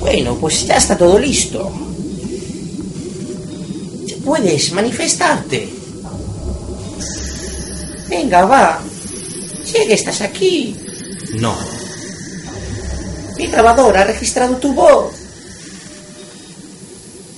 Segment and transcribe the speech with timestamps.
[0.00, 1.70] Bueno, pues ya está todo listo.
[4.24, 5.68] Puedes manifestarte.
[8.08, 8.80] Venga, va.
[9.64, 10.76] Sé que estás aquí.
[11.34, 11.54] No.
[13.36, 15.14] Mi grabador ha registrado tu voz.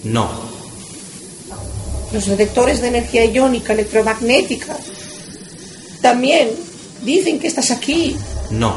[0.05, 0.29] No.
[2.13, 4.77] Los detectores de energía iónica electromagnética
[6.01, 6.51] también
[7.05, 8.17] dicen que estás aquí.
[8.51, 8.75] No.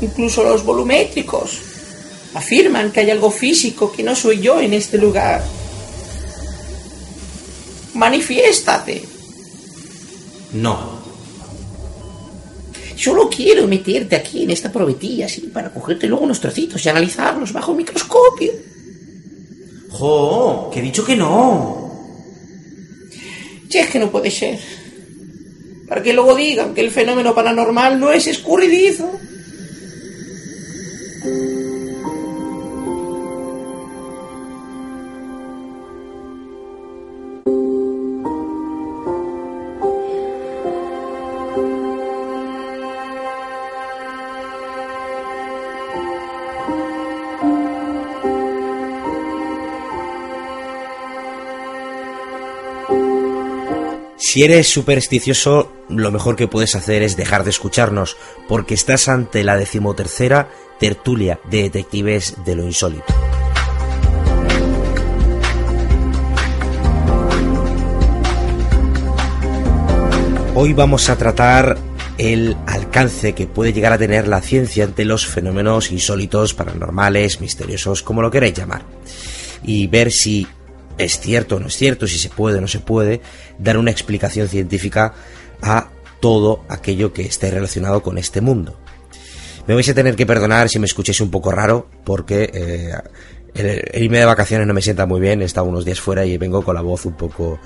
[0.00, 1.73] Incluso los volumétricos
[2.34, 5.42] afirman que hay algo físico que no soy yo en este lugar.
[7.94, 9.02] Manifiéstate.
[10.52, 10.94] No.
[12.96, 17.52] Solo quiero meterte aquí en esta probetilla, así, para cogerte luego unos trocitos y analizarlos
[17.52, 18.52] bajo el microscopio.
[19.90, 20.70] ¡Jo!
[20.72, 21.84] Que he dicho que no.
[23.68, 24.58] Si es que no puede ser.
[25.88, 29.10] Para que luego digan que el fenómeno paranormal no es escurridizo.
[54.34, 58.16] Si eres supersticioso, lo mejor que puedes hacer es dejar de escucharnos,
[58.48, 60.48] porque estás ante la decimotercera
[60.80, 63.04] tertulia de detectives de lo insólito.
[70.56, 71.78] Hoy vamos a tratar
[72.18, 78.02] el alcance que puede llegar a tener la ciencia ante los fenómenos insólitos, paranormales, misteriosos,
[78.02, 78.82] como lo queráis llamar,
[79.62, 80.44] y ver si
[80.98, 83.20] es cierto o no es cierto, si se puede o no se puede,
[83.58, 85.14] dar una explicación científica
[85.62, 85.88] a
[86.20, 88.78] todo aquello que esté relacionado con este mundo.
[89.66, 92.92] Me vais a tener que perdonar si me escuchéis un poco raro, porque eh,
[93.54, 96.36] el, irme de vacaciones no me sienta muy bien, he estado unos días fuera y
[96.36, 97.58] vengo con la voz un poco,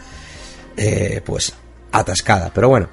[0.76, 1.54] eh, pues,
[1.90, 2.52] atascada.
[2.54, 2.88] Pero bueno,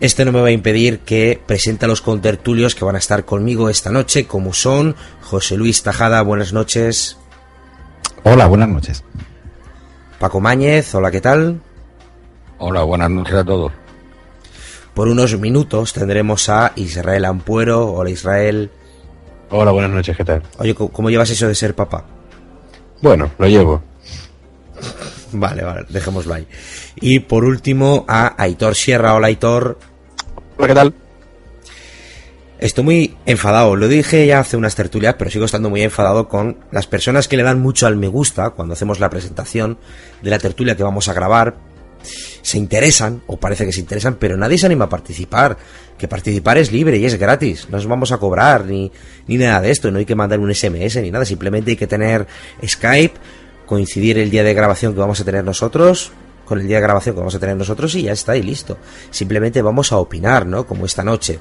[0.00, 3.24] esto no me va a impedir que presente a los contertulios que van a estar
[3.26, 7.18] conmigo esta noche, como son José Luis Tajada, buenas noches.
[8.22, 9.04] Hola, buenas noches.
[10.20, 11.60] Paco Máñez, hola, ¿qué tal?
[12.58, 13.72] Hola, buenas noches a todos.
[14.94, 17.86] Por unos minutos tendremos a Israel Ampuero.
[17.86, 18.70] Hola, Israel.
[19.50, 20.42] Hola, buenas noches, ¿qué tal?
[20.58, 22.04] Oye, ¿cómo- ¿cómo llevas eso de ser papá?
[23.00, 23.82] Bueno, lo llevo.
[25.32, 26.46] Vale, vale, dejémoslo ahí.
[26.96, 29.14] Y por último a Aitor Sierra.
[29.14, 29.78] Hola, Aitor.
[30.58, 30.94] Hola, ¿qué tal?
[32.60, 36.58] Estoy muy enfadado, lo dije ya hace unas tertulias, pero sigo estando muy enfadado con
[36.70, 39.78] las personas que le dan mucho al me gusta cuando hacemos la presentación
[40.20, 41.56] de la tertulia que vamos a grabar.
[42.42, 45.56] Se interesan, o parece que se interesan, pero nadie se anima a participar.
[45.96, 47.66] Que participar es libre y es gratis.
[47.70, 48.92] No os vamos a cobrar ni,
[49.26, 49.90] ni nada de esto.
[49.90, 51.24] No hay que mandar un SMS ni nada.
[51.24, 52.26] Simplemente hay que tener
[52.62, 53.18] Skype,
[53.64, 56.12] coincidir el día de grabación que vamos a tener nosotros
[56.44, 58.76] con el día de grabación que vamos a tener nosotros y ya está y listo.
[59.10, 60.66] Simplemente vamos a opinar, ¿no?
[60.66, 61.38] Como esta noche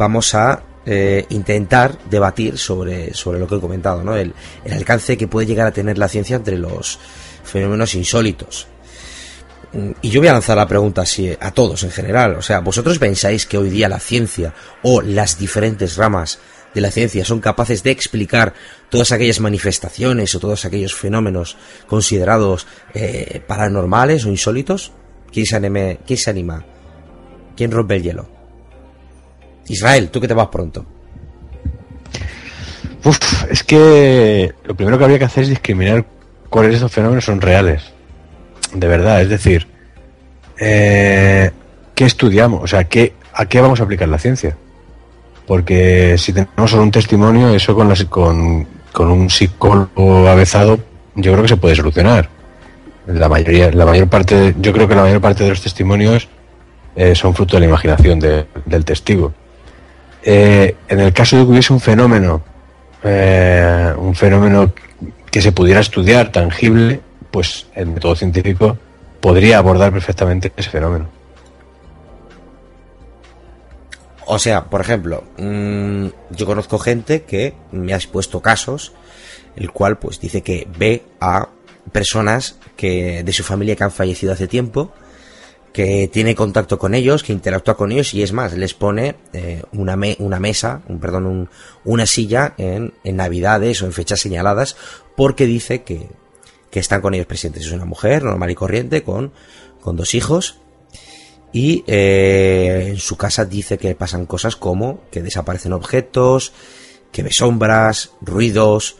[0.00, 4.16] vamos a eh, intentar debatir sobre, sobre lo que he comentado, ¿no?
[4.16, 4.32] El,
[4.72, 6.98] alcance que puede llegar a tener la ciencia entre los
[7.44, 8.66] fenómenos insólitos.
[9.74, 12.34] Mm, Y yo voy a lanzar la pregunta así a todos en general.
[12.36, 16.38] O sea, ¿vosotros pensáis que hoy día la ciencia o las diferentes ramas
[16.74, 18.54] de la ciencia son capaces de explicar
[18.88, 21.56] todas aquellas manifestaciones o todos aquellos fenómenos
[21.88, 24.92] considerados eh, paranormales o insólitos?
[25.30, 26.64] ¿Quién se, anime- ¿Quién se anima?
[27.54, 28.39] ¿Quién rompe el hielo?
[29.72, 30.84] Israel, tú que te vas pronto.
[33.04, 36.04] Uf, es que lo primero que habría que hacer es discriminar
[36.50, 37.82] cuáles de esos fenómenos son reales.
[38.74, 39.66] De verdad, es decir,
[40.58, 41.50] eh,
[41.94, 42.62] ¿qué estudiamos?
[42.64, 44.56] O sea, ¿qué, ¿a qué vamos a aplicar la ciencia?
[45.46, 48.66] Porque si tenemos solo un testimonio, eso con, las- con,
[48.98, 50.78] un psicólogo avezado,
[51.14, 52.28] yo creo que se puede solucionar.
[53.06, 56.28] La mayoría, la mayor parte, yo creo que la mayor parte de los testimonios
[56.94, 59.32] eh, son fruto de la imaginación de- del testigo.
[60.22, 62.42] Eh, en el caso de que hubiese un fenómeno,
[63.02, 64.72] eh, un fenómeno
[65.30, 67.00] que se pudiera estudiar tangible,
[67.30, 68.76] pues el método científico
[69.20, 71.08] podría abordar perfectamente ese fenómeno.
[74.26, 78.92] O sea, por ejemplo, mm, yo conozco gente que me ha expuesto casos,
[79.56, 81.48] el cual pues dice que ve a
[81.90, 84.92] personas que de su familia que han fallecido hace tiempo,
[85.72, 89.62] que tiene contacto con ellos, que interactúa con ellos y es más, les pone eh,
[89.72, 91.48] una, me- una mesa, un, perdón, un-
[91.84, 94.76] una silla en, en navidades o en fechas señaladas
[95.16, 96.08] porque dice que,
[96.70, 97.66] que están con ellos presentes.
[97.66, 99.32] Es una mujer normal y corriente con,
[99.80, 100.56] con dos hijos
[101.52, 106.52] y eh, en su casa dice que pasan cosas como que desaparecen objetos,
[107.12, 108.96] que ve sombras, ruidos,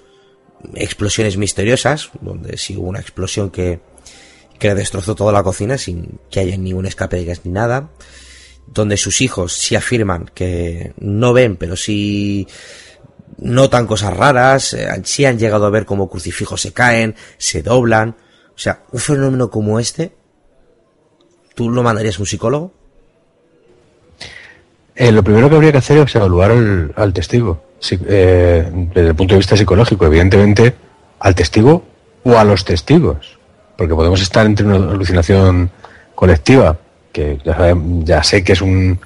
[0.74, 3.80] explosiones misteriosas, donde sí hubo una explosión que,
[4.60, 7.90] que le destrozó toda la cocina sin que haya ningún escape de ni nada,
[8.68, 12.46] donde sus hijos sí afirman que no ven, pero sí
[13.38, 18.10] notan cosas raras, eh, sí han llegado a ver cómo crucifijos se caen, se doblan.
[18.54, 20.12] O sea, un fenómeno como este,
[21.54, 22.72] ¿tú lo mandarías a un psicólogo?
[24.94, 26.50] Eh, lo primero que habría que hacer es evaluar
[26.94, 30.74] al, testigo, eh, desde el punto de vista psicológico, evidentemente,
[31.18, 31.82] al testigo
[32.24, 33.39] o a los testigos,
[33.80, 35.70] porque podemos estar entre una alucinación
[36.14, 36.76] colectiva,
[37.10, 37.38] que
[38.04, 39.00] ya, sé que es un,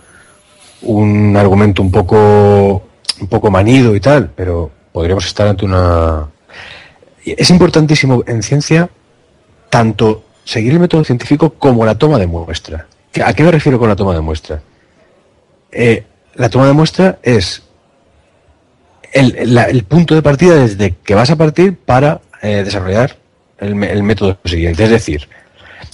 [0.83, 2.83] un argumento un poco,
[3.21, 6.27] un poco manido y tal, pero podríamos estar ante una...
[7.25, 8.91] Es importantísimo en ciencia
[9.71, 12.89] tanto seguir el método científico como la toma de muestra.
[13.25, 14.61] ¿A qué me refiero con la toma de muestra?
[15.71, 16.03] Eh,
[16.35, 17.63] la toma de muestra es
[19.13, 23.23] el, punto de partida desde que vas a partir para eh, desarrollar
[23.59, 24.85] el, método siguiente.
[24.85, 25.29] Es decir,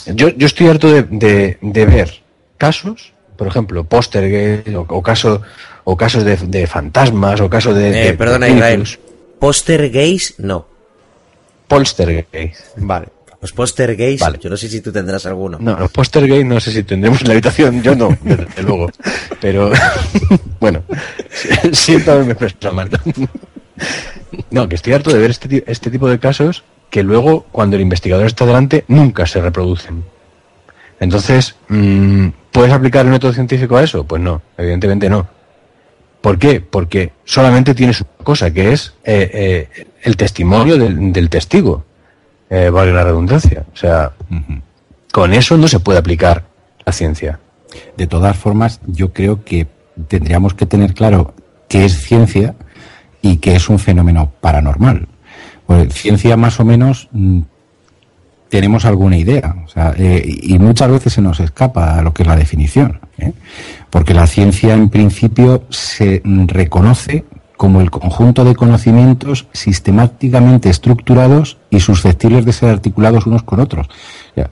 [0.07, 2.23] yo, estoy harto de, ver
[2.59, 5.43] casos, por ejemplo, póster o, o, caso,
[5.85, 8.09] o casos de, fantasmas o casos de...
[8.09, 8.87] Eh, perdona, Israel.
[9.39, 10.67] Póster gays, no.
[11.71, 12.77] Polstergeist.
[12.77, 13.09] Vale.
[13.41, 15.57] Los póster gays, yo no sé si tú tendrás alguno.
[15.59, 18.91] No, los póster gays no sé si tendremos en la habitación, yo no, desde luego.
[19.41, 19.71] Pero,
[20.61, 20.83] bueno,
[21.73, 22.91] siento haberme prestado mal.
[24.51, 27.83] No, que estoy harto de ver este, este tipo de casos que luego, cuando el
[27.83, 30.05] investigador está delante, nunca se reproducen.
[30.99, 34.05] Entonces, mm, ¿puedes aplicar el método científico a eso?
[34.05, 35.27] Pues no, evidentemente no.
[36.21, 36.61] ¿Por qué?
[36.61, 41.85] Porque solamente tienes una cosa, que es eh, eh, el testimonio del testigo
[42.51, 43.65] eh, vale la redundancia.
[43.73, 44.13] O sea,
[45.13, 46.45] con eso no se puede aplicar
[46.85, 47.41] la ciencia.
[47.97, 49.67] De todas formas, yo creo que
[50.09, 51.35] tendríamos que tener claro
[51.69, 52.55] qué es ciencia
[53.23, 55.09] y qué es un fenómeno paranormal.
[55.71, 57.43] Pues ciencia más o menos mm,
[58.49, 62.25] tenemos alguna idea, o sea, eh, y muchas veces se nos escapa a lo que
[62.25, 63.33] es la definición, ¿eh?
[63.89, 67.25] porque la ciencia en principio se reconoce
[67.57, 73.87] como el conjunto de conocimientos sistemáticamente estructurados y susceptibles de ser articulados unos con otros.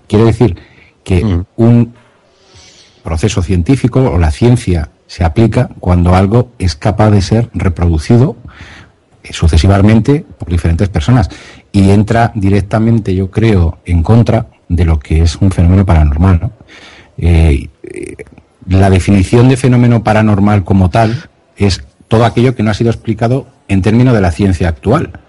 [0.06, 0.56] quiere decir
[1.02, 1.44] que mm.
[1.56, 1.94] un
[3.02, 8.36] proceso científico o la ciencia se aplica cuando algo es capaz de ser reproducido
[9.32, 11.30] sucesivamente por diferentes personas
[11.72, 16.50] y entra directamente, yo creo, en contra de lo que es un fenómeno paranormal.
[17.16, 18.16] Eh, eh,
[18.68, 23.46] la definición de fenómeno paranormal como tal es todo aquello que no ha sido explicado
[23.68, 25.20] en términos de la ciencia actual.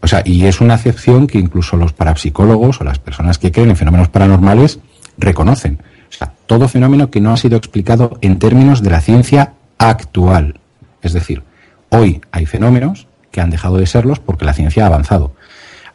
[0.00, 3.70] O sea, y es una acepción que incluso los parapsicólogos o las personas que creen
[3.70, 4.78] en fenómenos paranormales
[5.16, 5.82] reconocen.
[6.08, 10.60] O sea, todo fenómeno que no ha sido explicado en términos de la ciencia actual.
[11.02, 11.42] Es decir,
[11.90, 13.07] hoy hay fenómenos
[13.40, 15.32] han dejado de serlos porque la ciencia ha avanzado.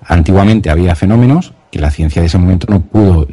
[0.05, 3.27] Antiguamente había fenómenos que la ciencia de ese momento no pudo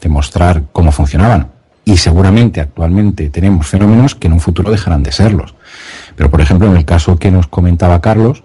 [0.00, 1.48] demostrar cómo funcionaban.
[1.84, 5.54] Y seguramente actualmente tenemos fenómenos que en un futuro dejarán de serlos.
[6.16, 8.42] Pero, por ejemplo, en el caso que nos comentaba Carlos,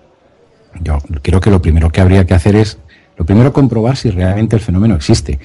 [0.79, 2.77] yo creo que lo primero que habría que hacer es,
[3.17, 5.39] lo primero, comprobar si realmente el fenómeno existe.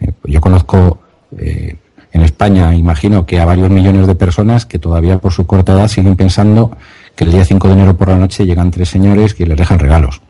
[0.00, 1.00] Eh, yo conozco
[1.38, 1.76] eh,
[2.12, 5.88] en España, imagino que a varios millones de personas que todavía por su corta edad
[5.88, 6.76] siguen pensando
[7.14, 9.78] que el día 5 de enero por la noche llegan tres señores que les dejan
[9.78, 10.20] regalos.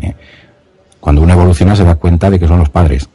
[0.00, 0.14] Eh,
[1.00, 3.08] cuando uno evoluciona se da cuenta de que son los padres.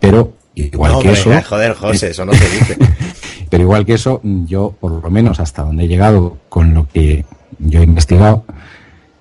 [0.00, 1.30] Pero igual que eso...
[1.48, 2.76] Joder, José, eso no se dice.
[3.50, 7.24] Pero igual que eso, yo, por lo menos hasta donde he llegado con lo que
[7.58, 8.44] yo he investigado,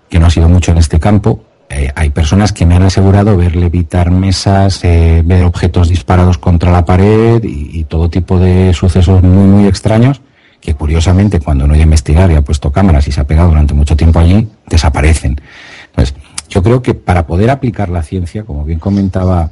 [0.10, 3.36] que no ha sido mucho en este campo, eh, hay personas que me han asegurado
[3.36, 9.22] ver levitar mesas, eh, ver objetos disparados contra la pared y, todo tipo de sucesos
[9.22, 10.22] muy, muy extraños
[10.63, 13.74] que curiosamente cuando uno ha investigar y ha puesto cámaras y se ha pegado durante
[13.74, 15.39] mucho tiempo allí, desaparecen.
[15.88, 16.15] Entonces,
[16.50, 19.51] yo creo que para poder aplicar la ciencia, como bien comentaba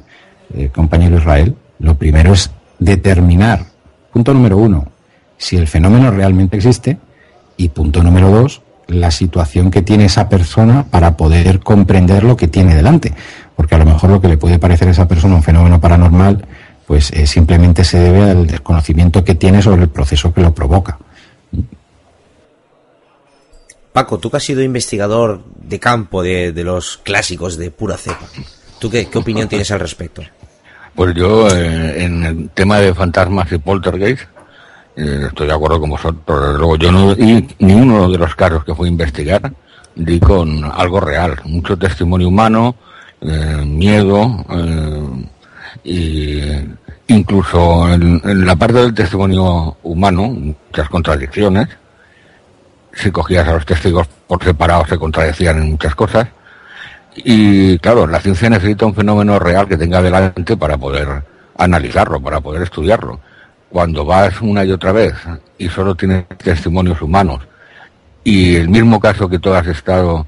[0.54, 3.66] el compañero Israel, lo primero es determinar
[4.12, 4.88] Punto número uno,
[5.38, 6.98] si el fenómeno realmente existe.
[7.56, 12.46] Y punto número dos, la situación que tiene esa persona para poder comprender lo que
[12.46, 13.14] tiene delante.
[13.56, 16.44] Porque a lo mejor lo que le puede parecer a esa persona un fenómeno paranormal,
[16.86, 20.98] pues eh, simplemente se debe al desconocimiento que tiene sobre el proceso que lo provoca.
[23.92, 28.26] Paco, tú que has sido investigador de campo de, los clásicos de pura cepa,
[28.78, 30.22] ¿tú qué, qué opinión tienes al respecto?
[30.94, 34.22] Pues yo, eh, en el tema de fantasmas y poltergeist,
[34.96, 36.58] eh, estoy de acuerdo con vosotros.
[36.58, 39.52] Luego, yo no y ninguno de los casos que fui a investigar
[39.94, 41.40] di con algo real.
[41.44, 42.74] Mucho testimonio humano,
[43.20, 44.44] eh, miedo,
[45.84, 46.40] y
[47.08, 51.68] incluso en, la parte del testimonio humano, muchas contradicciones.
[52.94, 56.28] Si cogías a los testigos por separado se contradecían en muchas cosas.
[57.16, 61.22] Y claro, la ciencia necesita un fenómeno real que tenga delante para poder
[61.56, 63.20] analizarlo, para poder estudiarlo.
[63.68, 65.14] Cuando vas una y otra vez
[65.58, 67.40] y solo tienes testimonios humanos
[68.24, 70.26] y el mismo caso que tú has estado,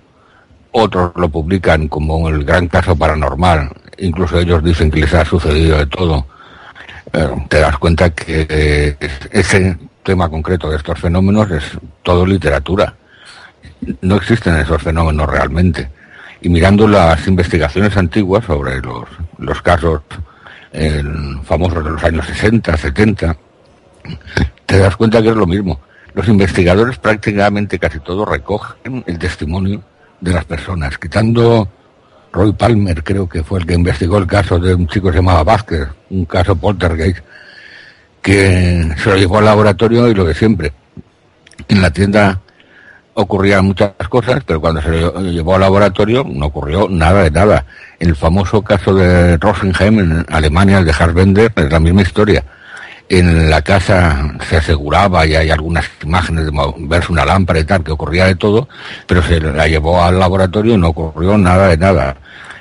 [0.72, 5.78] otros lo publican como el gran caso paranormal, incluso ellos dicen que les ha sucedido
[5.78, 6.26] de todo,
[7.12, 8.96] eh, te das cuenta que
[9.30, 11.64] ese tema concreto de estos fenómenos es
[12.02, 12.94] todo literatura.
[14.00, 15.88] No existen esos fenómenos realmente.
[16.40, 19.08] Y mirando las investigaciones antiguas sobre los,
[19.38, 20.02] los casos
[21.44, 23.36] famosos de los años 60, 70,
[24.66, 25.80] te das cuenta que es lo mismo.
[26.14, 29.82] Los investigadores prácticamente casi todos recogen el testimonio
[30.20, 31.68] de las personas, quitando
[32.34, 35.18] Roy Palmer, creo que fue el que investigó el caso de un chico que se
[35.18, 37.18] llamaba Vázquez, un caso poltergeist,
[38.20, 40.72] que se lo llevó al laboratorio y lo de siempre.
[41.68, 42.40] En la tienda
[43.14, 47.66] ocurrían muchas cosas, pero cuando se lo llevó al laboratorio no ocurrió nada de nada.
[48.00, 52.42] El famoso caso de Rosenheim en Alemania, el de Harsbender, es la misma historia.
[53.08, 57.84] En la casa se aseguraba y hay algunas imágenes de verse una lámpara y tal,
[57.84, 58.68] que ocurría de todo,
[59.06, 62.16] pero se la llevó al laboratorio y no ocurrió nada de nada.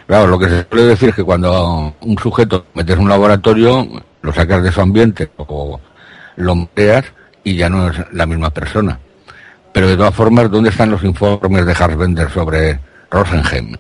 [0.06, 3.88] Claro, lo que se suele decir es que cuando un sujeto metes en un laboratorio,
[4.22, 5.80] lo sacas de su ambiente o
[6.36, 7.06] lo meteas
[7.44, 9.00] y ya no es la misma persona.
[9.72, 13.76] Pero de todas formas, ¿dónde están los informes de Harsbender sobre Rosenheim?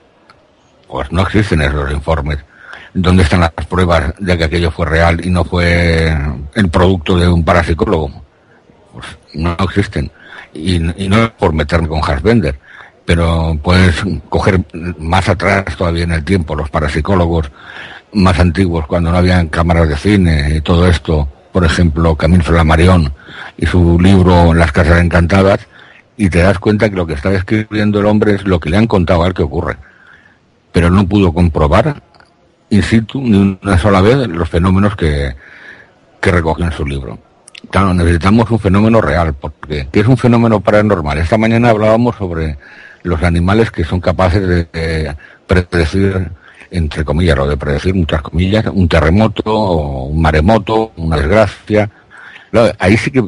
[0.88, 2.39] Pues no existen esos informes.
[2.93, 6.15] ¿Dónde están las pruebas de que aquello fue real y no fue
[6.53, 8.12] el producto de un parapsicólogo?
[8.93, 10.12] Pues no existen.
[10.53, 12.59] Y, no es por meterme con Harsbender,
[13.03, 13.95] pero puedes
[14.29, 14.62] coger
[15.00, 17.50] más atrás todavía en el tiempo los parapsicólogos
[18.13, 23.12] más antiguos, cuando no habían cámaras de cine y todo esto, por ejemplo, Camille Flammarion
[23.57, 25.62] y su libro Las casas encantadas,
[26.15, 28.77] y te das cuenta que lo que está escribiendo el hombre es lo que le
[28.77, 29.77] han contado a él que ocurre.
[30.71, 32.03] Pero no pudo comprobar
[32.70, 35.36] in situ ni una sola vez los fenómenos que,
[36.20, 37.20] que recoge en su libro.
[37.70, 41.17] Claro, necesitamos un fenómeno real, porque ¿qué es un fenómeno paranormal?
[41.17, 42.58] Esta mañana hablábamos sobre
[43.03, 45.15] los animales que son capaces de,
[45.48, 46.29] predecir,
[46.72, 51.89] entre comillas, o de predecir muchas comillas, un terremoto, o un maremoto, una desgracia.
[52.79, 53.24] ahí sí que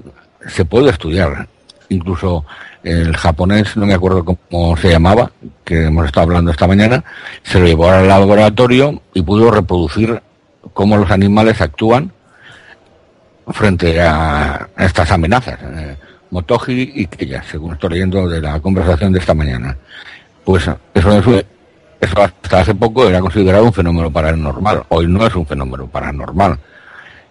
[0.48, 1.48] se puede estudiar.
[1.90, 2.46] Incluso
[2.86, 5.32] el japonés, no me acuerdo cómo se llamaba,
[5.64, 7.04] que hemos estado hablando esta mañana,
[7.42, 10.22] se lo llevó al laboratorio y pudo reproducir
[10.74, 12.12] cómo los animales actúan
[13.48, 15.60] frente a estas amenazas.
[15.64, 15.98] Eh,
[16.30, 19.76] Motoji y Keya, según estoy leyendo de la conversación de esta mañana.
[20.44, 21.44] Pues eso,
[22.00, 24.84] eso hasta hace poco era considerado un fenómeno paranormal.
[24.90, 26.60] Hoy no es un fenómeno paranormal.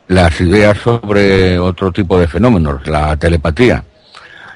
[0.09, 3.85] Las ideas sobre otro tipo de fenómenos, la telepatía,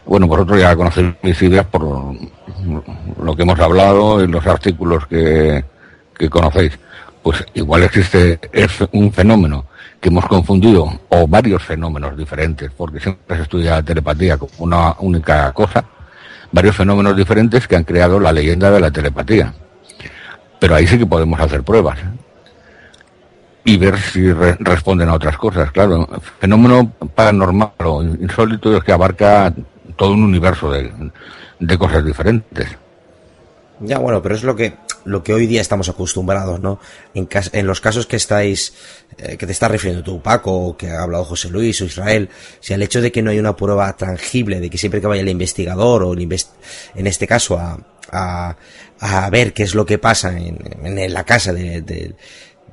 [0.08, 5.62] bueno, vosotros ya conocéis mis ideas por lo que hemos hablado en los artículos que,
[6.30, 6.78] conocéis.
[7.22, 9.66] Pues igual existe es un fenómeno
[10.00, 14.94] que hemos confundido, o varios fenómenos diferentes, porque siempre se estudia la telepatía como una
[15.00, 15.84] única cosa,
[16.52, 19.52] varios fenómenos diferentes que han creado la leyenda de la telepatía.
[20.58, 21.98] Pero ahí sí que podemos hacer pruebas
[23.64, 25.70] y ver si responden a otras cosas.
[25.72, 26.08] Claro,
[26.40, 29.52] fenómeno paranormal o insólito es que abarca
[29.96, 32.68] todo un universo de, cosas diferentes.
[33.80, 36.80] Ya, bueno, pero es lo que lo que hoy día estamos acostumbrados, ¿no?
[37.14, 38.74] En, en los casos que estáis,
[39.16, 42.28] eh, que te estás refiriendo tú, Paco, o que ha hablado José Luis o Israel,
[42.60, 45.22] si el hecho de que no hay una prueba tangible, de que siempre que vaya
[45.22, 46.28] el investigador o el
[46.94, 47.78] en este caso a,
[49.00, 51.80] a, ver qué es lo que pasa en, en la casa de,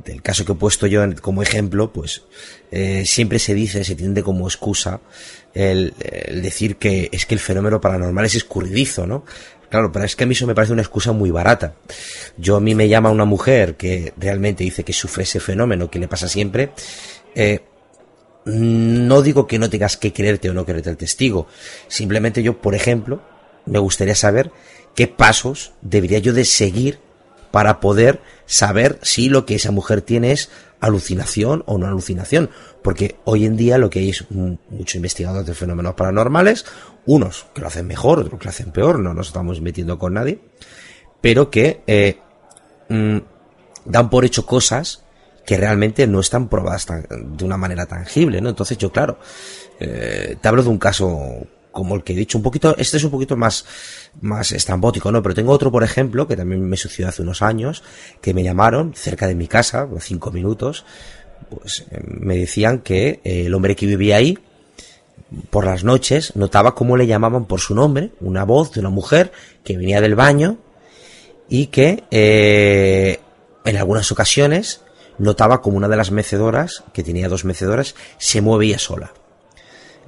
[0.03, 2.23] del caso que he puesto yo como ejemplo, pues
[2.71, 4.99] eh, siempre se dice, se tiende como excusa
[5.55, 5.93] el,
[6.41, 9.25] decir que es que el fenómeno paranormal es escurridizo, ¿no?
[9.69, 11.73] Claro, pero es que a mí eso me parece una excusa muy barata.
[12.37, 15.99] Yo a mí me llama una mujer que realmente dice que sufre ese fenómeno que
[15.99, 16.71] le pasa siempre.
[17.33, 17.61] Eh,
[18.45, 21.47] no digo que no tengas que creerte o no creerte el testigo.
[21.87, 23.21] Simplemente yo, por ejemplo,
[23.65, 24.51] me gustaría saber
[24.93, 26.99] qué pasos debería yo de seguir
[27.51, 32.49] para poder saber si lo que esa mujer tiene es alucinación o no alucinación.
[32.81, 36.65] Porque hoy en día lo que hay es muchos investigadores de fenómenos paranormales,
[37.05, 40.13] unos que lo hacen mejor, otros que lo hacen peor, no nos estamos metiendo con
[40.13, 40.39] nadie,
[41.21, 42.19] pero que eh,
[42.89, 43.17] mm,
[43.85, 45.03] dan por hecho cosas
[45.45, 48.49] que realmente no están probadas de una manera tangible, ¿no?
[48.49, 49.19] Entonces yo, claro,
[49.79, 53.03] eh, te hablo de un caso como el que he dicho, un poquito, este es
[53.03, 53.65] un poquito más,
[54.21, 55.21] más estrambótico, ¿no?
[55.21, 57.83] Pero tengo otro, por ejemplo, que también me sucedió hace unos años,
[58.21, 60.85] que me llamaron cerca de mi casa, cinco minutos,
[61.49, 64.39] pues eh, me decían que eh, el hombre que vivía ahí,
[65.49, 69.33] por las noches, notaba cómo le llamaban por su nombre, una voz de una mujer
[69.65, 70.57] que venía del baño
[71.49, 73.19] y que eh,
[73.65, 74.79] en algunas ocasiones
[75.17, 79.11] notaba como una de las mecedoras, que tenía dos mecedoras, se movía sola.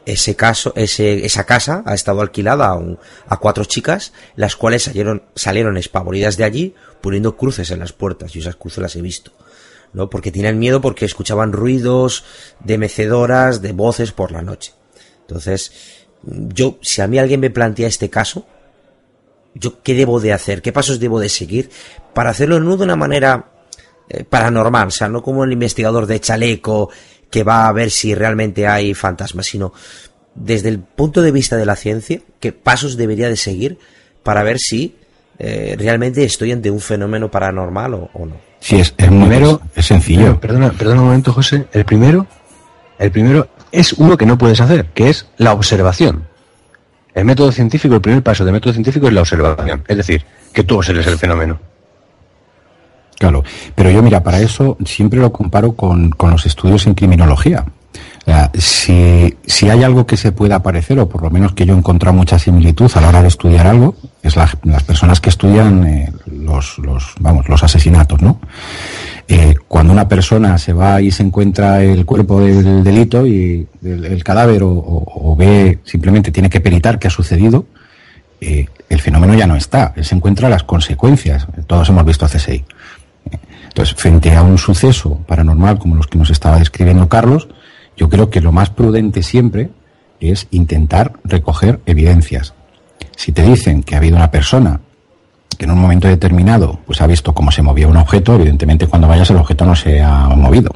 [0.07, 2.79] Ese caso, ese, esa casa ha estado alquilada a,
[3.27, 8.33] a cuatro chicas, las cuales salieron, salieron espavoridas de allí poniendo cruces en las puertas,
[8.33, 9.33] y esas cruces las he visto.
[9.91, 10.09] ¿no?
[10.09, 12.23] Porque tenían miedo porque escuchaban ruidos
[12.61, 14.73] de mecedoras, de voces por la noche.
[15.27, 15.73] Entonces,
[16.23, 18.45] yo, si a mí alguien me plantea este caso,
[19.55, 21.69] yo qué debo de hacer, qué pasos debo de seguir
[22.13, 23.51] para hacerlo no de una manera
[24.07, 26.89] eh, paranormal, o sea, no como el investigador de chaleco
[27.29, 29.74] que va a ver si realmente hay fantasmas, sino
[30.36, 33.79] desde el punto de vista de la ciencia, qué pasos debería de seguir
[34.24, 34.96] para ver si
[35.39, 38.38] eh, realmente estoy ante un fenómeno paranormal o, no.
[38.60, 40.39] Sí, es, el primero es sencillo.
[40.39, 41.67] Perdona, perdona un momento, José.
[41.72, 42.25] El primero,
[42.98, 46.27] el primero es uno que no puedes hacer, que es la observación.
[47.13, 49.84] El método científico, el primer paso del método científico es la observación.
[49.88, 51.60] Es decir, que tú observes el fenómeno.
[53.19, 53.43] Claro,
[53.74, 57.65] pero yo mira, para eso siempre lo comparo con, con los estudios en criminología.
[58.53, 61.77] si, si, hay algo que se pueda parecer, o por lo menos que yo he
[61.77, 66.12] encontrado mucha similitud a la hora de estudiar algo, es las personas que estudian eh,
[66.25, 68.39] los, los, vamos, los asesinatos, ¿no?
[69.29, 74.24] Eh, cuando una persona se va y se encuentra el cuerpo del delito y el,
[74.24, 77.65] cadáver o, ve simplemente tiene que peritar qué ha sucedido,
[78.39, 81.45] eh, el fenómeno ya no está, él se encuentra las consecuencias.
[81.67, 82.63] Todos hemos visto CSI.
[83.77, 87.48] Entonces, frente a un suceso paranormal como los que nos estaba describiendo Carlos,
[87.96, 89.69] yo creo que lo más prudente siempre
[90.19, 92.55] es intentar recoger evidencias.
[93.15, 94.81] Si te dicen que ha habido una persona
[95.60, 99.07] que en un momento determinado pues ha visto cómo se movía un objeto, evidentemente cuando
[99.07, 100.72] vayas el objeto no se ha movido.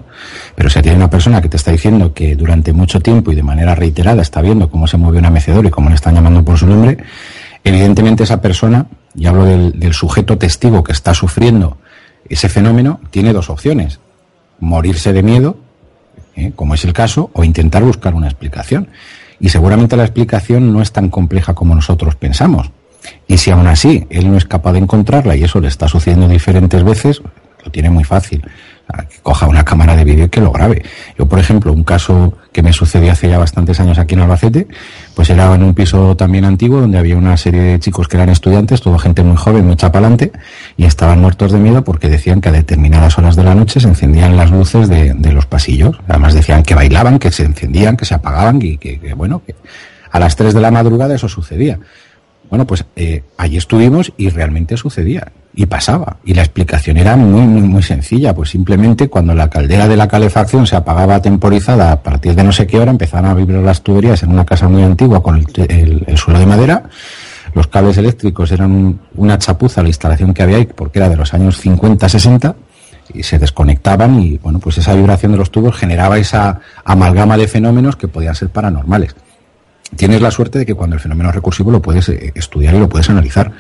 [0.53, 3.41] Pero si hay una persona que te está diciendo que durante mucho tiempo y de
[3.41, 6.56] manera reiterada está viendo cómo se mueve una mecedora y cómo le están llamando por
[6.56, 6.97] su nombre,
[7.63, 11.80] evidentemente esa persona, y hablo del sujeto testigo que está sufriendo
[12.29, 13.99] ese fenómeno tiene dos opciones.
[14.60, 15.57] Morirse de miedo,
[16.36, 16.51] ¿eh?
[16.55, 18.89] como es el caso, o intentar buscar una explicación.
[19.39, 22.71] Y seguramente la explicación no es tan compleja como nosotros pensamos.
[23.27, 26.27] Y si aún así él no es capaz de encontrarla y eso le está sucediendo
[26.27, 27.21] diferentes veces,
[27.63, 28.43] lo tiene muy fácil
[29.10, 30.84] que coja una cámara de vídeo y que lo grabe.
[31.17, 34.67] Yo, por ejemplo, un caso que me sucedió hace ya bastantes años aquí en Albacete,
[35.15, 38.30] pues era en un piso también antiguo donde había una serie de chicos que eran
[38.30, 40.32] estudiantes, toda gente muy joven, muy chapalante,
[40.77, 43.88] y estaban muertos de miedo porque decían que a determinadas horas de la noche se
[43.88, 45.99] encendían las luces de, los pasillos.
[46.08, 49.56] Además decían que bailaban, que se encendían, que se apagaban y que, que bueno, que
[50.12, 51.80] a las 3 de la madrugada eso sucedía.
[52.51, 56.17] Bueno, pues eh, allí estuvimos y realmente sucedía y pasaba.
[56.25, 58.35] Y la explicación era muy, muy, muy sencilla.
[58.35, 62.51] Pues simplemente cuando la caldera de la calefacción se apagaba temporizada a partir de no
[62.51, 66.17] sé qué hora, empezaban a vibrar las tuberías en una casa muy antigua con el,
[66.17, 66.83] suelo de madera.
[67.55, 71.33] Los cables eléctricos eran una chapuza la instalación que había ahí porque era de los
[71.33, 72.55] años 50, 60
[73.13, 77.47] y se desconectaban y bueno, pues esa vibración de los tubos generaba esa amalgama de
[77.47, 79.15] fenómenos que podían ser paranormales
[79.95, 82.89] tienes la suerte de que cuando el fenómeno recursivo lo puedes eh, estudiar y lo
[82.89, 83.51] puedes analizar.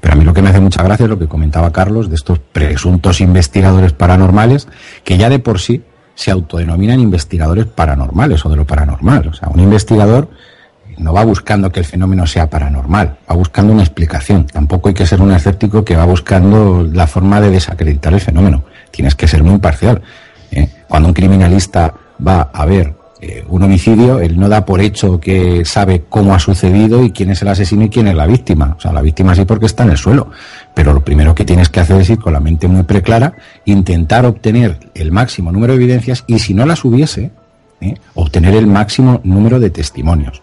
[0.00, 2.16] Pero a mí lo que me hace mucha gracia es lo que comentaba Carlos de
[2.16, 4.68] estos presuntos investigadores paranormales
[5.04, 5.82] que ya de por sí
[6.14, 9.28] se autodenominan investigadores paranormales o de lo paranormal.
[9.28, 10.30] O sea, un investigador
[10.98, 14.46] no va buscando que el fenómeno sea paranormal, va buscando una explicación.
[14.46, 18.64] Tampoco hay que ser un escéptico que va buscando la forma de desacreditar el fenómeno.
[18.90, 20.02] Tienes que ser muy parcial.
[20.50, 20.70] ¿eh?
[20.88, 21.92] Cuando un criminalista
[22.26, 26.38] va a ver eh, un homicidio, él no da por hecho que sabe cómo ha
[26.38, 28.74] sucedido y quién es el asesino y quién es la víctima.
[28.76, 30.30] O sea, la víctima sí porque está en el suelo.
[30.74, 33.32] Pero lo primero que tienes que hacer es ir con la mente muy preclara,
[33.64, 37.30] intentar obtener el máximo número de evidencias y si no las hubiese,
[37.80, 37.94] ¿eh?
[38.14, 40.42] obtener el máximo número de testimonios.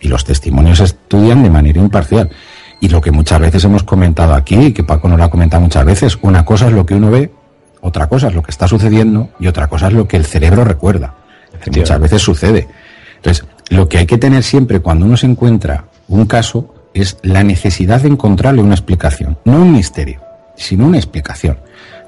[0.00, 2.30] Y los testimonios se estudian de manera imparcial.
[2.80, 5.62] Y lo que muchas veces hemos comentado aquí, y que Paco nos lo ha comentado
[5.62, 7.30] muchas veces, una cosa es lo que uno ve,
[7.82, 10.64] otra cosa es lo que está sucediendo y otra cosa es lo que el cerebro
[10.64, 11.19] recuerda
[11.66, 12.68] muchas veces sucede.
[13.16, 17.42] Entonces, lo que hay que tener siempre cuando uno se encuentra un caso es la
[17.44, 20.20] necesidad de encontrarle una explicación, no un misterio,
[20.56, 21.58] sino una explicación.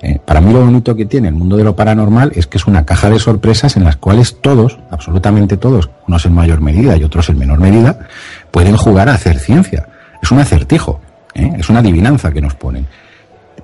[0.03, 2.67] Eh, para mí lo bonito que tiene el mundo de lo paranormal es que es
[2.67, 7.05] una caja de sorpresas en las cuales todos, absolutamente todos, unos en mayor medida y
[7.05, 8.09] otros en menor medida,
[8.51, 9.89] pueden jugar a hacer ciencia.
[10.21, 11.01] Es un acertijo,
[11.35, 11.53] ¿eh?
[11.57, 12.89] es una adivinanza que nos ponen.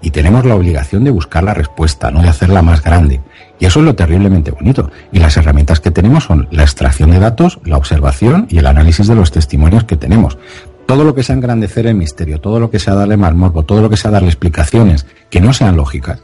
[0.00, 3.20] Y tenemos la obligación de buscar la respuesta, no de hacerla más grande.
[3.58, 4.90] Y eso es lo terriblemente bonito.
[5.12, 9.06] Y las herramientas que tenemos son la extracción de datos, la observación y el análisis
[9.06, 10.38] de los testimonios que tenemos.
[10.86, 13.82] Todo lo que sea engrandecer el misterio, todo lo que sea darle más morbo, todo
[13.82, 16.22] lo que sea darle explicaciones que no sean lógicas,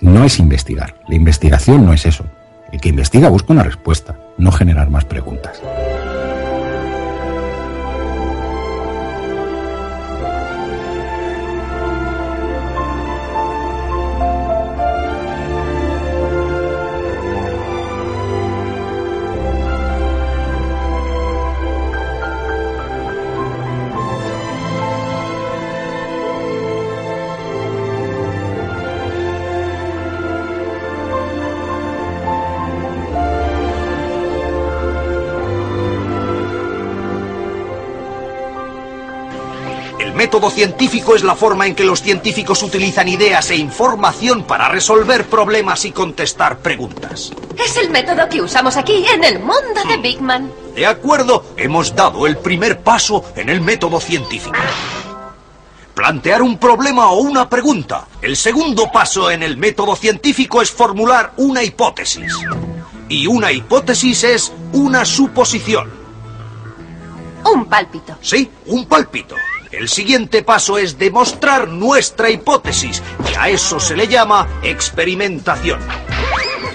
[0.00, 0.94] no es investigar.
[1.08, 2.24] La investigación no es eso.
[2.72, 5.60] El que investiga busca una respuesta, no generar más preguntas.
[40.32, 45.26] Método científico es la forma en que los científicos utilizan ideas e información para resolver
[45.26, 47.32] problemas y contestar preguntas.
[47.62, 50.50] Es el método que usamos aquí, en el mundo de Big Man.
[50.74, 54.56] De acuerdo, hemos dado el primer paso en el método científico.
[55.92, 58.08] Plantear un problema o una pregunta.
[58.22, 62.38] El segundo paso en el método científico es formular una hipótesis.
[63.06, 65.90] Y una hipótesis es una suposición.
[67.44, 68.16] Un pálpito.
[68.22, 69.36] Sí, un pálpito.
[69.72, 75.80] El siguiente paso es demostrar nuestra hipótesis, y a eso se le llama experimentación.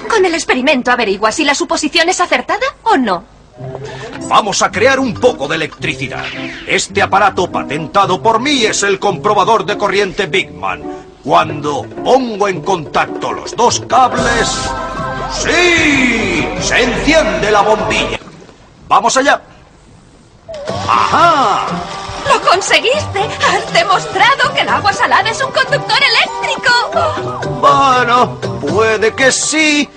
[0.09, 3.23] Con el experimento averigua si la suposición es acertada o no.
[4.27, 6.25] Vamos a crear un poco de electricidad.
[6.65, 10.81] Este aparato patentado por mí es el comprobador de corriente Big Man.
[11.23, 14.49] Cuando pongo en contacto los dos cables...
[15.31, 16.47] ¡Sí!
[16.61, 18.19] Se enciende la bombilla.
[18.87, 19.41] Vamos allá.
[20.87, 21.65] ¡Ajá!
[22.37, 23.19] ¡Lo conseguiste!
[23.19, 27.49] ¡Has demostrado que el agua salada es un conductor eléctrico!
[27.59, 29.89] Bueno, puede que sí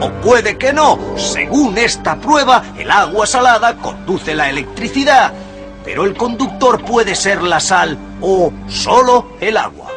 [0.00, 0.98] o puede que no.
[1.16, 5.32] Según esta prueba, el agua salada conduce la electricidad,
[5.84, 9.92] pero el conductor puede ser la sal o solo el agua.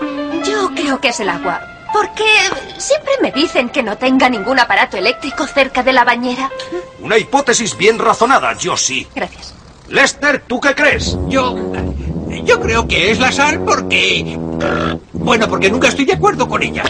[0.45, 1.61] Yo creo que es el agua.
[1.91, 2.25] Porque
[2.77, 6.51] siempre me dicen que no tenga ningún aparato eléctrico cerca de la bañera.
[6.99, 9.07] Una hipótesis bien razonada, yo sí.
[9.15, 9.55] Gracias.
[9.89, 11.17] Lester, ¿tú qué crees?
[11.27, 11.55] Yo.
[12.43, 14.37] Yo creo que es la sal porque.
[15.13, 16.83] Bueno, porque nunca estoy de acuerdo con ella.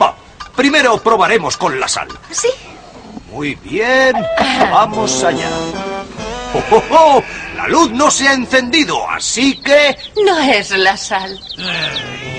[0.00, 0.14] Va,
[0.54, 2.08] primero probaremos con la sal.
[2.30, 2.48] ¿Sí?
[3.30, 4.14] Muy bien,
[4.70, 5.50] vamos allá.
[6.54, 7.22] ¡Oh, oh, oh!
[7.56, 9.96] La luz no se ha encendido, así que...
[10.24, 11.38] No es la sal.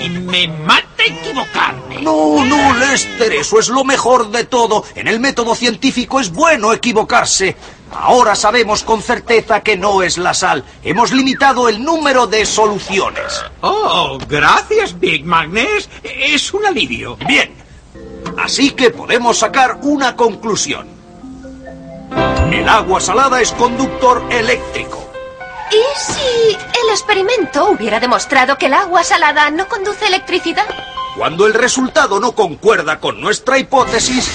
[0.04, 2.02] Y me mata equivocarme.
[2.02, 4.86] No, no, Lester, eso es lo mejor de todo.
[4.96, 7.56] En el método científico es bueno equivocarse.
[7.91, 10.63] Ahora sabemos con certeza que no es la sal.
[10.84, 13.43] Hemos limitado el número de soluciones.
[13.62, 15.89] Oh, gracias, Big Magnus.
[16.04, 17.17] Es un alivio.
[17.28, 17.56] Bien.
[18.38, 20.88] Así que podemos sacar una conclusión.
[22.52, 25.08] El agua salada es conductor eléctrico.
[25.71, 30.65] ¿Y si el experimento hubiera demostrado que el agua salada no conduce electricidad?
[31.17, 34.30] Cuando el resultado no concuerda con nuestra hipótesis,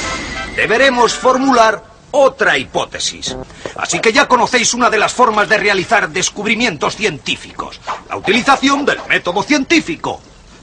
[0.57, 3.37] deberemos formular otra hipótesis.
[3.77, 7.81] Así que ya conocéis una de las formas de realizar descubrimientos científicos.
[8.09, 10.21] La utilización del método científico.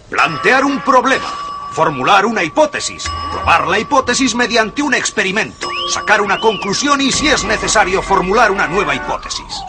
[0.10, 1.32] Plantear un problema.
[1.74, 3.04] Formular una hipótesis.
[3.32, 5.70] Probar la hipótesis mediante un experimento.
[5.94, 9.64] Sacar una conclusión y, si es necesario, formular una nueva hipótesis.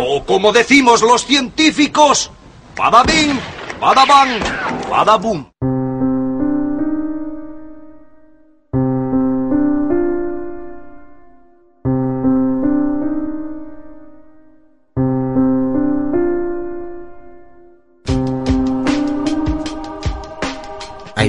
[0.00, 2.30] O como decimos los científicos,
[2.76, 3.40] badabing,
[3.80, 4.40] badabang,
[4.90, 5.50] badabum.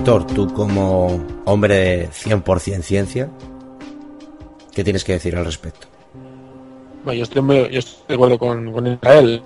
[0.06, 3.28] Aitor, tú como hombre de 100% ciencia,
[4.72, 5.88] ¿qué tienes que decir al respecto?
[7.08, 9.42] Yo estoy, muy- yo estoy de acuerdo con, con Israel.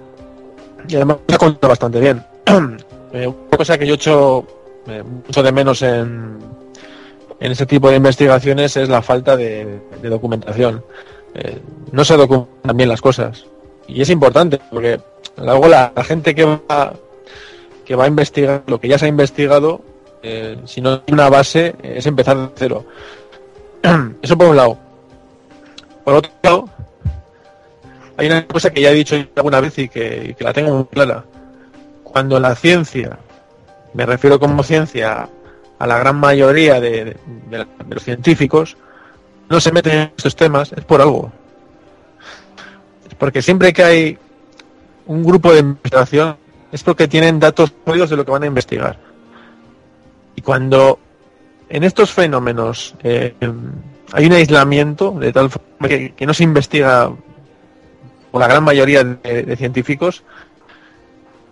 [0.86, 2.24] Y además me ha contado bastante bien.
[3.12, 4.46] Eh, una cosa que yo echo
[4.86, 6.38] eh, mucho de menos en,
[7.40, 10.84] en ese tipo de investigaciones es la falta de, de documentación.
[11.34, 11.58] Eh,
[11.92, 13.46] no se documentan bien las cosas.
[13.88, 15.00] Y es importante, porque
[15.38, 16.94] luego la, la gente que va,
[17.84, 19.82] que va a investigar lo que ya se ha investigado,
[20.22, 22.86] eh, si no hay una base, es empezar de cero.
[24.22, 24.78] Eso por un lado.
[26.04, 26.70] Por otro lado,
[28.18, 30.86] hay una cosa que ya he dicho alguna vez y que, que la tengo muy
[30.86, 31.24] clara.
[32.04, 33.20] Cuando la ciencia,
[33.94, 35.30] me refiero como ciencia
[35.78, 37.16] a la gran mayoría de,
[37.50, 38.76] de los científicos,
[39.48, 41.32] no se meten en estos temas, es por algo.
[43.08, 44.18] Es porque siempre que hay
[45.08, 46.38] un grupo de investigación,
[46.72, 49.09] es porque tienen datos sólidos de lo que van a investigar.
[50.40, 50.98] Y cuando
[51.68, 53.36] en estos fenómenos eh,
[54.14, 57.12] hay un aislamiento de tal forma que, no se investiga
[58.32, 60.24] por la gran mayoría de, científicos,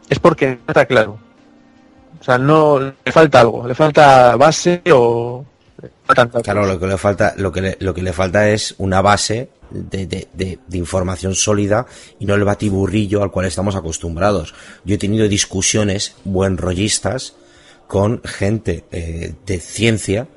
[0.08, 1.20] es porque no está claro.
[2.22, 5.44] O sea, no le falta algo, le falta base o.
[6.44, 9.50] Claro, lo que le falta, lo que le, lo que le falta es una base
[9.70, 11.88] de, de- de- de información sólida
[12.20, 14.56] y no el batiburrillo al cual estamos acostumbrados.
[14.86, 17.36] Yo he tenido discusiones buen rollistas
[17.88, 20.28] con gente eh, de ciencia,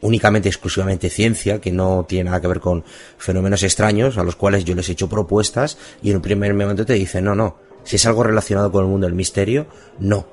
[0.00, 2.84] únicamente, exclusivamente ciencia, que no tiene nada que ver con
[3.18, 6.86] fenómenos extraños, a los cuales yo les he hecho propuestas y en un primer momento
[6.86, 9.66] te dicen, no, no, si es algo relacionado con el mundo del misterio,
[9.98, 10.26] no.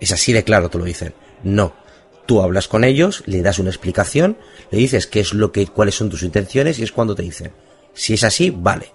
[0.00, 1.14] Es así de claro, te lo dicen.
[1.44, 1.74] No.
[2.26, 4.36] Tú hablas con ellos, le das una explicación,
[4.70, 7.52] le dices qué es lo que, cuáles son tus intenciones y es cuando te dicen,
[7.94, 8.92] si es así, vale.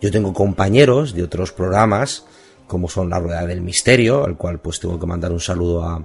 [0.00, 2.24] Yo tengo compañeros de otros programas
[2.72, 6.02] como son la rueda del misterio, al cual pues tengo que mandar un saludo a,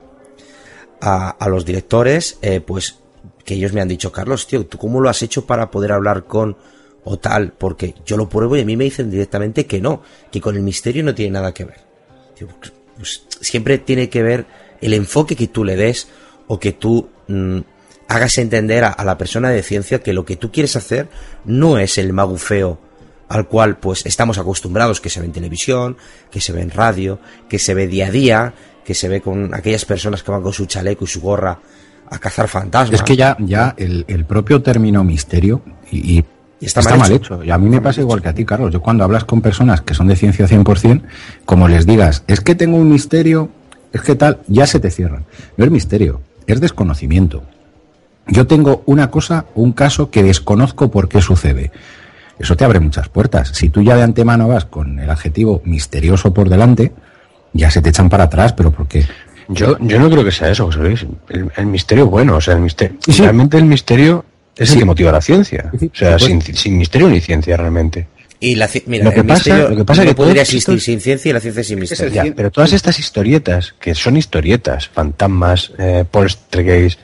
[1.40, 3.00] a, los directores, eh, pues
[3.46, 6.26] que ellos me han dicho, Carlos, tío, ¿tú cómo lo has hecho para poder hablar
[6.26, 6.58] con
[7.06, 7.54] o tal?
[7.54, 10.62] Porque yo lo pruebo y a mí me dicen directamente que no, que con el
[10.62, 11.80] misterio no tiene nada que ver.
[12.38, 14.46] Pues, pues, siempre tiene que ver
[14.82, 16.10] el enfoque que tú le des
[16.48, 17.60] o que tú mm,
[18.10, 21.08] hagas entender a, a la persona de ciencia que lo que tú quieres hacer
[21.46, 22.78] no es el magufeo
[23.30, 25.98] al cual pues estamos acostumbrados que se ve en televisión,
[26.32, 28.54] que se ve en radio, que se ve día a día,
[28.86, 31.60] que se ve con aquellas personas que van con su chaleco y su gorra
[32.10, 33.02] a cazar fantasmas.
[33.02, 35.62] Es que ya, ya el, el propio término misterio
[35.92, 36.24] y,
[36.62, 37.44] está está, mal hecho.
[37.44, 38.72] Y a mí me pasa igual que a ti, Carlos.
[38.72, 41.02] Yo cuando hablas con personas que son de ciencia 100%,
[41.46, 43.50] como les digas, es que tengo un misterio,
[43.92, 45.26] es que tal, ya se te cierran.
[45.58, 47.44] No es misterio, es desconocimiento.
[48.28, 51.72] Yo tengo una cosa, un caso que desconozco por qué sucede.
[52.40, 53.50] Eso te abre muchas puertas.
[53.54, 56.92] Si tú ya de antemano vas con el adjetivo misterioso por delante,
[57.54, 59.06] ya se te echan para atrás, pero ¿por qué?
[59.50, 61.06] Yo, yo no creo que sea eso, José Luis.
[61.30, 62.98] El, el misterio bueno, o sea, el misterio.
[63.08, 63.22] Sí.
[63.22, 65.70] Realmente el misterio es el que motiva la ciencia.
[65.72, 68.08] Sí, sí, O sea, sin, sin misterio ni ciencia realmente.
[68.40, 70.42] Y la, ci- mira, Lo que el pasa- misterio lo que pasa no que podría
[70.44, 72.14] existir sin ciencia y la ciencia sin misterio.
[72.14, 77.00] Ya, pero todas estas historietas, que son historietas, fantasmas, eh, poltergeist,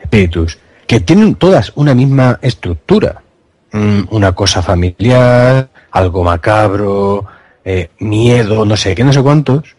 [0.00, 3.22] espíritus, que tienen todas una misma estructura.
[3.72, 7.26] Mm, una cosa familiar, algo macabro,
[7.64, 9.76] eh, miedo, no sé qué, no sé cuántos,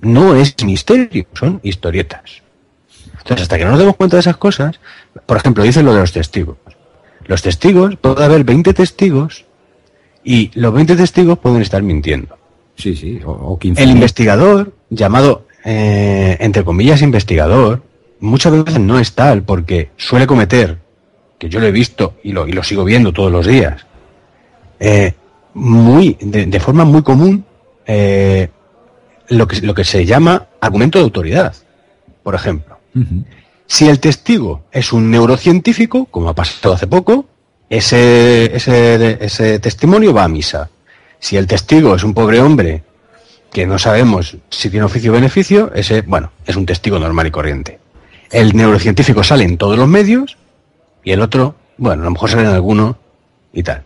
[0.00, 2.42] no es misterio, son historietas.
[3.18, 4.80] Entonces, hasta que no nos demos cuenta de esas cosas,
[5.26, 6.56] por ejemplo, dicen lo de los testigos.
[7.26, 9.44] Los testigos, puede haber 20 testigos
[10.24, 12.36] y los 20 testigos pueden estar mintiendo.
[12.74, 13.82] Sí, sí, o, o 15.
[13.82, 17.82] El investigador, llamado, eh, entre comillas, investigador,
[18.18, 20.78] muchas veces no es tal porque suele cometer,
[21.38, 23.86] que yo lo he visto y lo, y lo sigo viendo todos los días,
[24.80, 25.14] eh,
[25.54, 27.44] muy, de, de forma muy común,
[27.86, 28.48] eh,
[29.28, 31.54] lo, que, lo que se llama argumento de autoridad.
[32.22, 32.78] Por ejemplo,
[33.66, 37.26] si el testigo es un neurocientífico, como ha pasado hace poco,
[37.70, 40.70] ese, ese, ese testimonio va a misa.
[41.18, 42.82] Si el testigo es un pobre hombre
[43.52, 47.30] que no sabemos si tiene oficio o beneficio, ese, bueno, es un testigo normal y
[47.30, 47.78] corriente.
[48.30, 50.36] El neurocientífico sale en todos los medios
[51.04, 52.98] y el otro, bueno, a lo mejor sale en alguno
[53.52, 53.82] y tal.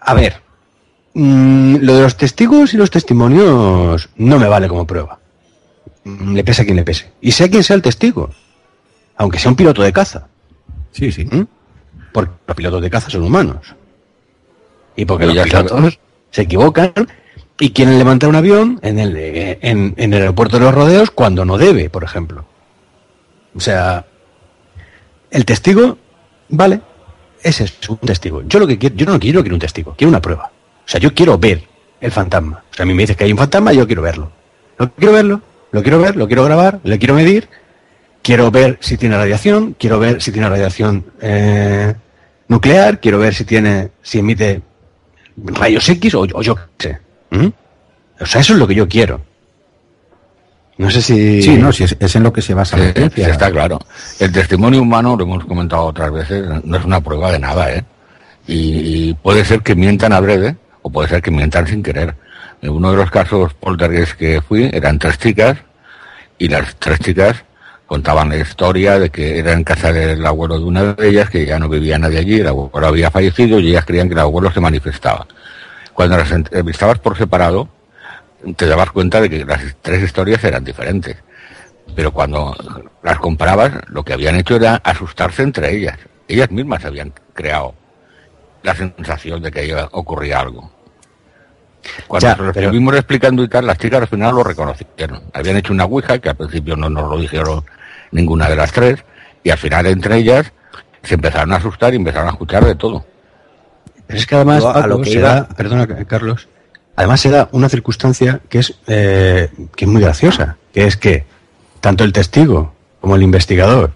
[0.00, 0.40] A ver,
[1.14, 5.18] mm, lo de los testigos y los testimonios no me vale como prueba.
[6.04, 7.12] Mm, Le pese a quien le pese.
[7.20, 8.30] Y sea quien sea el testigo,
[9.16, 10.28] aunque sea un piloto de caza.
[10.92, 11.24] Sí, sí.
[11.24, 11.46] ¿Mm?
[12.12, 13.74] Porque los pilotos de caza son humanos.
[14.96, 15.98] Y porque Pues los pilotos
[16.30, 16.92] se equivocan
[17.60, 21.44] y quieren levantar un avión en el, en, en el aeropuerto de los rodeos cuando
[21.44, 22.44] no debe, por ejemplo.
[23.54, 24.06] O sea,
[25.30, 25.98] el testigo,
[26.48, 26.80] vale,
[27.42, 28.42] ese es un testigo.
[28.42, 30.50] Yo lo que quiero, yo no quiero, quiero un testigo, quiero una prueba.
[30.50, 31.62] O sea, yo quiero ver
[32.00, 32.64] el fantasma.
[32.70, 34.32] O sea, a mí me dices que hay un fantasma, yo quiero verlo.
[34.78, 37.48] Lo quiero verlo, lo quiero ver, lo quiero grabar, le quiero medir,
[38.22, 41.94] quiero ver si tiene radiación, quiero ver si tiene radiación eh,
[42.46, 44.62] nuclear, quiero ver si tiene, si emite
[45.36, 47.00] rayos X o, yo qué sé.
[48.20, 49.20] O sea, eso es lo que yo quiero.
[50.78, 51.42] No sé si.
[51.42, 53.80] Sí, no, si es, es en lo que se basa la Sí, está claro.
[54.20, 57.84] El testimonio humano, lo hemos comentado otras veces, no es una prueba de nada, ¿eh?
[58.46, 62.14] Y, y puede ser que mientan a breve o puede ser que mientan sin querer.
[62.62, 65.58] En uno de los casos poltergeist que fui eran tres chicas
[66.38, 67.44] y las tres chicas
[67.86, 71.46] contaban la historia de que era en casa del abuelo de una de ellas, que
[71.46, 74.52] ya no vivía nadie allí, el abuelo había fallecido y ellas creían que el abuelo
[74.52, 75.26] se manifestaba.
[75.94, 77.68] Cuando las entrevistabas por separado,
[78.56, 81.16] te dabas cuenta de que las tres historias eran diferentes.
[81.94, 82.54] Pero cuando
[83.02, 85.98] las comparabas, lo que habían hecho era asustarse entre ellas.
[86.28, 87.74] Ellas mismas habían creado
[88.62, 90.70] la sensación de que ocurría algo.
[92.06, 95.22] Cuando Ya, se lo pero- estuvimos explicando y tal, las chicas al final lo reconocieron.
[95.32, 97.64] Habían hecho una ouija, que al principio no nos lo dijeron
[98.10, 99.02] ninguna de las tres,
[99.42, 100.52] y al final entre ellas
[101.02, 103.06] se empezaron a asustar y empezaron a escuchar de todo.
[104.06, 106.48] Pero es que además, a lo que iba- da- perdona, Carlos,
[106.98, 111.24] además se da una circunstancia que es, eh, que es muy graciosa, que es que
[111.80, 113.92] tanto el testigo como el investigador,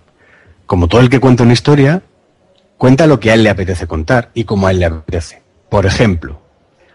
[0.67, 2.03] como todo el que cuenta una historia,
[2.79, 5.43] cuenta lo que a él le apetece contar y como a él le apetece.
[5.69, 6.41] Por ejemplo,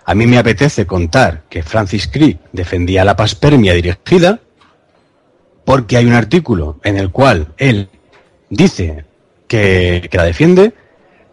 [0.05, 4.39] a mí me apetece contar que Francis Crick defendía la paspermia dirigida
[5.65, 7.89] porque hay un artículo en el cual él
[8.49, 9.03] dice
[9.49, 10.73] que, que la defiende,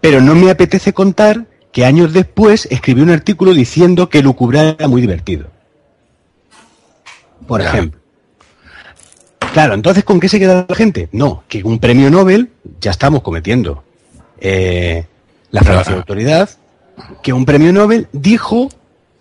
[0.01, 4.87] pero no me apetece contar que años después escribió un artículo diciendo que lucubrar era
[4.87, 5.49] muy divertido.
[7.49, 8.01] Por ejemplo.
[9.53, 11.09] Claro, entonces, ¿con qué se queda la gente?
[11.11, 13.83] No, que un premio Nobel ya estamos cometiendo
[14.39, 15.05] eh,
[15.51, 16.49] la fragancia de autoridad,
[17.25, 18.69] que un premio Nobel dijo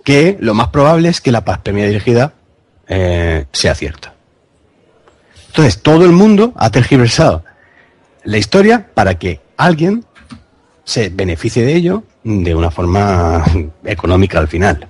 [0.03, 2.33] que lo más probable es que la pandemia dirigida
[2.87, 4.13] eh, sea cierta.
[5.47, 7.43] Entonces, todo el mundo ha tergiversado
[8.23, 10.05] la historia para que alguien
[10.83, 13.43] se beneficie de ello de una forma
[13.83, 14.87] económica al final.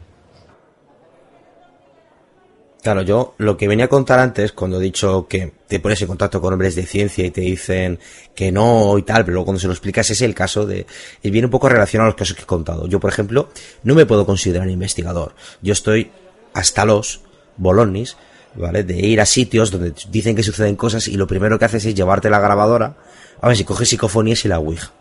[2.83, 6.07] Claro, yo lo que venía a contar antes, cuando he dicho que te pones en
[6.09, 7.97] contacto con hombres de ciencia y te dicen
[8.35, 10.85] que no y tal, pero luego cuando se lo explicas es el caso de...
[11.21, 12.85] Y viene un poco relacionado a los casos que he contado.
[12.87, 13.47] Yo, por ejemplo,
[13.83, 15.33] no me puedo considerar investigador.
[15.61, 16.11] Yo estoy
[16.53, 17.21] hasta los
[17.55, 18.17] bolonis,
[18.55, 18.83] ¿vale?
[18.83, 21.95] De ir a sitios donde dicen que suceden cosas y lo primero que haces es
[21.95, 22.97] llevarte la grabadora
[23.39, 24.91] a ver si coges psicofonías y la Ouija.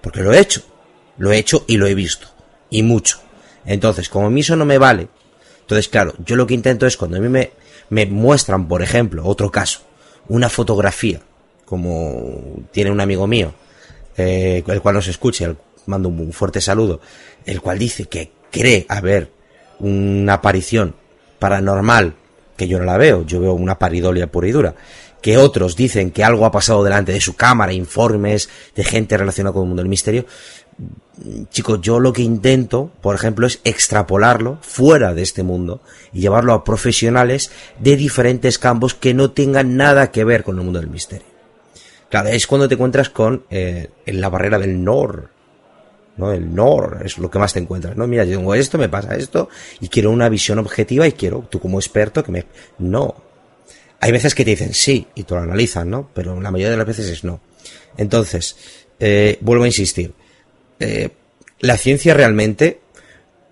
[0.00, 0.62] Porque lo he hecho.
[1.18, 2.28] Lo he hecho y lo he visto.
[2.70, 3.20] Y mucho.
[3.66, 5.08] Entonces, como a mí eso no me vale,
[5.68, 7.50] entonces, claro, yo lo que intento es cuando a mí me,
[7.90, 9.80] me muestran, por ejemplo, otro caso,
[10.28, 11.20] una fotografía,
[11.66, 13.52] como tiene un amigo mío,
[14.16, 15.54] eh, el cual nos escucha,
[15.84, 17.02] mando un fuerte saludo,
[17.44, 19.30] el cual dice que cree haber
[19.78, 20.94] una aparición
[21.38, 22.14] paranormal,
[22.56, 24.74] que yo no la veo, yo veo una paridolia pura y dura,
[25.20, 29.52] que otros dicen que algo ha pasado delante de su cámara, informes de gente relacionada
[29.52, 30.24] con el mundo del misterio,
[31.50, 35.80] chicos, yo lo que intento, por ejemplo, es extrapolarlo fuera de este mundo
[36.12, 40.64] y llevarlo a profesionales de diferentes campos que no tengan nada que ver con el
[40.64, 41.26] mundo del misterio.
[42.08, 45.30] Claro, es cuando te encuentras con eh, en la barrera del NOR.
[46.16, 46.32] ¿no?
[46.32, 48.06] El NOR es lo que más te encuentras, ¿no?
[48.06, 49.48] Mira, yo tengo esto, me pasa esto,
[49.80, 52.46] y quiero una visión objetiva y quiero, tú como experto, que me...
[52.78, 53.14] No.
[54.00, 56.10] Hay veces que te dicen sí, y tú lo analizan, ¿no?
[56.14, 57.40] Pero la mayoría de las veces es no.
[57.96, 58.56] Entonces,
[58.98, 60.12] eh, vuelvo a insistir
[60.80, 61.10] eh,
[61.60, 62.80] la ciencia realmente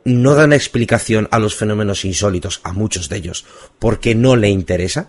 [0.05, 3.45] no da una explicación a los fenómenos insólitos, a muchos de ellos,
[3.79, 5.09] porque no le interesa.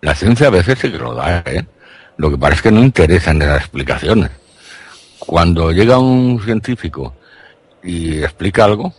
[0.00, 1.66] La ciencia a veces sí que lo da, ¿eh?
[2.16, 4.30] Lo que parece que no interesan las explicaciones.
[5.18, 7.14] Cuando llega un científico
[7.82, 8.94] y explica algo,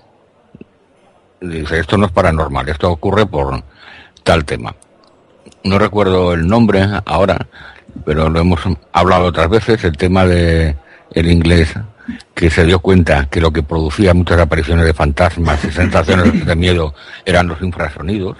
[1.41, 3.63] dice, esto no es paranormal, esto ocurre por
[4.23, 4.75] tal tema.
[5.63, 7.47] No recuerdo el nombre ahora,
[8.05, 8.59] pero lo hemos
[8.91, 10.75] hablado otras veces, el tema de
[11.11, 11.73] el inglés,
[12.33, 16.55] que se dio cuenta que lo que producía muchas apariciones de fantasmas y sensaciones de
[16.55, 16.93] miedo
[17.25, 18.37] eran los infrasonidos,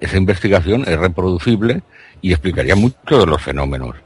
[0.00, 1.82] esa investigación es reproducible
[2.20, 3.96] y explicaría mucho de los fenómenos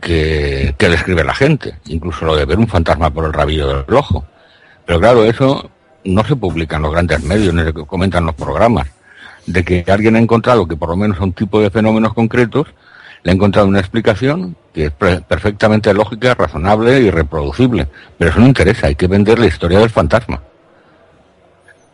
[0.00, 3.94] que, que describe la gente, incluso lo de ver un fantasma por el rabillo del
[3.94, 4.24] ojo.
[4.86, 5.70] Pero claro, eso
[6.04, 8.88] no se publica en los grandes medios, ni se comentan los programas,
[9.46, 12.68] de que alguien ha encontrado que por lo menos un tipo de fenómenos concretos
[13.22, 17.88] le ha encontrado una explicación que es perfectamente lógica, razonable y reproducible.
[18.18, 20.40] Pero eso no interesa, hay que vender la historia del fantasma.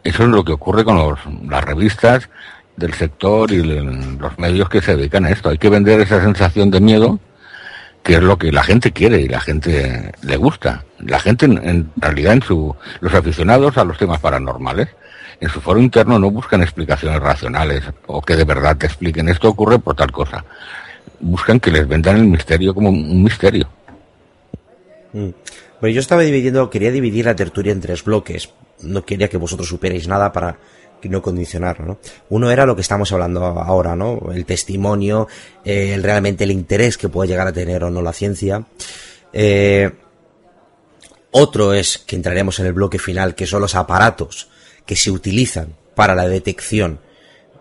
[0.05, 1.17] Eso es lo que ocurre con
[1.49, 2.29] las revistas
[2.77, 5.49] del sector y los medios que se dedican a esto.
[5.49, 7.19] Hay que vender esa sensación de miedo,
[8.03, 10.85] que es lo que la gente quiere y la gente le gusta.
[10.99, 14.89] La gente, en, realidad, en su, los aficionados a los temas paranormales,
[15.41, 19.51] en su foro interno no buscan explicaciones racionales o que de verdad te expliquen esto
[19.51, 20.45] ocurre por tal cosa
[21.21, 23.69] buscan que les vendan el misterio como un misterio.
[25.13, 25.31] Mm.
[25.81, 28.51] Bueno, yo estaba dividiendo, quería dividir la tertulia en tres bloques.
[28.83, 30.59] No quería que vosotros supierais nada para
[31.09, 31.99] no condicionarlo, ¿no?
[32.31, 34.31] Uno era lo que estamos hablando ahora, ¿no?
[34.33, 35.29] El testimonio,
[35.65, 38.65] eh, el, realmente el interés que puede llegar a tener o no la ciencia.
[39.33, 39.91] Eh,
[41.31, 44.49] otro es que entraremos en el bloque final, que son los aparatos
[44.85, 47.01] que se utilizan para la detección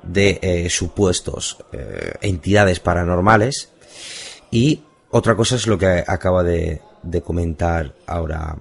[0.06, 3.70] de eh, supuestos eh, entidades paranormales
[4.52, 6.82] y otra cosa es lo que acaba de,
[7.24, 8.58] comentar ahora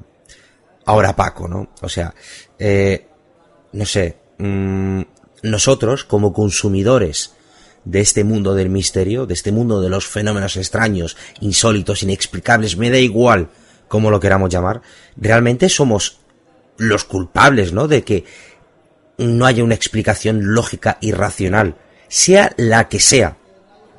[0.87, 1.69] ahora Paco, ¿no?
[1.81, 2.15] O sea,
[2.59, 3.07] eh,
[3.73, 5.01] no sé, mm,
[5.43, 7.35] nosotros como consumidores
[7.85, 12.91] de este mundo del misterio, de este mundo de los fenómenos extraños, insólitos, inexplicables, me
[12.91, 13.49] da igual
[13.89, 14.83] cómo lo queramos llamar,
[15.17, 16.19] realmente somos
[16.77, 17.89] los culpables, ¿no?
[17.89, 18.25] De que
[19.19, 21.77] no haya una explicación lógica y racional,
[22.09, 23.37] sea la que sea,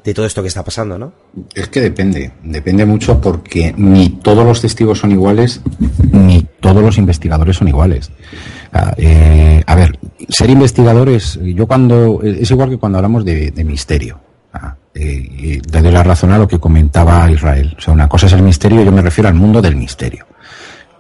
[0.05, 1.13] de todo esto que está pasando, ¿no?
[1.55, 5.61] Es que depende, depende mucho porque ni todos los testigos son iguales,
[6.11, 8.11] ni todos los investigadores son iguales.
[8.71, 9.97] Ah, eh, a ver,
[10.29, 14.19] ser investigadores, yo cuando, es igual que cuando hablamos de, misterio.
[14.53, 17.75] Ah, eh, desde la razón a lo que comentaba Israel.
[17.77, 20.27] O sea, una cosa es el misterio, yo me refiero al mundo del misterio.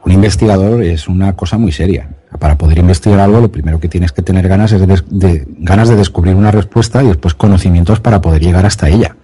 [0.03, 2.09] Un investigador es una cosa muy seria.
[2.39, 5.95] Para poder investigar algo, lo primero que tienes que tener ganas es de, ganas de
[5.95, 9.15] descubrir una respuesta y después conocimientos para poder llegar hasta ella.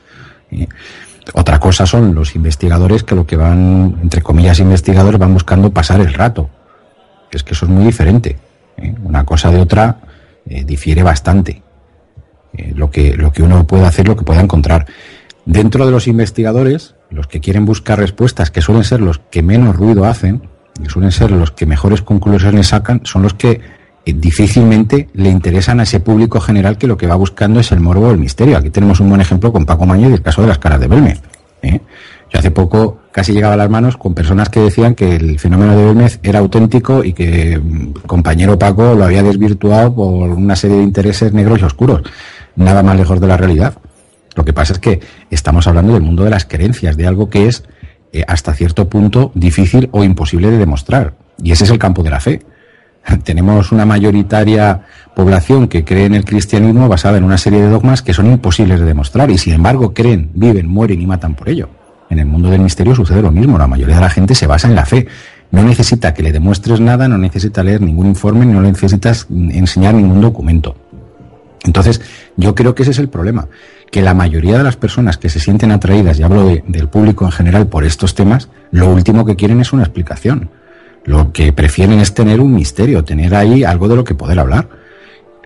[1.34, 6.02] Otra cosa son los investigadores que lo que van, entre comillas, investigadores van buscando pasar
[6.02, 6.50] el rato.
[7.32, 8.38] Es que eso es muy diferente.
[8.78, 8.94] ¿eh?
[9.04, 10.00] Una cosa de otra
[10.46, 11.62] eh, difiere bastante.
[12.54, 14.88] Eh, lo, que, lo que uno puede hacer, lo que pueda encontrar.
[15.46, 19.76] Dentro de los investigadores, los que quieren buscar respuestas, que suelen ser los que menos
[19.76, 20.50] ruido hacen,
[20.82, 23.62] que suelen ser los que mejores conclusiones sacan, son los que
[24.06, 27.80] eh, difícilmente le interesan a ese público general que lo que va buscando es el
[27.80, 28.58] morbo del misterio.
[28.58, 30.88] Aquí tenemos un buen ejemplo con Paco Maño y el caso de las caras de
[30.88, 31.22] Belmez.
[31.62, 31.80] ¿eh?
[32.32, 35.76] Yo hace poco casi llegaba a las manos con personas que decían que el fenómeno
[35.76, 40.78] de Belmez era auténtico y que mm, compañero Paco lo había desvirtuado por una serie
[40.78, 42.02] de intereses negros y oscuros.
[42.56, 43.76] Nada más lejos de la realidad.
[44.36, 47.48] Lo que pasa es que estamos hablando del mundo de las creencias, de algo que
[47.48, 47.66] es
[48.14, 51.14] eh, hasta cierto punto difícil o imposible de demostrar.
[51.42, 52.42] Y ese es el campo de la fe.
[53.24, 54.82] Tenemos una mayoritaria
[55.16, 58.80] población que cree en el cristianismo basada en una serie de dogmas que son imposibles
[58.80, 61.70] de demostrar y sin embargo creen, viven, mueren y matan por ello.
[62.10, 64.68] En el mundo del misterio sucede lo mismo, la mayoría de la gente se basa
[64.68, 65.08] en la fe.
[65.52, 70.20] No necesita que le demuestres nada, no necesita leer ningún informe, no necesitas enseñar ningún
[70.20, 70.76] documento.
[71.64, 72.02] Entonces,
[72.38, 73.48] yo creo que ese es el problema,
[73.92, 77.32] que la mayoría de las personas que se sienten atraídas, y hablo del público en
[77.32, 80.50] general, por estos temas, lo último que quieren es una explicación.
[81.04, 84.70] Lo que prefieren es tener un misterio, tener ahí algo de lo que poder hablar.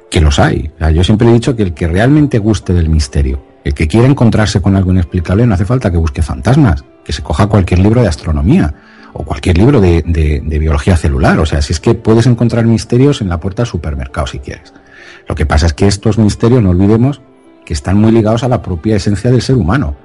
[0.09, 0.72] Que los hay.
[0.93, 4.61] yo siempre he dicho que el que realmente guste del misterio, el que quiera encontrarse
[4.61, 8.07] con algo inexplicable, no hace falta que busque fantasmas, que se coja cualquier libro de
[8.07, 8.74] astronomía
[9.13, 11.39] o cualquier libro de, de biología celular.
[11.39, 14.74] O sea, si es que puedes encontrar misterios en la puerta del supermercado si quieres.
[15.28, 17.21] Lo que pasa es que estos misterios, no olvidemos,
[17.65, 19.95] que están muy ligados a la propia esencia del ser humano.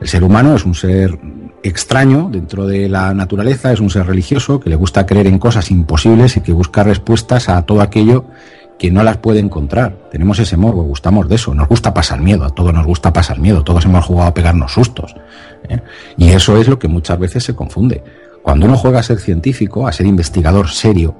[0.00, 1.18] El ser humano es un ser
[1.64, 5.72] extraño dentro de la naturaleza, es un ser religioso que le gusta creer en cosas
[5.72, 8.24] imposibles y que busca respuestas a todo aquello
[8.78, 10.08] que no las puede encontrar.
[10.12, 13.40] Tenemos ese morbo, gustamos de eso, nos gusta pasar miedo, a todos nos gusta pasar
[13.40, 15.16] miedo, todos hemos jugado a pegarnos sustos.
[15.68, 15.80] ¿eh?
[16.16, 18.04] Y eso es lo que muchas veces se confunde.
[18.42, 21.16] Cuando uno juega a ser científico, a ser investigador serio,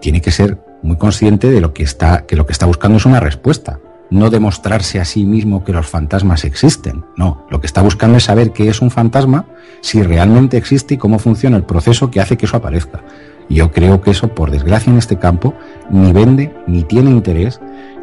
[0.00, 3.04] tiene que ser muy consciente de lo que está, que lo que está buscando es
[3.04, 3.80] una respuesta
[4.10, 7.04] no demostrarse a sí mismo que los fantasmas existen.
[7.16, 9.46] No, lo que está buscando es saber qué es un fantasma,
[9.80, 13.02] si realmente existe y cómo funciona el proceso que hace que eso aparezca.
[13.48, 15.54] Yo creo que eso, por desgracia en este campo,
[15.90, 17.60] ni vende, ni tiene interés,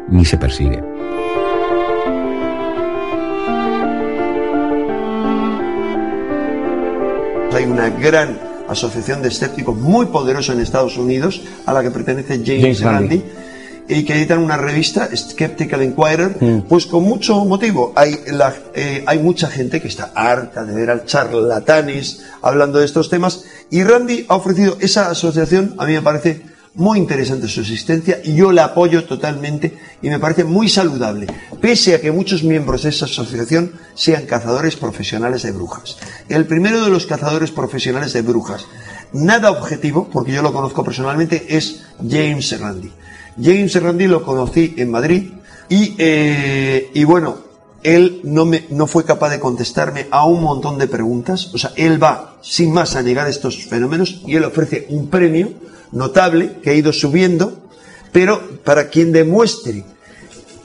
[0.08, 0.82] ni se persigue.
[7.52, 8.36] Hay una gran
[8.68, 13.22] asociación de escépticos muy poderosa en Estados Unidos, a la que pertenece James, Randi
[13.88, 16.62] y que editan una revista, Skeptical Inquirer, mm.
[16.62, 17.92] pues con mucho motivo.
[17.96, 22.86] Hay, la, eh, hay mucha gente que está harta de ver al charlatanes hablando de
[22.86, 27.60] estos temas y Randy ha ofrecido esa asociación, a mí me parece muy interesante su
[27.60, 31.26] existencia y yo la apoyo totalmente y me parece muy saludable,
[31.60, 35.96] pese a que muchos miembros de esa asociación sean cazadores profesionales de brujas.
[36.28, 38.66] El primero de los cazadores profesionales de brujas,
[39.12, 42.92] nada objetivo, porque yo lo conozco personalmente, es James Randy.
[43.40, 45.32] James Randi lo conocí en Madrid
[45.68, 47.38] y, eh, y bueno,
[47.84, 51.50] él no, me, no fue capaz de contestarme a un montón de preguntas.
[51.54, 55.52] O sea, él va sin más a negar estos fenómenos y él ofrece un premio
[55.94, 57.58] notable que ha ido subiendo,
[58.12, 59.84] pero para quien demuestre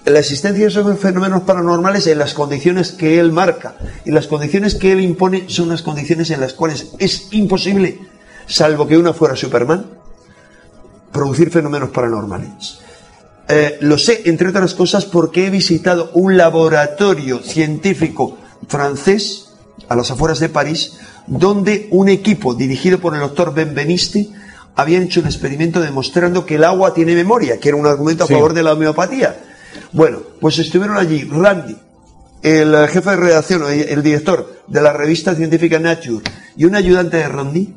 [0.06, 3.76] la existencia de esos fenómenos paranormales en las condiciones que él marca.
[4.06, 8.00] Y las condiciones que él impone son las condiciones en las cuales es imposible,
[8.48, 9.86] salvo que una fuera Superman,
[11.12, 12.80] producir fenómenos paranormales.
[13.48, 19.54] Eh, lo sé, entre otras cosas, porque he visitado un laboratorio científico francés
[19.88, 20.94] a las afueras de París,
[21.26, 24.30] donde un equipo dirigido por el doctor Benveniste
[24.76, 28.28] había hecho un experimento demostrando que el agua tiene memoria, que era un argumento a
[28.28, 29.38] favor de la homeopatía.
[29.92, 31.76] Bueno, pues estuvieron allí Randy,
[32.42, 36.24] el jefe de redacción, el director de la revista científica Nature,
[36.56, 37.74] y un ayudante de Randy.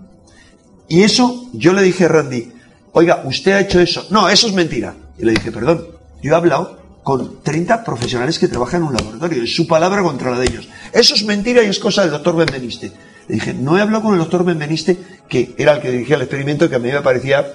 [0.89, 2.53] Y eso yo le dije a Randy,
[2.93, 4.07] oiga, usted ha hecho eso.
[4.11, 4.95] No, eso es mentira.
[5.19, 5.87] Y le dije, perdón,
[6.23, 10.31] yo he hablado con 30 profesionales que trabajan en un laboratorio, es su palabra contra
[10.31, 10.69] la de ellos.
[10.93, 12.93] Eso es mentira y es cosa del doctor Benveniste.
[13.33, 16.21] Le dije, no he hablado con el doctor Benveniste, que era el que dirigía el
[16.21, 17.51] experimento, que a mí me parecía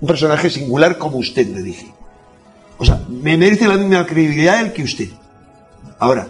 [0.00, 1.94] un personaje singular como usted, le dije.
[2.76, 5.10] O sea, me merece la misma credibilidad él que usted.
[6.00, 6.26] Ahora,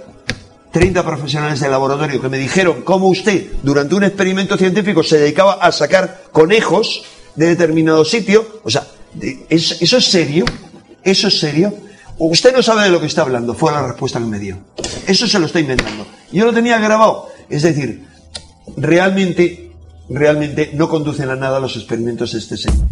[0.72, 5.55] 30 profesionales del laboratorio que me dijeron cómo usted, durante un experimento científico, se dedicaba
[5.55, 7.03] a sacar conejos
[7.34, 8.61] de determinado sitio.
[8.62, 8.86] O sea,
[9.49, 10.45] ¿eso es serio?
[11.03, 11.72] ¿Eso es serio?
[12.18, 14.59] Usted no sabe de lo que está hablando, fue la respuesta que me dio.
[15.07, 16.07] Eso se lo está inventando.
[16.30, 17.30] Yo lo tenía grabado.
[17.49, 18.12] Es decir,
[18.77, 19.73] realmente,
[20.09, 22.89] realmente no conducen a nada los experimentos de este señor.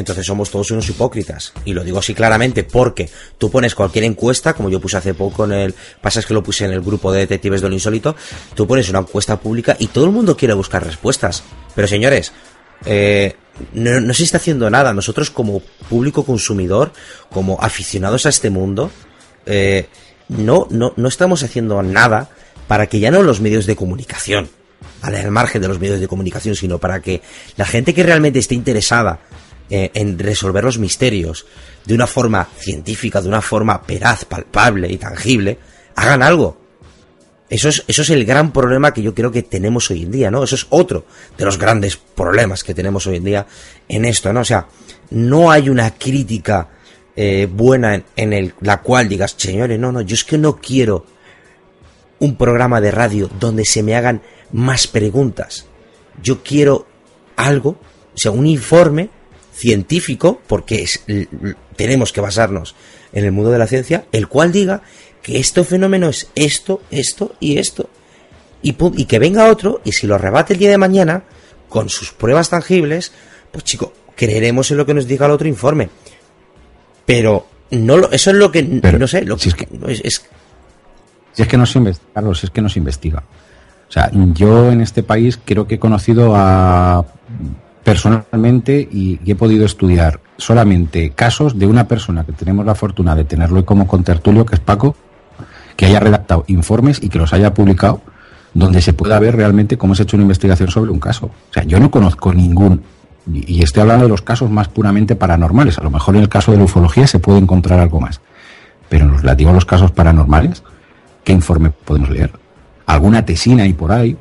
[0.00, 1.52] Entonces somos todos unos hipócritas.
[1.64, 5.44] Y lo digo así claramente porque tú pones cualquier encuesta, como yo puse hace poco
[5.44, 5.74] en el...
[6.00, 8.16] Pasa es que lo puse en el grupo de detectives de lo insólito.
[8.54, 11.44] Tú pones una encuesta pública y todo el mundo quiere buscar respuestas.
[11.74, 12.32] Pero señores,
[12.84, 13.36] eh,
[13.72, 14.92] no, se está haciendo nada.
[14.92, 16.92] Nosotros como público consumidor,
[17.30, 18.90] como aficionados a este mundo,
[19.46, 19.88] eh,
[20.28, 22.30] no, no, no estamos haciendo nada
[22.66, 24.48] para que ya no los medios de comunicación,
[25.02, 27.20] al margen de los medios de comunicación, sino para que
[27.56, 29.20] la gente que realmente esté interesada
[29.70, 31.46] eh, en resolver los misterios
[31.84, 35.58] de una forma científica, de una forma peraz, palpable y tangible,
[35.94, 36.58] hagan algo.
[37.48, 40.30] Eso es, eso es el gran problema que yo creo que tenemos hoy en día,
[40.30, 40.44] ¿no?
[40.44, 41.04] Eso es otro
[41.36, 43.46] de los grandes problemas que tenemos hoy en día
[43.88, 44.40] en esto, ¿no?
[44.40, 44.66] O sea,
[45.10, 46.68] no hay una crítica
[47.16, 50.56] eh, buena en, en el, la cual digas, señores, no, no, yo es que no
[50.56, 51.06] quiero
[52.20, 55.66] un programa de radio donde se me hagan más preguntas.
[56.22, 56.86] Yo quiero
[57.36, 59.10] algo, o sea, un informe
[59.60, 61.04] científico, porque es,
[61.76, 62.74] tenemos que basarnos
[63.12, 64.82] en el mundo de la ciencia, el cual diga
[65.22, 67.90] que este fenómeno es esto, esto y esto.
[68.62, 71.24] Y, y que venga otro y si lo rebate el día de mañana,
[71.68, 73.12] con sus pruebas tangibles,
[73.52, 75.90] pues chico, creeremos en lo que nos diga el otro informe.
[77.04, 80.22] Pero no lo, eso es lo que, no sé, lo si que, es, es,
[81.32, 83.22] si es que no se investiga, Carlos, es que no se investiga.
[83.88, 87.04] O sea, yo en este país creo que he conocido a
[87.84, 93.14] personalmente y, y, he podido estudiar solamente casos de una persona que tenemos la fortuna
[93.14, 94.96] de tenerlo como contertulio, que es Paco,
[95.76, 98.02] que haya redactado informes y que los haya publicado
[98.54, 101.26] donde se pueda ver realmente cómo se ha hecho una investigación sobre un caso.
[101.26, 102.82] O sea, yo no conozco ningún,
[103.32, 106.52] y estoy hablando de los casos más puramente paranormales, a lo mejor en el caso
[106.52, 108.20] de la ufología se puede encontrar algo más,
[108.88, 110.62] pero en los a los casos paranormales,
[111.24, 112.32] ¿qué informe podemos leer?
[112.86, 114.16] Alguna tesina ahí por ahí,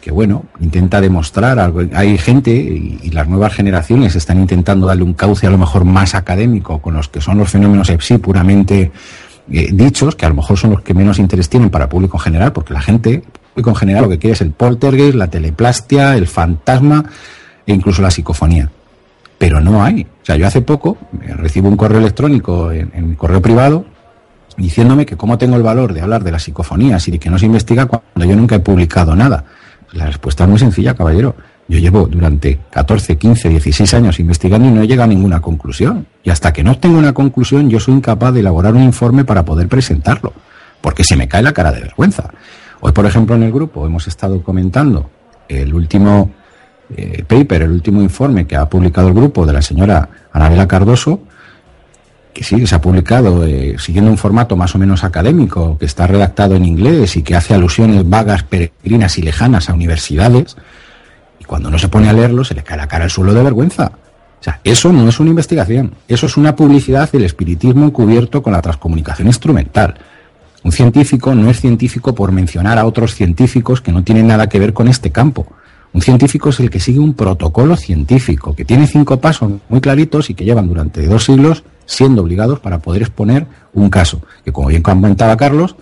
[0.00, 1.82] que bueno, intenta demostrar algo.
[1.94, 6.14] Hay gente y, las nuevas generaciones están intentando darle un cauce a lo mejor más
[6.14, 8.92] académico con los que son los fenómenos EPSI puramente
[9.50, 12.16] eh, dichos, que a lo mejor son los que menos interés tienen para el público
[12.16, 13.22] en general, porque la gente,
[13.52, 17.04] público en general, lo que quiere es el poltergeist, la teleplastia, el fantasma
[17.66, 18.70] e incluso la psicofonía.
[19.38, 20.02] Pero no hay.
[20.02, 20.98] O sea, yo hace poco
[21.36, 23.84] recibo un correo electrónico en, en mi correo privado
[24.56, 27.38] diciéndome que cómo tengo el valor de hablar de las psicofonías y de que no
[27.38, 29.44] se investiga cuando yo nunca he publicado nada.
[29.92, 31.34] La respuesta es muy sencilla, caballero.
[31.68, 36.06] Yo llevo durante 14, 15, 16 años investigando y no he llegado a ninguna conclusión.
[36.22, 39.44] Y hasta que no tengo una conclusión, yo soy incapaz de elaborar un informe para
[39.44, 40.32] poder presentarlo,
[40.80, 42.30] porque se me cae la cara de vergüenza.
[42.80, 45.10] Hoy, por ejemplo, en el grupo hemos estado comentando
[45.48, 46.30] el último
[46.96, 51.20] eh, paper, el último informe que ha publicado el grupo de la señora Anabela Cardoso,
[52.44, 56.54] sí, se ha publicado eh, siguiendo un formato más o menos académico, que está redactado
[56.56, 60.56] en inglés y que hace alusiones vagas, peregrinas y lejanas a universidades,
[61.38, 63.42] y cuando no se pone a leerlo se le cae la cara al suelo de
[63.42, 63.92] vergüenza.
[64.40, 68.54] O sea, eso no es una investigación, eso es una publicidad del espiritismo encubierto con
[68.54, 69.96] la transcomunicación instrumental.
[70.62, 74.58] Un científico no es científico por mencionar a otros científicos que no tienen nada que
[74.58, 75.46] ver con este campo.
[75.92, 80.30] Un científico es el que sigue un protocolo científico, que tiene cinco pasos muy claritos
[80.30, 84.68] y que llevan durante dos siglos siendo obligados para poder exponer un caso, que como
[84.68, 85.74] bien comentaba Carlos,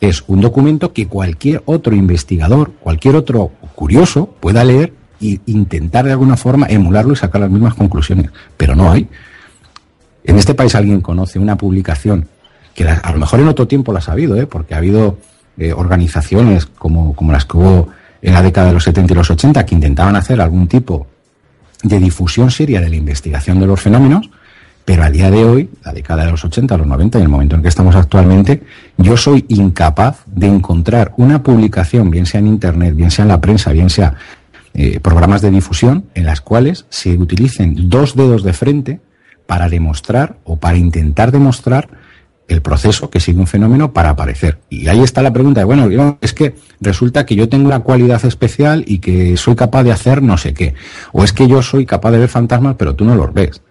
[0.00, 6.12] es un documento que cualquier otro investigador, cualquier otro curioso pueda leer e intentar de
[6.12, 9.06] alguna forma emularlo y sacar las mismas conclusiones, pero no hay.
[10.24, 12.26] En este país alguien conoce una publicación
[12.74, 14.46] que a lo mejor en otro tiempo la ha habido, ¿eh?
[14.46, 15.18] porque ha habido
[15.58, 17.88] eh, organizaciones como, como las que hubo
[18.22, 21.06] en la década de los 70 y los 80 que intentaban hacer algún tipo
[21.82, 24.30] de difusión seria de la investigación de los fenómenos,
[24.90, 27.54] pero a día de hoy, la década de los 80, los 90 y el momento
[27.54, 28.64] en que estamos actualmente,
[28.98, 33.40] yo soy incapaz de encontrar una publicación, bien sea en Internet, bien sea en la
[33.40, 34.16] prensa, bien sea
[34.74, 39.00] eh, programas de difusión, en las cuales se utilicen dos dedos de frente
[39.46, 41.88] para demostrar o para intentar demostrar
[42.48, 44.58] el proceso que sigue un fenómeno para aparecer.
[44.70, 48.24] Y ahí está la pregunta de, bueno, es que resulta que yo tengo una cualidad
[48.24, 50.74] especial y que soy capaz de hacer no sé qué.
[51.12, 53.62] O es que yo soy capaz de ver fantasmas, pero tú no los ves.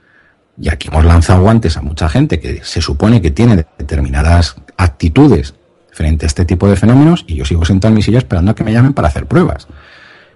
[0.62, 5.55] Y aquí hemos lanzado guantes a mucha gente que se supone que tiene determinadas actitudes
[5.91, 8.55] frente a este tipo de fenómenos y yo sigo sentado en mi silla esperando a
[8.55, 9.68] que me llamen para hacer pruebas.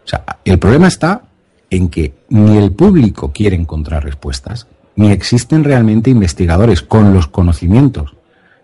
[0.05, 1.23] O sea, el problema está
[1.69, 8.15] en que ni el público quiere encontrar respuestas, ni existen realmente investigadores con los conocimientos,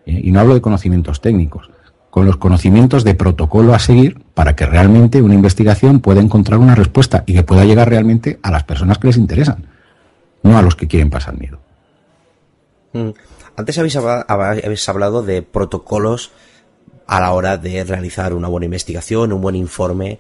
[0.06, 1.70] eh, y no hablo de conocimientos técnicos,
[2.10, 6.76] con los conocimientos de protocolo a seguir para que realmente una investigación pueda encontrar una
[6.76, 9.66] respuesta y que pueda llegar realmente a las personas que les interesan
[10.44, 11.60] no a los que quieren pasar miedo.
[12.94, 13.10] Mm.
[13.56, 16.32] Antes habéis hablado, de protocolos
[17.08, 20.20] a la hora de realizar una buena investigación, un buen informe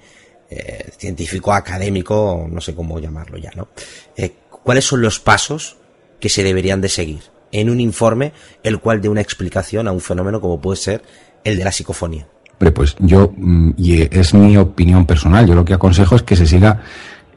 [0.49, 3.70] eh, científico, académico, no sé cómo llamarlo ya, ¿no?
[4.17, 5.78] Eh, ¿Cuáles son los pasos
[6.20, 10.01] que se deberían de seguir en un informe el cual dé una explicación a un
[10.01, 11.03] fenómeno como puede ser
[11.43, 12.28] el de la psicofonía?
[12.57, 16.45] Pues yo, mm, y es mi opinión personal, yo lo que aconsejo es que se
[16.45, 16.82] siga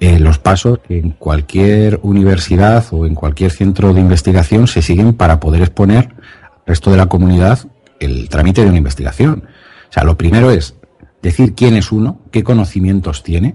[0.02, 5.14] eh, los pasos que en cualquier universidad o en cualquier centro de investigación se siguen
[5.14, 6.08] para poder exponer
[6.42, 7.60] al resto de la comunidad
[8.00, 9.44] el trámite de una investigación.
[9.88, 10.74] O sea, lo primero es
[11.22, 13.54] decir quién es uno, qué conocimientos tiene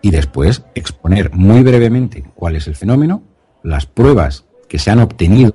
[0.00, 3.22] y después exponer muy brevemente cuál es el fenómeno,
[3.62, 5.54] las pruebas que se han obtenido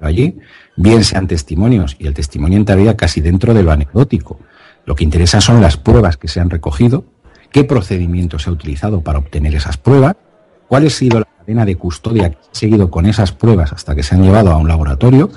[0.00, 0.40] allí,
[0.74, 4.40] bien sean testimonios y el testimonio entraría casi dentro de lo anecdótico.
[4.84, 7.04] Lo que interesa son las pruebas que se han recogido,
[7.50, 10.16] qué procedimiento se ha utilizado para obtener esas pruebas,
[10.68, 14.02] cuál ha sido la cadena de custodia que ha seguido con esas pruebas hasta que
[14.02, 15.30] se han llevado a un laboratorio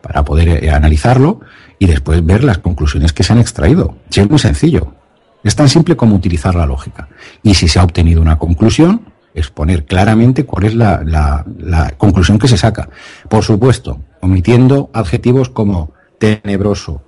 [0.00, 1.40] para poder eh, analizarlo
[1.78, 3.96] y después ver las conclusiones que se han extraído.
[4.14, 4.94] Es muy sencillo.
[5.42, 7.08] Es tan simple como utilizar la lógica.
[7.42, 12.58] Y si se ha obtenido una conclusión, exponer claramente cuál es la conclusión que se
[12.58, 12.90] saca.
[13.28, 17.02] Por supuesto, omitiendo adjetivos como tenebroso,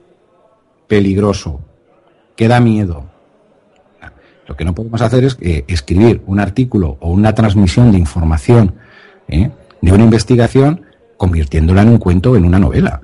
[0.88, 1.60] peligroso,
[2.36, 3.11] que da miedo.
[4.52, 8.74] Lo que no podemos hacer es eh, escribir un artículo o una transmisión de información
[9.26, 9.50] ¿eh?
[9.80, 10.82] de una investigación
[11.16, 13.00] convirtiéndola en un cuento o en una novela.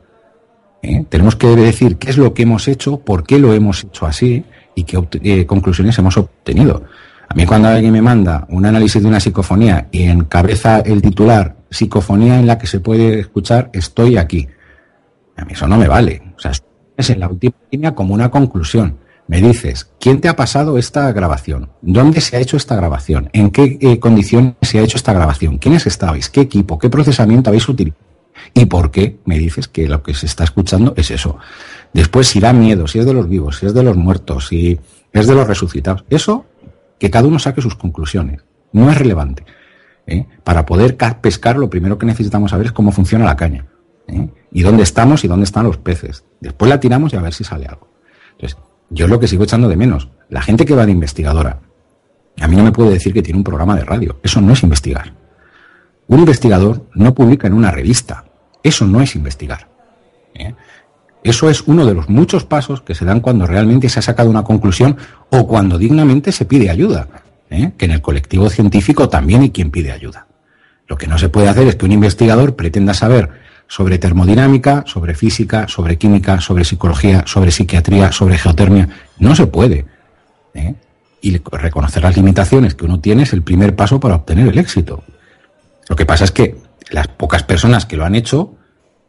[0.82, 1.06] ¿eh?
[1.08, 4.44] Tenemos que decir qué es lo que hemos hecho, por qué lo hemos hecho así
[4.74, 6.82] y qué conclusiones hemos obtenido.
[7.30, 11.56] A mí cuando alguien me manda un análisis de una psicofonía y encabeza el titular
[11.70, 14.46] psicofonía en la que se puede escuchar estoy aquí,
[15.34, 16.20] a mí eso no me vale.
[16.36, 16.52] O sea,
[16.94, 18.98] es en la última línea como una conclusión.
[19.28, 21.68] Me dices, ¿quién te ha pasado esta grabación?
[21.82, 23.28] ¿Dónde se ha hecho esta grabación?
[23.34, 25.58] ¿En qué eh, condiciones se ha hecho esta grabación?
[25.58, 26.30] ¿Quiénes estabais?
[26.30, 26.78] ¿Qué equipo?
[26.78, 28.02] ¿Qué procesamiento habéis utilizado?
[28.54, 31.36] ¿Y por qué me dices que lo que se está escuchando es eso?
[31.92, 34.80] Después, si da miedo, si es de los vivos, si es de los muertos, si
[35.12, 36.04] es de los resucitados.
[36.08, 36.46] Eso
[36.98, 38.42] que cada uno saque sus conclusiones.
[38.72, 39.44] No es relevante.
[40.06, 40.26] ¿eh?
[40.42, 43.66] Para poder pescar, lo primero que necesitamos saber es cómo funciona la caña.
[44.06, 44.28] ¿eh?
[44.52, 46.24] Y dónde estamos y dónde están los peces.
[46.40, 47.88] Después la tiramos y a ver si sale algo.
[48.90, 50.08] Yo es lo que sigo echando de menos.
[50.28, 51.60] La gente que va de investigadora,
[52.40, 54.18] a mí no me puede decir que tiene un programa de radio.
[54.22, 55.12] Eso no es investigar.
[56.06, 58.24] Un investigador no publica en una revista.
[58.62, 59.68] Eso no es investigar.
[60.34, 60.54] ¿eh?
[61.22, 64.30] Eso es uno de los muchos pasos que se dan cuando realmente se ha sacado
[64.30, 64.96] una conclusión
[65.30, 67.08] o cuando dignamente se pide ayuda.
[67.50, 67.72] ¿eh?
[67.76, 70.26] Que en el colectivo científico también hay quien pide ayuda.
[70.86, 73.30] Lo que no se puede hacer es que un investigador pretenda saber
[73.68, 78.88] sobre termodinámica, sobre física, sobre química, sobre psicología, sobre psiquiatría, sobre geotermia.
[79.18, 79.84] No se puede.
[80.54, 80.74] ¿eh?
[81.20, 85.04] Y reconocer las limitaciones que uno tiene es el primer paso para obtener el éxito.
[85.88, 86.56] Lo que pasa es que
[86.90, 88.54] las pocas personas que lo han hecho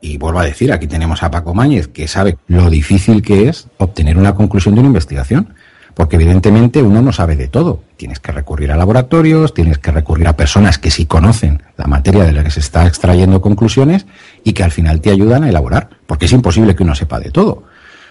[0.02, 3.68] y vuelvo a decir, aquí tenemos a Paco Máñez, que sabe lo difícil que es
[3.78, 5.54] obtener una conclusión de una investigación.
[5.94, 7.84] Porque evidentemente uno no sabe de todo.
[7.98, 12.24] Tienes que recurrir a laboratorios, tienes que recurrir a personas que sí conocen la materia
[12.24, 14.06] de la que se está extrayendo conclusiones
[14.44, 15.90] y que al final te ayudan a elaborar.
[16.06, 17.64] Porque es imposible que uno sepa de todo.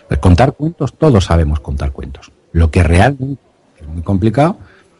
[0.08, 2.32] Pues contar cuentos, todos sabemos contar cuentos.
[2.52, 3.40] Lo que realmente
[3.80, 4.58] es muy complicado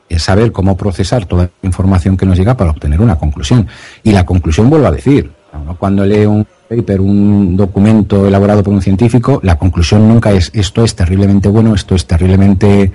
[0.09, 3.67] es saber cómo procesar toda la información que nos llega para obtener una conclusión.
[4.03, 5.31] Y la conclusión, vuelvo a decir,
[5.79, 10.85] cuando lee un paper, un documento elaborado por un científico, la conclusión nunca es esto
[10.85, 12.93] es terriblemente bueno, esto es terriblemente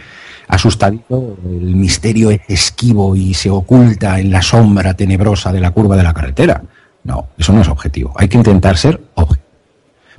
[0.48, 5.98] asustadito, el misterio es esquivo y se oculta en la sombra tenebrosa de la curva
[5.98, 6.64] de la carretera.
[7.04, 8.14] No, eso no es objetivo.
[8.16, 9.43] Hay que intentar ser objetivo.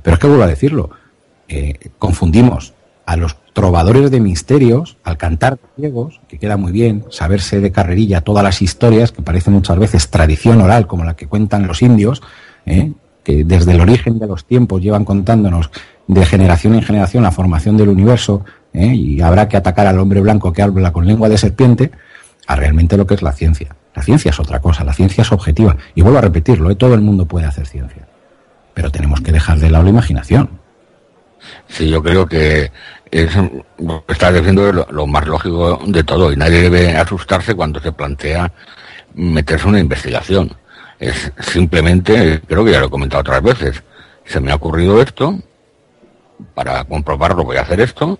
[0.03, 0.91] Pero es que vuelvo a decirlo,
[1.49, 2.74] eh, confundimos
[3.07, 8.20] a los trovadores de misterios al cantar ciegos, que queda muy bien, saberse de carrerilla
[8.20, 12.22] todas las historias, que parecen muchas veces tradición oral, como la que cuentan los indios,
[12.66, 12.93] ¿eh?
[13.22, 15.70] que desde el origen de los tiempos llevan contándonos
[16.07, 18.95] de generación en generación la formación del universo, ¿eh?
[18.95, 21.91] y habrá que atacar al hombre blanco que habla con lengua de serpiente,
[22.47, 23.74] a realmente lo que es la ciencia.
[23.95, 25.76] La ciencia es otra cosa, la ciencia es objetiva.
[25.95, 26.74] Y vuelvo a repetirlo, ¿eh?
[26.74, 28.07] todo el mundo puede hacer ciencia.
[28.74, 30.51] Pero tenemos que dejar de lado la imaginación.
[31.68, 32.72] Sí, yo creo que
[33.11, 33.30] es,
[34.09, 38.51] está diciendo lo, lo, más lógico de todo y nadie debe asustarse cuando se plantea
[39.14, 40.57] meterse en una investigación.
[40.99, 43.82] Es simplemente, creo que ya lo he comentado otras veces,
[44.24, 45.38] se me ha ocurrido esto,
[46.55, 48.18] para comprobarlo voy a hacer esto,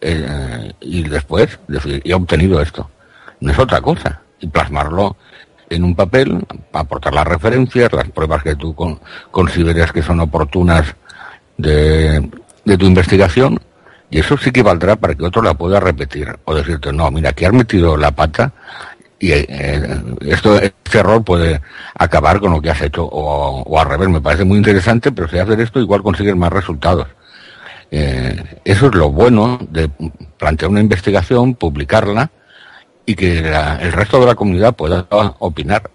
[0.00, 1.58] eh, y después
[2.04, 2.90] he obtenido esto.
[3.40, 4.20] No es otra cosa.
[4.42, 5.16] Y plasmarlo
[5.70, 10.94] en un papel, aportar las referencias, las pruebas que tú con, consideres que son oportunas
[11.56, 12.28] de,
[12.64, 13.58] tu investigación,
[14.10, 16.36] y eso sí que valdrá para que otro la pueda repetir.
[16.44, 18.52] O decirte, no, mira, aquí has metido la pata
[19.18, 21.60] y eh, esto, este error puede
[21.94, 24.08] acabar con lo que has hecho o, o, al revés.
[24.08, 27.06] Me parece muy interesante, pero si haces esto igual consigues más resultados.
[27.90, 29.90] Eh, eso es lo bueno de
[30.38, 32.30] plantear una investigación, publicarla
[33.06, 35.06] y que el resto de la comunidad pueda
[35.38, 35.90] opinar.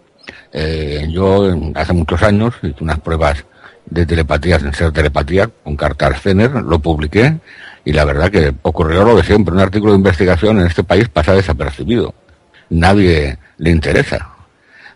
[0.52, 3.46] Eh, yo hace muchos años hice unas pruebas
[3.86, 7.38] de telepatía sin ser telepatía con carta Zener, lo publiqué
[7.86, 9.54] y la verdad que ocurrió lo de siempre.
[9.54, 12.14] Un artículo de investigación en este país pasa desapercibido
[12.70, 14.30] nadie le interesa.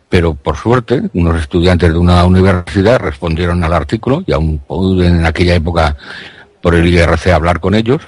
[0.10, 5.26] Pero por suerte, unos estudiantes de una universidad respondieron al artículo y aún pude en
[5.26, 5.96] aquella época
[6.62, 8.02] por el IRC hablar con ellos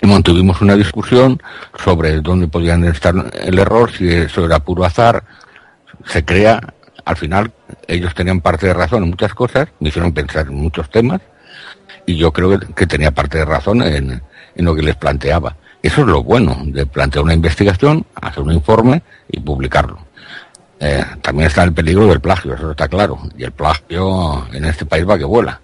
[0.00, 1.42] y mantuvimos una discusión
[1.82, 5.24] sobre dónde podían estar el error, si eso era puro azar.
[6.06, 6.74] Se crea,
[7.04, 7.52] al final,
[7.86, 11.20] ellos tenían parte de razón en muchas cosas, me hicieron pensar en muchos temas,
[12.06, 14.22] y yo creo que, tenía parte de razón en,
[14.54, 15.56] en lo que les planteaba.
[15.82, 19.98] Eso es lo bueno de plantear una investigación, hacer un informe y publicarlo.
[20.78, 23.18] Eh, también está el peligro del plagio, eso está claro.
[23.36, 25.60] Y el plagio en este país va que vuela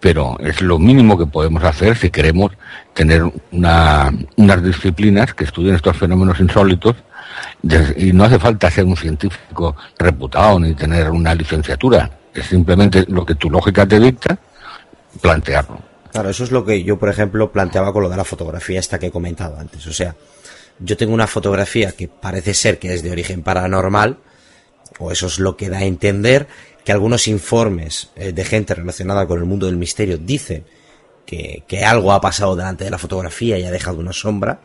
[0.00, 2.52] pero es lo mínimo que podemos hacer si queremos
[2.94, 3.22] tener
[3.52, 6.96] una, unas disciplinas que estudien estos fenómenos insólitos
[7.96, 13.24] y no hace falta ser un científico reputado ni tener una licenciatura, es simplemente lo
[13.24, 14.38] que tu lógica te dicta,
[15.20, 15.80] plantearlo.
[16.12, 18.98] Claro, eso es lo que yo, por ejemplo, planteaba con lo de la fotografía esta
[18.98, 19.86] que he comentado antes.
[19.86, 20.14] O sea,
[20.78, 24.18] yo tengo una fotografía que parece ser que es de origen paranormal,
[24.98, 26.48] o eso es lo que da a entender,
[26.88, 30.64] que algunos informes eh, de gente relacionada con el mundo del misterio dicen
[31.26, 34.58] que, algo ha pasado delante de la fotografía y ha dejado una sombra.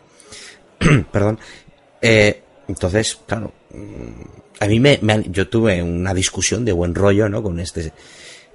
[1.12, 1.38] Perdón.
[2.02, 5.02] Eh, entonces, claro, mm, a mí me,
[5.32, 7.44] yo tuve una discusión de buen rollo, ¿no?
[7.44, 7.92] Con este,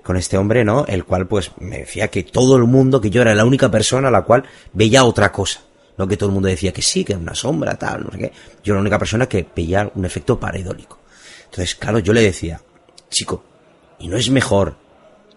[0.02, 0.86] con este hombre, ¿no?
[0.86, 4.08] El cual, pues, me decía que todo el mundo, que yo era la única persona
[4.08, 5.60] a la cual veía otra cosa.
[5.98, 8.18] No que todo el mundo decía que sí, que era una sombra, tal, no sé
[8.18, 8.32] qué.
[8.64, 11.00] Yo era la única persona que veía un efecto pareidólico.
[11.44, 12.62] Entonces, claro, yo le decía,
[13.10, 13.44] chico,
[13.98, 14.76] ¿Y no es mejor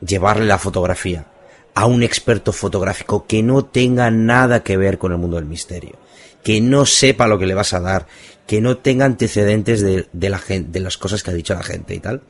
[0.05, 1.27] llevarle la fotografía
[1.73, 5.97] a un experto fotográfico que no tenga nada que ver con el mundo del misterio?
[6.43, 8.07] Que no sepa lo que le vas a dar,
[8.47, 11.95] que no tenga antecedentes de, la gente, de las cosas que ha dicho la gente
[11.95, 12.21] y tal.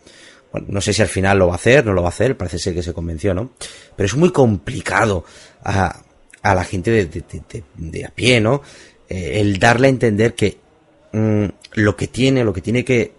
[0.52, 2.36] Bueno, no sé si al final lo va a hacer, no lo va a hacer,
[2.36, 3.54] parece ser que se convenció, ¿no?
[3.96, 5.24] Pero es muy complicado
[5.64, 6.02] a,
[6.42, 8.62] a la gente de, a pie, ¿no?
[9.10, 10.58] Eh, el darle a entender que
[11.12, 13.14] mm, lo que tiene, lo que tiene que,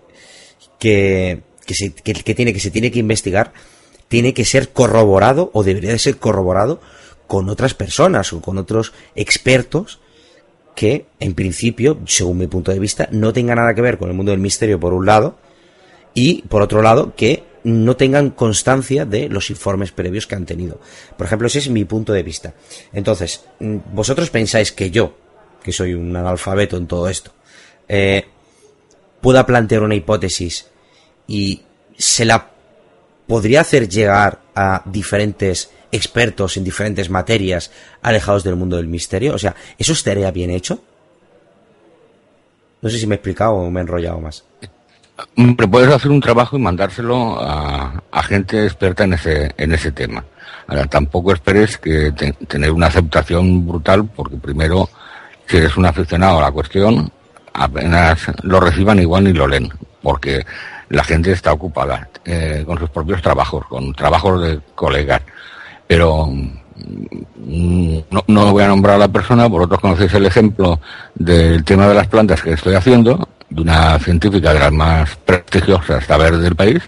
[0.78, 3.52] que, que, se, que, tiene que se tiene que investigar
[4.08, 6.80] tiene que ser corroborado o debería de ser corroborado
[7.26, 10.00] con otras personas o con otros expertos
[10.74, 14.14] que en principio, según mi punto de vista, no tengan nada que ver con el
[14.14, 15.38] mundo del misterio por un lado
[16.12, 20.80] y por otro lado que no tengan constancia de los informes previos que han tenido.
[21.16, 22.54] Por ejemplo, ese es mi punto de vista.
[22.92, 25.16] Entonces, mm, vosotros pensáis que yo,
[25.62, 27.32] que soy un analfabeto en todo esto,
[27.88, 28.26] eh,
[29.20, 30.66] pueda plantear una hipótesis
[31.26, 31.62] y
[31.96, 32.50] se la
[33.26, 37.70] podría hacer llegar a diferentes expertos en diferentes materias
[38.00, 39.34] alejados del mundo del misterio.
[39.34, 40.82] O sea, ¿eso estaría bien hecho?
[42.80, 44.44] No sé si me he explicado o me he enrollado más.
[45.36, 50.24] Pero puedes hacer un trabajo y mandárselo a, gente experta en ese, en ese tema.
[50.66, 52.12] Ahora, tampoco esperes que
[52.48, 54.88] tener una aceptación brutal, porque primero,
[55.46, 57.10] si eres un aficionado a la cuestión,
[57.52, 59.70] apenas lo reciban igual ni lo leen,
[60.02, 60.44] porque
[60.92, 65.22] la gente está ocupada eh, con sus propios trabajos, con trabajos de colegas.
[65.86, 70.78] Pero mm, no, no, voy a nombrar a la persona, vosotros conocéis el ejemplo
[71.14, 76.04] del tema de las plantas que estoy haciendo, de una científica de las más prestigiosas
[76.04, 76.82] saber del país,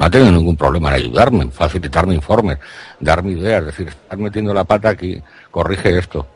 [0.00, 2.58] no ha tenido ningún problema en ayudarme, en facilitarme informes,
[2.98, 6.26] darme ideas, decir, estás metiendo la pata aquí, corrige esto.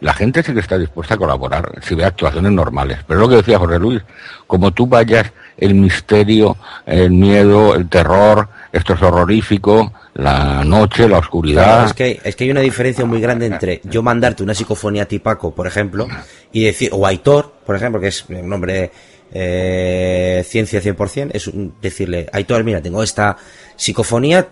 [0.00, 2.98] La gente sí que está dispuesta a colaborar si ve actuaciones normales.
[3.06, 4.02] Pero es lo que decía José Luis,
[4.46, 11.18] como tú vayas el misterio, el miedo, el terror, esto es horrorífico, la noche, la
[11.18, 11.86] oscuridad.
[11.86, 15.54] es, que, es que hay una diferencia muy grande entre yo mandarte una psicofonía tipaco,
[15.54, 16.08] por ejemplo,
[16.52, 18.90] y decir, o Aitor, por ejemplo, que es un nombre
[19.32, 21.50] eh, ciencia 100%, es
[21.80, 23.36] decirle, Aitor, mira, tengo esta
[23.76, 24.48] psicofonía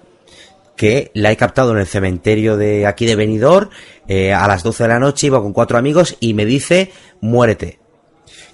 [0.77, 3.69] que la he captado en el cementerio de aquí de Benidorm
[4.09, 6.91] eh, a las 12 de la noche, iba con cuatro amigos y me dice,
[7.21, 7.79] muérete.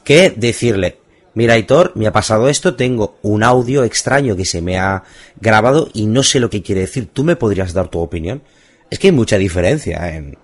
[0.03, 0.99] Que decirle,
[1.37, 5.05] mira Aitor, me ha pasado esto, tengo un audio extraño que se me ha
[5.39, 8.43] grabado y no sé lo que quiere decir, ¿tú me podrías dar tu opinión?
[8.91, 10.39] Es que hay mucha diferencia en,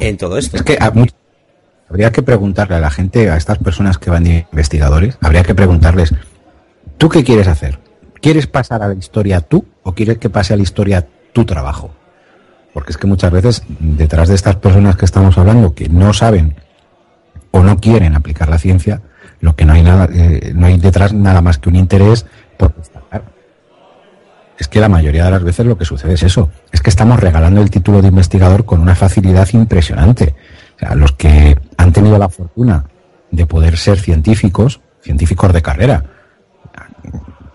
[0.00, 0.56] en todo esto.
[0.56, 0.76] Es que
[1.88, 5.54] habría que preguntarle a la gente, a estas personas que van de investigadores, habría que
[5.54, 6.14] preguntarles,
[6.98, 7.78] ¿tú qué quieres hacer?
[8.20, 11.94] ¿Quieres pasar a la historia tú o quieres que pase a la historia tu trabajo?
[12.74, 16.56] Porque es que muchas veces detrás de estas personas que estamos hablando que no saben
[17.52, 19.02] o no quieren aplicar la ciencia,
[19.40, 22.26] lo que no hay nada, eh, no hay detrás nada más que un interés
[22.56, 23.22] por destacar.
[24.58, 27.18] Es que la mayoría de las veces lo que sucede es eso, es que estamos
[27.18, 30.34] regalando el título de investigador con una facilidad impresionante.
[30.76, 32.84] O sea, los que han tenido la fortuna
[33.30, 36.04] de poder ser científicos, científicos de carrera,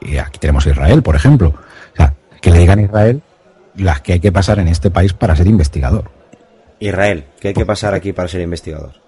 [0.01, 3.21] y aquí tenemos Israel, por ejemplo, o sea, que le digan a Israel
[3.75, 6.09] las que hay que pasar en este país para ser investigador.
[6.79, 9.04] Israel, ¿qué hay que pasar aquí para ser investigador?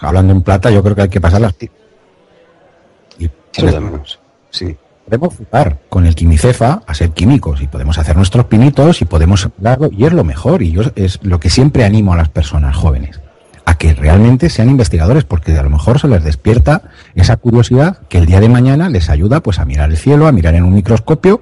[0.00, 1.54] Hablando en plata, yo creo que hay que pasar las
[3.18, 3.30] y
[3.62, 4.20] menos.
[4.50, 4.76] Sí.
[5.04, 9.48] podemos jugar con el quimicefa a ser químicos y podemos hacer nuestros pinitos y podemos
[9.58, 12.76] darlo y es lo mejor y yo es lo que siempre animo a las personas
[12.76, 13.20] jóvenes
[13.66, 16.82] a que realmente sean investigadores porque a lo mejor se les despierta
[17.14, 20.32] esa curiosidad que el día de mañana les ayuda pues a mirar el cielo, a
[20.32, 21.40] mirar en un microscopio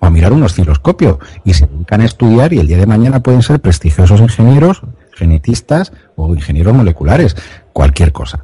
[0.00, 3.20] o a mirar un osciloscopio y se dedican a estudiar y el día de mañana
[3.20, 4.82] pueden ser prestigiosos ingenieros,
[5.18, 7.36] genetistas o ingenieros moleculares,
[7.72, 8.40] cualquier cosa.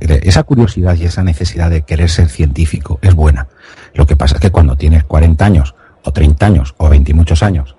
[0.00, 3.46] Esa curiosidad y esa necesidad de querer ser científico es buena.
[3.94, 7.14] Lo que pasa es que cuando tienes 40 años o 30 años o 20 y
[7.14, 7.76] muchos años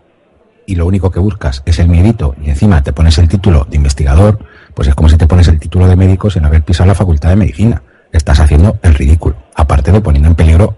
[0.65, 3.75] y lo único que buscas es el miedito y encima te pones el título de
[3.75, 4.39] investigador,
[4.73, 7.29] pues es como si te pones el título de médico sin haber pisado la facultad
[7.29, 7.83] de medicina.
[8.11, 10.77] Estás haciendo el ridículo, aparte de poniendo en peligro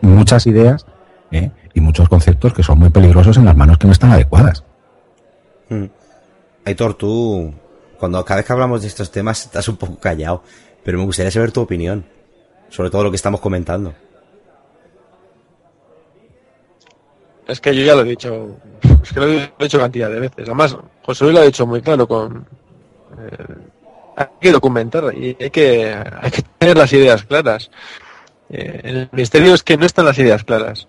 [0.00, 0.86] muchas ideas
[1.30, 1.50] ¿eh?
[1.74, 4.64] y muchos conceptos que son muy peligrosos en las manos que no están adecuadas.
[5.68, 5.84] Mm.
[6.68, 7.52] Aitor, tú,
[7.98, 10.42] cuando cada vez que hablamos de estos temas, estás un poco callado,
[10.84, 12.04] pero me gustaría saber tu opinión
[12.68, 13.94] sobre todo lo que estamos comentando.
[17.46, 18.56] Es que yo ya lo he dicho,
[19.02, 20.46] es que lo he dicho cantidad de veces.
[20.46, 22.46] Además, José Luis lo ha dicho muy claro con...
[23.18, 23.54] eh,
[24.16, 27.70] hay que documentar y hay que, hay que tener las ideas claras.
[28.50, 30.88] Eh, el misterio es que no están las ideas claras.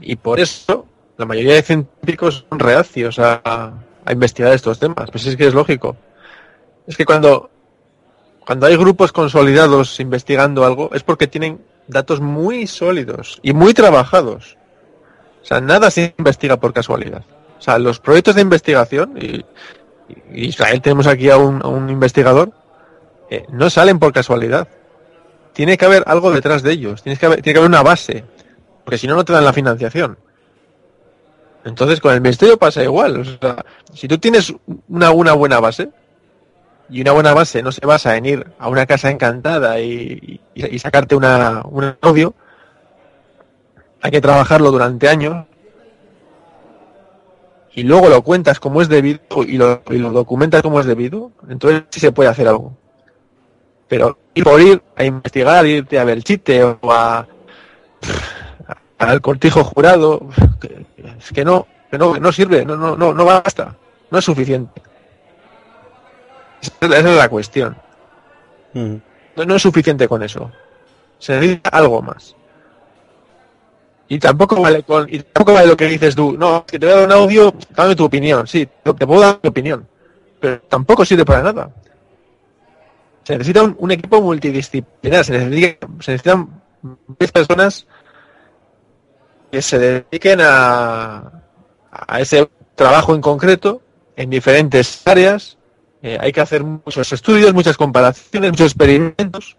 [0.00, 3.72] Y por eso la mayoría de científicos son reacios a,
[4.10, 5.10] a investigar estos temas.
[5.10, 5.96] Pues es que es lógico.
[6.86, 7.50] Es que cuando,
[8.44, 14.56] cuando hay grupos consolidados investigando algo es porque tienen datos muy sólidos y muy trabajados.
[15.42, 17.24] O sea, nada se investiga por casualidad.
[17.58, 19.44] O sea, los proyectos de investigación, y,
[20.32, 22.52] Israel tenemos aquí a un, investigador,
[23.30, 24.66] eh, no salen por casualidad.
[25.52, 28.24] Tiene que haber algo detrás de ellos, Tienes que haber, tiene que haber una base,
[28.84, 30.18] porque si no, no te dan la financiación.
[31.64, 33.20] Entonces, con el ministerio pasa igual.
[33.20, 34.54] O sea, si tú tienes
[34.88, 35.90] una, una buena base,
[36.90, 40.40] y una buena base no se basa en ir a una casa encantada y,
[40.78, 42.34] sacarte una, un audio,
[44.02, 45.46] hay que trabajarlo durante años
[47.72, 51.30] y luego lo cuentas como es debido y lo, y lo documentas como es debido,
[51.48, 52.76] entonces sí se puede hacer algo.
[53.86, 57.26] Pero ir por ir a investigar, irte a Belchite o a
[58.98, 60.28] al cortijo jurado,
[61.20, 63.76] es que no, que no, que no sirve, no, no, no, no basta,
[64.10, 64.82] no es suficiente.
[66.80, 67.76] Esa es la- cuestión.
[68.74, 70.50] No, no es suficiente con eso.
[71.18, 72.34] Se necesita algo más.
[74.08, 76.94] Y tampoco vale con, y tampoco vale lo que dices tú, no, que te voy
[76.94, 79.86] a dar un audio, dame tu opinión, sí, te puedo dar mi opinión.
[80.40, 81.70] Pero tampoco sirve para nada.
[83.22, 86.48] Se necesita un, un equipo multidisciplinar, se, necesita- se necesitan
[87.18, 87.86] 10 personas
[89.50, 91.42] que se dediquen a,
[91.90, 93.82] a ese trabajo en concreto,
[94.16, 95.56] en diferentes áreas.
[96.02, 99.56] Eh, hay que hacer muchos estudios, muchas comparaciones, muchos experimentos.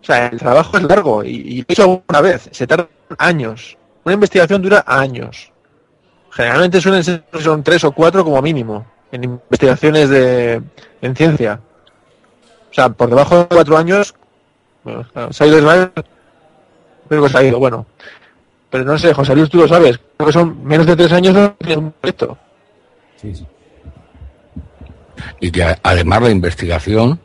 [0.00, 2.88] O sea, el trabajo es largo y, y lo he hecho alguna vez, se tarda
[3.18, 3.76] años.
[4.04, 5.50] Una investigación dura años.
[6.30, 10.62] Generalmente suelen ser son tres o cuatro como mínimo en investigaciones de
[11.00, 11.60] en ciencia.
[12.70, 14.14] O sea, por debajo de cuatro años,
[15.30, 15.92] se ha ido Israel,
[17.08, 17.86] creo que se ha ido, bueno.
[18.74, 21.52] Pero no sé, José Luis, tú lo sabes, creo que son menos de tres años
[21.60, 22.36] tienes un proyecto.
[25.38, 27.20] y que además la investigación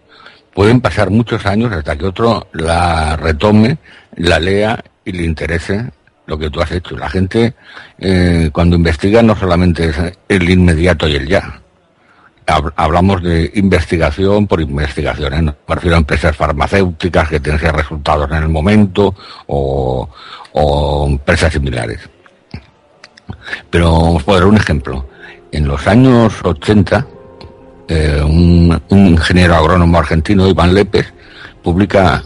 [0.53, 3.79] pueden pasar muchos años hasta que otro la retome,
[4.17, 5.89] la lea y le interese
[6.27, 6.95] lo que tú has hecho.
[6.95, 7.55] La gente
[7.97, 9.97] eh, cuando investiga no solamente es
[10.27, 11.63] el inmediato y el ya.
[12.49, 15.45] Hab- Hablamos de investigación por investigación.
[15.45, 19.13] No me refiero a empresas farmacéuticas que tienen resultados en el momento
[19.47, 20.07] o,
[21.07, 21.99] empresas similares.
[23.69, 25.05] Pero os puedo dar un ejemplo.
[25.51, 27.07] En los años 80,
[27.87, 31.11] eh, un, un ingeniero agrónomo argentino, Iván Lépez,
[31.63, 32.23] publica,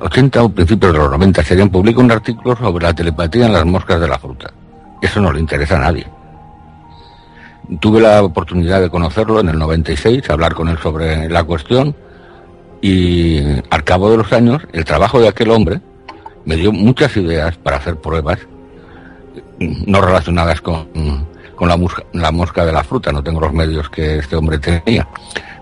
[0.00, 3.64] 80 o principios de los 90 serían, publica un artículo sobre la telepatía en las
[3.66, 4.50] moscas de la fruta.
[5.02, 6.06] Eso no le interesa a nadie.
[7.80, 11.94] Tuve la oportunidad de conocerlo en el 96, hablar con él sobre la cuestión
[12.80, 13.40] y
[13.70, 15.80] al cabo de los años el trabajo de aquel hombre
[16.44, 18.38] me dio muchas ideas para hacer pruebas
[19.58, 20.88] no relacionadas con,
[21.54, 24.58] con la, mosca, la mosca de la fruta, no tengo los medios que este hombre
[24.58, 25.06] tenía.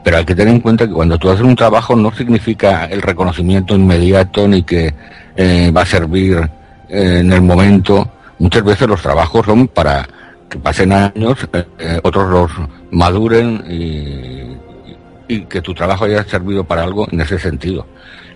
[0.05, 3.03] Pero hay que tener en cuenta que cuando tú haces un trabajo no significa el
[3.03, 4.95] reconocimiento inmediato ni que
[5.35, 6.49] eh, va a servir
[6.89, 8.09] eh, en el momento.
[8.39, 10.07] Muchas veces los trabajos son para
[10.49, 12.51] que pasen años, eh, eh, otros los
[12.91, 14.57] maduren y,
[15.49, 17.85] que tu trabajo haya servido para algo en ese sentido.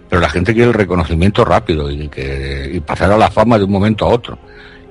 [0.08, 3.64] Pero la gente quiere el reconocimiento rápido y, que, y pasar a la fama de
[3.64, 4.36] un momento a otro.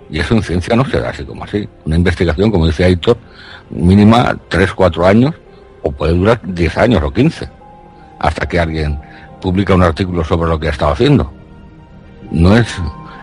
[0.09, 1.67] Y eso en ciencia no se da así como así.
[1.85, 3.17] Una investigación, como decía Héctor,
[3.69, 5.35] mínima 3, 4 años
[5.83, 7.49] o puede durar 10 años o 15.
[8.19, 8.99] hasta que alguien
[9.41, 11.31] publica un artículo sobre lo que ha estado haciendo.
[12.31, 12.67] No es,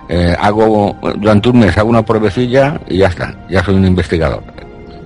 [0.08, 4.42] eh, hago, durante un mes hago una pruebecilla y ya está, ya soy un investigador.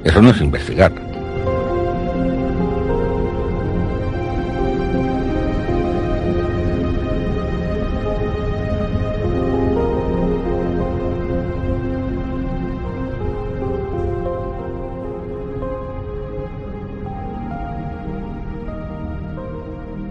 [0.05, 0.93] Eso no es investigar.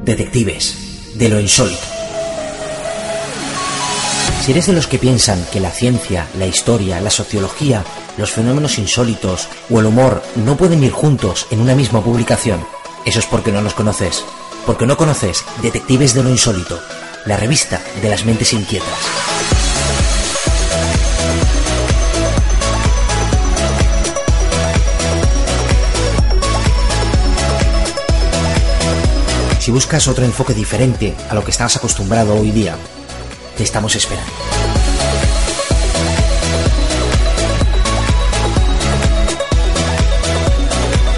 [0.05, 1.98] Detectives, de lo insólito.
[4.41, 7.83] Si eres de los que piensan que la ciencia, la historia, la sociología,
[8.17, 12.65] los fenómenos insólitos o el humor no pueden ir juntos en una misma publicación,
[13.05, 14.23] eso es porque no los conoces.
[14.65, 16.79] Porque no conoces Detectives de lo Insólito,
[17.25, 18.87] la revista de las mentes inquietas.
[29.59, 32.75] Si buscas otro enfoque diferente a lo que estás acostumbrado hoy día,
[33.59, 34.31] te estamos esperando.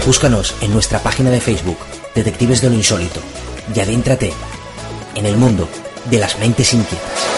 [0.04, 1.78] Búscanos en nuestra página de Facebook,
[2.16, 3.20] Detectives de lo Insólito,
[3.72, 4.32] y adéntrate
[5.14, 5.68] en el mundo
[6.10, 7.31] de las mentes inquietas.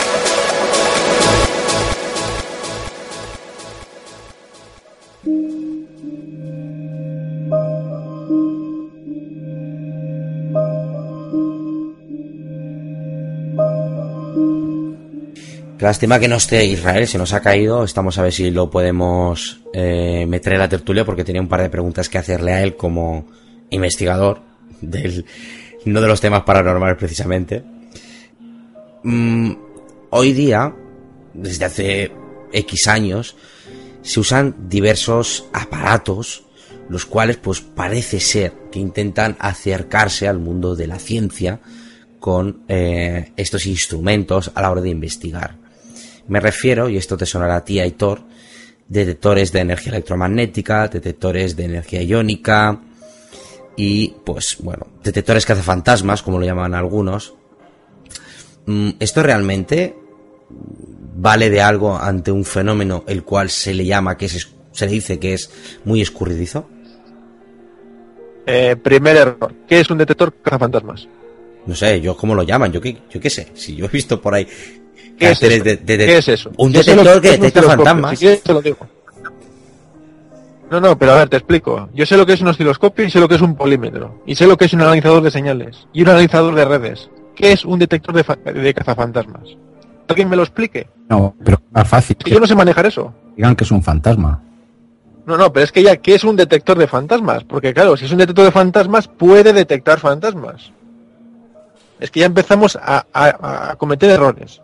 [15.84, 17.84] Lástima que no esté Israel, se nos ha caído.
[17.84, 21.60] Estamos a ver si lo podemos eh, meter en la tertulia porque tenía un par
[21.60, 23.26] de preguntas que hacerle a él como
[23.68, 24.40] investigador
[24.80, 25.26] del
[25.84, 27.62] no de los temas paranormales precisamente.
[29.02, 29.52] Mm,
[30.08, 30.74] hoy día,
[31.34, 32.12] desde hace
[32.50, 33.36] X años,
[34.00, 36.44] se usan diversos aparatos,
[36.88, 41.60] los cuales pues parece ser que intentan acercarse al mundo de la ciencia
[42.20, 45.62] con eh, estos instrumentos a la hora de investigar.
[46.28, 48.22] Me refiero, y esto te sonará a ti, Aitor,
[48.88, 52.80] detectores de energía electromagnética, detectores de energía iónica
[53.76, 57.34] y, pues, bueno, detectores cazafantasmas, como lo llaman algunos.
[58.66, 59.96] Mm, ¿Esto realmente
[61.16, 64.92] vale de algo ante un fenómeno el cual se le llama, que es, se le
[64.92, 65.50] dice que es
[65.84, 66.68] muy escurridizo?
[68.46, 69.54] Eh, primer error.
[69.66, 71.08] ¿Qué es un detector cazafantasmas?
[71.66, 73.48] No sé, yo cómo lo llaman, yo qué, yo qué sé.
[73.54, 74.46] Si yo he visto por ahí
[75.18, 75.64] ¿Qué es, eso?
[75.64, 76.50] de, de- de- ¿Qué es eso?
[76.56, 78.10] Un detector que detecta fantasmas.
[78.12, 78.78] Si quieres te lo digo.
[80.70, 81.88] No, no, pero a ver, te explico.
[81.94, 84.22] Yo sé lo que es un osciloscopio y sé lo que es un polímetro.
[84.26, 85.86] Y sé lo que es un analizador de señales.
[85.92, 87.10] Y un analizador de redes.
[87.36, 89.42] ¿Qué es un detector de, de cazafantasmas?
[90.08, 90.88] ¿Alguien me lo explique?
[91.08, 92.16] No, pero más fácil.
[92.16, 93.12] Que yo no sé manejar eso.
[93.36, 94.42] Digan que es un fantasma.
[95.26, 97.44] No, no, pero es que ya, ¿qué es un detector de fantasmas?
[97.44, 100.72] Porque claro, si es un detector de fantasmas, puede detectar fantasmas.
[102.00, 104.60] Es que ya empezamos a, a- a cometer errores.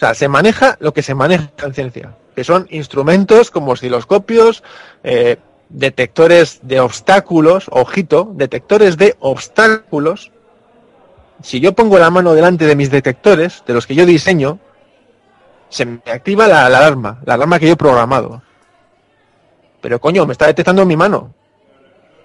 [0.00, 4.62] Sea, se maneja lo que se maneja en ciencia, que son instrumentos como osciloscopios,
[5.04, 5.36] eh,
[5.68, 10.32] detectores de obstáculos, ojito, detectores de obstáculos.
[11.42, 14.58] Si yo pongo la mano delante de mis detectores, de los que yo diseño,
[15.68, 18.40] se me activa la, la alarma, la alarma que yo he programado.
[19.82, 21.34] Pero coño, me está detectando mi mano.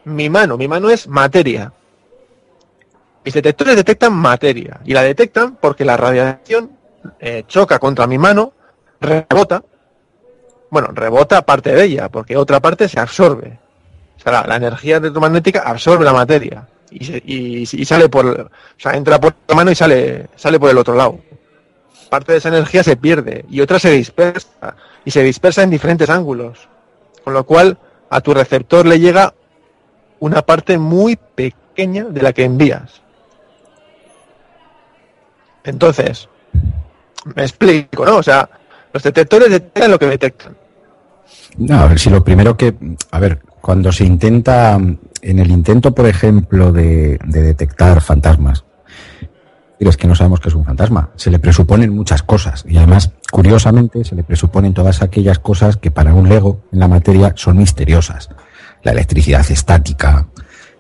[0.06, 1.74] Mi mano, mi mano es materia.
[3.26, 4.80] Mis detectores detectan materia.
[4.86, 6.75] Y la detectan porque la radiación
[7.20, 8.54] eh, choca contra mi mano,
[9.00, 9.64] rebota.
[10.70, 13.60] Bueno, rebota parte de ella, porque otra parte se absorbe.
[14.18, 16.68] O sea, la, energía electromagnética absorbe la materia.
[16.92, 18.26] Y, y- y sale por.
[18.26, 21.20] O sea, entra por la mano y sale, sale por el otro lado.
[22.10, 24.76] Parte de esa energía se pierde y otra se dispersa.
[25.04, 26.68] Y se dispersa en diferentes ángulos.
[27.24, 27.78] Con lo cual,
[28.10, 29.34] a tu receptor le llega
[30.20, 33.02] una parte muy pequeña de la que envías.
[35.64, 36.30] Entonces,
[37.34, 38.18] me explico, ¿no?
[38.18, 38.50] O sea,
[38.94, 40.56] los detectores detectan lo que detectan.
[41.58, 42.76] No, a ver, si lo primero que.
[43.12, 44.80] A ver, cuando se intenta.
[45.22, 48.64] En el intento, por ejemplo, de, de detectar fantasmas.
[49.90, 51.10] Es que no sabemos que es un fantasma.
[51.16, 52.64] Se le presuponen muchas cosas.
[52.68, 56.88] Y además, curiosamente, se le presuponen todas aquellas cosas que para un Lego en la
[56.88, 58.30] materia son misteriosas.
[58.84, 60.28] La electricidad estática,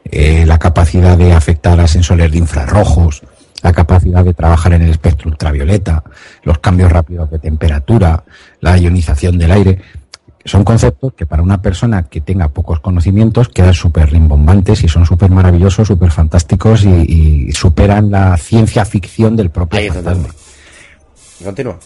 [0.06, 3.22] eh, la capacidad de afectar a sensores de infrarrojos,
[3.66, 6.04] la capacidad de trabajar en el espectro ultravioleta,
[6.44, 8.24] los cambios rápidos de temperatura,
[8.62, 9.82] la ionización del aire.
[10.46, 15.08] Son conceptos que para una persona que tenga pocos conocimientos quedan súper rimbombantes y son
[15.08, 20.28] súper maravillosos, súper fantásticos y, y superan la ciencia ficción del propio Ahí fantasma.
[21.44, 21.80] Continúa.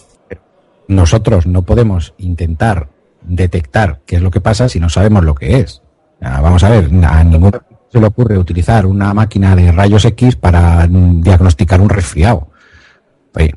[0.90, 2.90] Nosotros no podemos intentar
[3.22, 5.82] detectar qué es lo que pasa si no sabemos lo que es.
[6.20, 7.54] Ah, Vamos a ver, a ningún
[7.92, 12.48] se le ocurre utilizar una máquina de rayos X para diagnosticar un resfriado.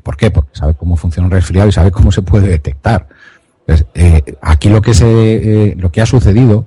[0.03, 0.31] ¿Por qué?
[0.31, 3.07] Porque sabe cómo funciona un resfriado y sabe cómo se puede detectar.
[3.65, 5.05] Pues, eh, aquí lo que, se,
[5.71, 6.65] eh, lo que ha sucedido,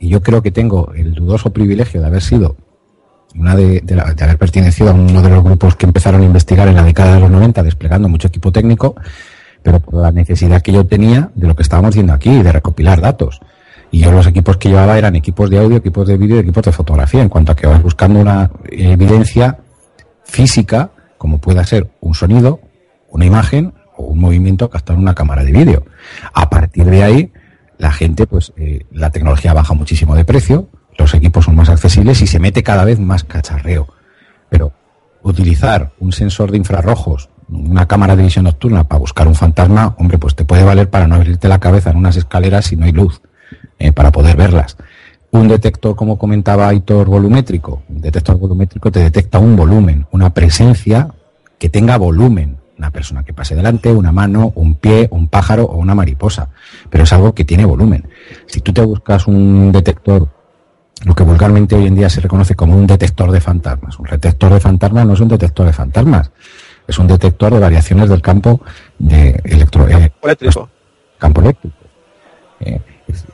[0.00, 2.56] y yo creo que tengo el dudoso privilegio de haber sido
[3.34, 6.24] una de, de, la- de haber pertenecido a uno de los grupos que empezaron a
[6.24, 8.94] investigar en la década de los 90, desplegando mucho equipo técnico,
[9.62, 13.00] pero por la necesidad que yo tenía de lo que estábamos haciendo aquí, de recopilar
[13.00, 13.40] datos.
[13.90, 16.72] Y yo los equipos que llevaba eran equipos de audio, equipos de vídeo equipos de
[16.72, 19.58] fotografía, en cuanto a que vas buscando una evidencia
[20.24, 22.60] física, como pueda ser un sonido,
[23.10, 25.84] una imagen o un movimiento captado en una cámara de vídeo.
[26.34, 27.32] A partir de ahí,
[27.78, 30.68] la gente, pues, eh, la tecnología baja muchísimo de precio,
[30.98, 33.88] los equipos son más accesibles y se mete cada vez más cacharreo.
[34.50, 34.72] Pero
[35.22, 40.18] utilizar un sensor de infrarrojos, una cámara de visión nocturna para buscar un fantasma, hombre,
[40.18, 42.92] pues te puede valer para no abrirte la cabeza en unas escaleras si no hay
[42.92, 43.20] luz,
[43.78, 44.76] eh, para poder verlas.
[45.30, 47.82] Un detector, como comentaba Aitor, volumétrico.
[47.88, 51.08] Un detector volumétrico te detecta un volumen, una presencia
[51.58, 52.56] que tenga volumen.
[52.78, 56.48] Una persona que pase delante, una mano, un pie, un pájaro o una mariposa.
[56.88, 58.06] Pero es algo que tiene volumen.
[58.46, 60.28] Si tú te buscas un detector,
[61.04, 63.98] lo que vulgarmente hoy en día se reconoce como un detector de fantasmas.
[63.98, 66.30] Un detector de fantasmas no es un detector de fantasmas.
[66.86, 68.60] Es un detector de variaciones del campo
[68.96, 70.68] de electro, eh, Eléctrico.
[71.18, 71.76] campo eléctrico.
[72.60, 72.80] Eh,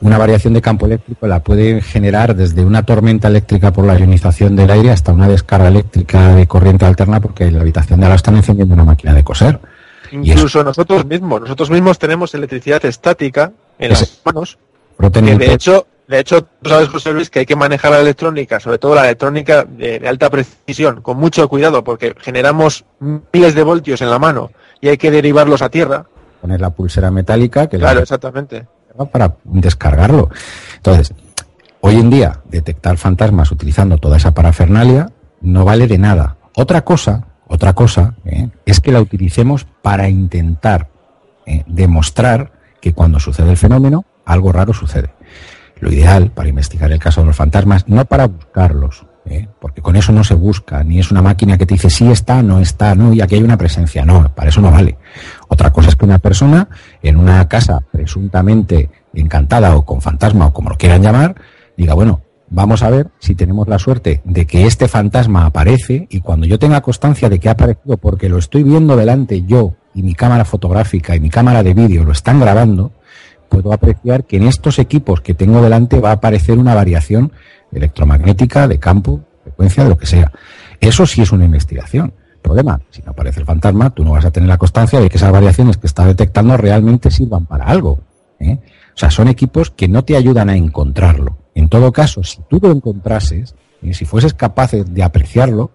[0.01, 4.55] una variación de campo eléctrico la puede generar desde una tormenta eléctrica por la ionización
[4.55, 8.15] del aire hasta una descarga eléctrica de corriente alterna porque en la habitación de lado
[8.15, 9.59] están encendiendo una máquina de coser.
[10.11, 14.57] Eso- Incluso nosotros mismos, nosotros mismos tenemos electricidad estática en las manos.
[14.97, 18.59] Que de hecho, de hecho, tú sabes, José Luis, que hay que manejar la electrónica,
[18.59, 22.85] sobre todo la electrónica de, de alta precisión, con mucho cuidado, porque generamos
[23.33, 26.05] miles de voltios en la mano y hay que derivarlos a tierra.
[26.39, 28.67] poner la pulsera metálica que Claro, exactamente.
[29.11, 30.29] Para descargarlo.
[30.77, 31.13] Entonces,
[31.81, 36.37] hoy en día, detectar fantasmas utilizando toda esa parafernalia no vale de nada.
[36.55, 38.49] Otra cosa, otra cosa, ¿eh?
[38.65, 40.89] es que la utilicemos para intentar
[41.45, 41.63] ¿eh?
[41.67, 45.13] demostrar que cuando sucede el fenómeno, algo raro sucede.
[45.79, 49.47] Lo ideal para investigar el caso de los fantasmas, no para buscarlos, ¿eh?
[49.59, 52.41] porque con eso no se busca, ni es una máquina que te dice sí está,
[52.43, 54.97] no está, no, y aquí hay una presencia, no, para eso no vale.
[55.47, 56.69] Otra cosa es que una persona
[57.01, 61.35] en una casa presuntamente encantada o con fantasma o como lo quieran llamar,
[61.77, 66.21] diga, bueno, vamos a ver si tenemos la suerte de que este fantasma aparece y
[66.21, 70.03] cuando yo tenga constancia de que ha aparecido porque lo estoy viendo delante yo y
[70.03, 72.91] mi cámara fotográfica y mi cámara de vídeo lo están grabando,
[73.49, 77.31] puedo apreciar que en estos equipos que tengo delante va a aparecer una variación
[77.75, 80.31] electromagnética de campo, frecuencia, de lo que sea.
[80.79, 82.13] Eso sí es una investigación.
[82.41, 85.17] Problema, si no aparece el fantasma, tú no vas a tener la constancia de que
[85.17, 87.99] esas variaciones que está detectando realmente sirvan para algo.
[88.39, 88.59] ¿eh?
[88.93, 91.37] O sea, son equipos que no te ayudan a encontrarlo.
[91.55, 95.71] En todo caso, si tú lo encontrases, y si fueses capaz de, de apreciarlo,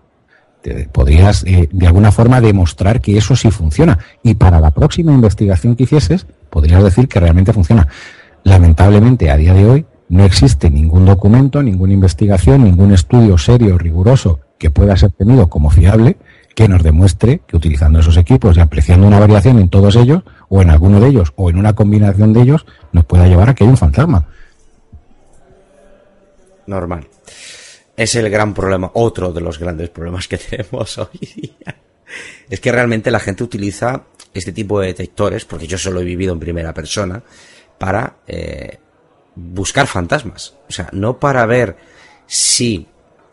[0.62, 3.99] te- podrías eh, de alguna forma demostrar que eso sí funciona.
[4.23, 7.89] Y para la próxima investigación que hicieses, podrías decir que realmente funciona.
[8.45, 14.41] Lamentablemente, a día de hoy, no existe ningún documento, ninguna investigación, ningún estudio serio, riguroso,
[14.59, 16.16] que pueda ser tenido como fiable,
[16.57, 20.62] que nos demuestre que utilizando esos equipos y apreciando una variación en todos ellos, o
[20.62, 23.62] en alguno de ellos, o en una combinación de ellos, nos pueda llevar a que
[23.62, 24.27] haya un fantasma.
[26.66, 27.07] normal.
[27.97, 31.77] Es el gran problema, otro de los grandes problemas que tenemos hoy día.
[32.49, 36.32] Es que realmente la gente utiliza este tipo de detectores, porque yo solo he vivido
[36.32, 37.23] en primera persona,
[37.78, 38.78] para eh,
[39.53, 40.55] buscar fantasmas.
[40.69, 41.77] O sea, no para ver
[42.27, 42.87] si,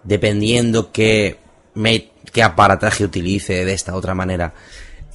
[0.03, 1.37] dependiendo qué,
[1.75, 4.53] me- qué aparataje utilice de esta otra manera,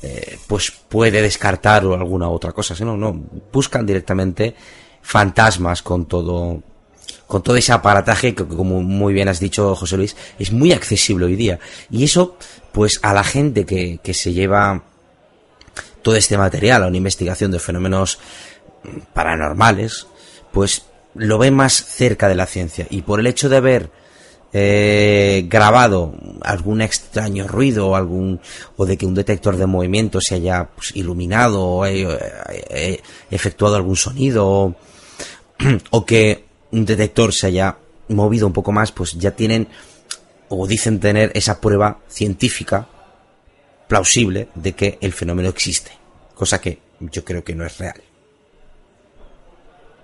[0.02, 3.12] eh, pues puede descartar o alguna otra cosa, sino no,
[3.52, 4.54] buscan directamente
[5.02, 6.62] fantasmas con todo
[7.26, 11.24] con todo ese aparataje que como muy bien has dicho José Luis es muy accesible
[11.26, 11.58] hoy día
[11.90, 12.36] y eso
[12.72, 14.82] pues a la gente que, que se lleva
[16.02, 18.18] todo este material a una investigación de fenómenos
[19.14, 20.06] paranormales
[20.52, 20.84] pues
[21.14, 22.86] lo ve más cerca de la ciencia.
[22.90, 23.90] Y por el hecho de haber
[24.52, 28.40] eh, grabado algún extraño ruido o algún
[28.76, 32.18] o de que un detector de movimiento se haya pues, iluminado o haya,
[32.50, 33.00] eh,
[33.30, 34.76] efectuado algún sonido
[35.90, 39.68] o que un detector se haya movido un poco más pues ya tienen
[40.48, 42.86] o dicen tener esa prueba científica
[43.88, 45.92] plausible de que el fenómeno existe.
[46.34, 48.11] Cosa que yo creo que no es real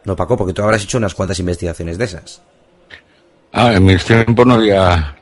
[0.08, 2.42] no Paco porque tú habrás hecho unas cuantas investigaciones de esas
[3.52, 5.16] Ah, en mis tiempos no había,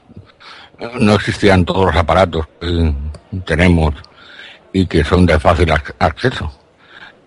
[0.98, 2.92] no existían todos los aparatos que
[3.44, 3.94] tenemos
[4.72, 6.52] y que son de fácil ac- acceso.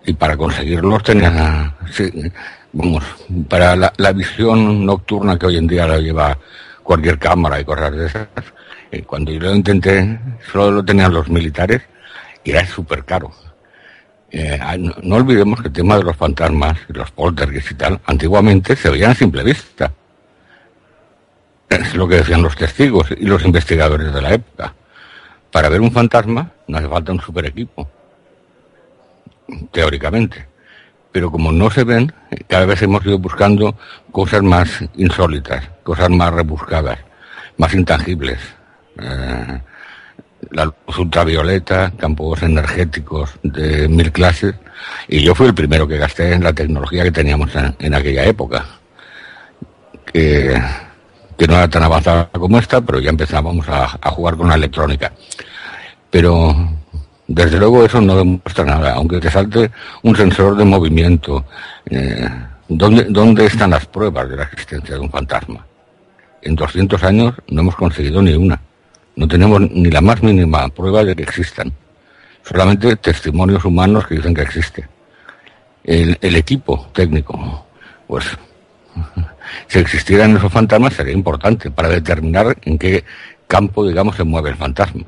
[0.04, 2.10] Y para conseguirlos tenía, sí,
[2.72, 3.02] vamos,
[3.48, 6.36] para la, la visión nocturna que hoy en día la lleva
[6.82, 8.28] cualquier cámara y cosas de esas.
[8.92, 10.18] Eh, cuando yo lo intenté,
[10.52, 11.82] solo lo tenían los militares
[12.44, 13.32] y era súper caro.
[14.32, 18.00] Eh, ah, no, olvidemos que el tema de los fantasmas y los poltergeists y tal,
[18.06, 19.92] antiguamente se veían a simple vista.
[21.68, 24.74] Es lo que decían los testigos y los investigadores de la época.
[25.50, 27.88] Para ver un fantasma no hace falta un super equipo,
[29.72, 30.46] teóricamente.
[31.12, 32.12] Pero como no se ven,
[32.46, 33.76] cada vez hemos ido buscando
[34.12, 37.00] cosas más insólitas, cosas más rebuscadas,
[37.56, 38.38] más intangibles.
[39.00, 39.60] Eh,
[40.50, 44.54] la luz ultravioleta, campos energéticos de mil clases,
[45.08, 48.64] y yo fui el primero que gasté en la tecnología que teníamos en, aquella época,
[50.04, 50.60] que,
[51.36, 54.54] que, no era tan avanzada como esta, pero ya empezábamos a, a, jugar con la
[54.54, 55.12] electrónica.
[56.10, 56.54] Pero
[57.32, 59.70] desde luego eso no demuestra nada, aunque te salte
[60.02, 61.44] un sensor de movimiento.
[61.88, 62.28] Eh,
[62.68, 65.64] ¿dónde, ¿Dónde están las pruebas de la existencia de un fantasma?
[66.42, 68.60] En 200 años no hemos conseguido ni una.
[69.20, 71.70] No tenemos ni la más mínima prueba de que existan.
[72.42, 74.88] Solamente testimonios humanos que dicen que existe.
[75.84, 77.66] El, equipo técnico,
[78.06, 78.24] pues,
[79.66, 83.04] si existieran esos fantasmas sería importante para determinar en qué
[83.46, 85.04] campo, digamos, se mueve el fantasma.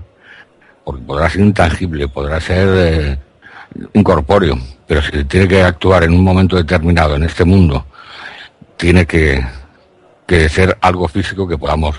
[0.84, 3.18] Porque podrá ser intangible, podrá ser eh,
[3.94, 7.86] incorpóreo, pero si tiene que actuar en un momento determinado en este mundo,
[8.76, 9.42] tiene que,
[10.26, 11.96] que ser algo físico que podamos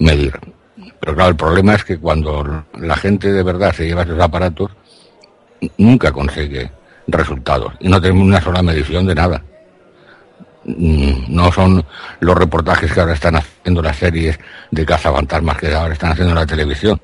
[0.00, 0.55] medir.
[1.00, 4.70] Pero claro, el problema es que cuando la gente de verdad se lleva esos aparatos,
[5.78, 6.70] nunca consigue
[7.06, 9.42] resultados y no tenemos una sola medición de nada.
[10.64, 11.84] No son
[12.18, 14.38] los reportajes que ahora están haciendo las series
[14.70, 17.00] de cazafantasmas que ahora están haciendo en la televisión,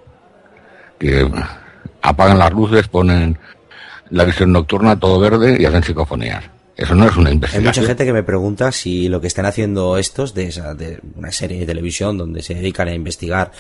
[0.98, 1.30] que
[2.02, 3.38] apagan las luces, ponen
[4.10, 6.44] la visión nocturna todo verde y hacen psicofonías.
[6.76, 7.66] Eso no es una investigación.
[7.74, 11.00] Hay mucha gente que me pregunta si lo que están haciendo estos de, esa, de
[11.16, 13.50] una serie de televisión donde se dedican a investigar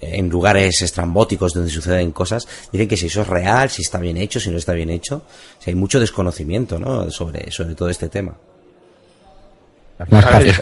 [0.00, 3.98] eh, en lugares estrambóticos donde suceden cosas, dicen que si eso es real, si está
[3.98, 5.16] bien hecho, si no está bien hecho.
[5.58, 7.10] O sea, hay mucho desconocimiento ¿no?
[7.10, 8.34] sobre, sobre todo este tema.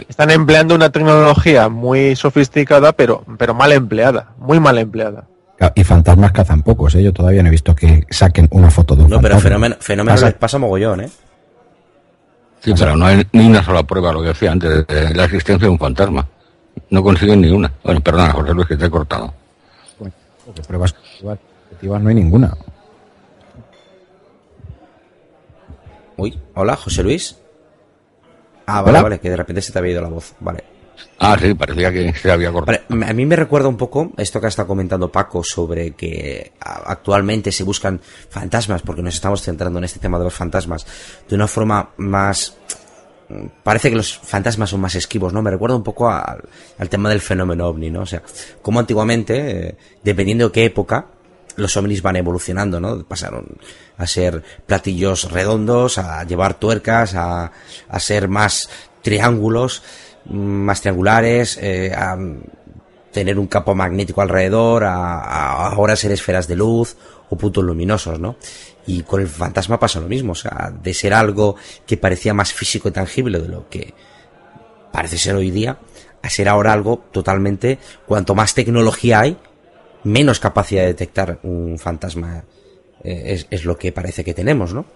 [0.09, 5.27] Están empleando una tecnología muy sofisticada, pero, pero mal empleada, muy mal empleada.
[5.75, 7.03] Y fantasmas cazan pocos, ¿eh?
[7.03, 9.29] Yo todavía no he visto que saquen una foto de un No, fantasma.
[9.39, 11.11] pero fenómeno, fenómeno pasa, pasa mogollón, ¿eh?
[12.61, 15.67] Sí, pero no hay ni una sola prueba, lo que decía antes, de la existencia
[15.67, 16.27] de un fantasma.
[16.91, 17.73] No consiguen ni una.
[17.83, 19.33] Bueno, perdona, José Luis, que te he cortado.
[19.99, 20.15] Bueno,
[20.45, 22.57] porque pruebas objetivas no hay ninguna.
[26.17, 27.37] Uy, hola, José Luis.
[28.67, 29.03] Ah, vale, ¿Hola?
[29.03, 30.35] vale, que de repente se te había ido la voz.
[30.41, 30.65] Vale.
[31.19, 32.79] Ah, sí, parecía que se había cortado.
[32.89, 37.51] A mí me recuerda un poco esto que ha estado comentando Paco sobre que actualmente
[37.51, 38.01] se buscan
[38.31, 40.87] fantasmas, porque nos estamos centrando en este tema de los fantasmas,
[41.29, 42.57] de una forma más...
[43.63, 45.43] Parece que los fantasmas son más esquivos, ¿no?
[45.43, 46.41] Me recuerda un poco al,
[46.89, 48.03] tema del fenómeno ovni, ¿no?
[48.03, 48.23] O sea,
[48.63, 51.09] como antiguamente, eh, dependiendo de qué época,
[51.57, 53.05] los ovnis van evolucionando, ¿no?
[53.05, 53.59] Pasaron
[53.99, 57.53] a ser platillos redondos, a llevar tuercas, a,
[57.89, 58.71] a ser más
[59.03, 62.17] triángulos, mm, más triangulares, eh, a
[63.13, 66.97] tener un campo magnético alrededor, a, ahora ser esferas de luz
[67.31, 68.37] o puntos luminosos, ¿no?
[68.87, 71.57] Y con el fantasma pasa lo mismo, o sea, de ser algo
[71.87, 73.95] que parecía más físico y tangible de lo que
[74.93, 75.79] parece ser hoy día,
[76.23, 79.37] a ser ahora algo totalmente, cuanto más tecnología hay,
[80.05, 82.45] menos capacidad de detectar un fantasma
[83.05, 84.87] eh, es, lo que parece que tenemos, ¿no?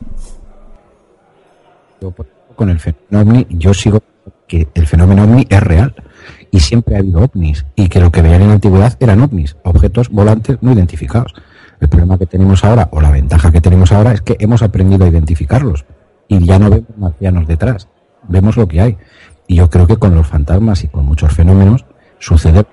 [2.56, 4.02] Con el fenómeno yo sigo
[4.52, 5.94] que el fenómeno ovni es real
[6.50, 9.56] y siempre ha habido ovnis y que lo que veían en la antigüedad eran ovnis,
[9.62, 11.32] objetos volantes no identificados.
[11.80, 15.06] El problema que tenemos ahora, o la ventaja que tenemos ahora, es que hemos aprendido
[15.06, 15.86] a identificarlos
[16.28, 17.88] y ya no vemos marcianos detrás,
[18.28, 18.98] vemos lo que hay.
[19.46, 21.86] Y yo creo que con los fantasmas y con muchos fenómenos
[22.18, 22.66] sucede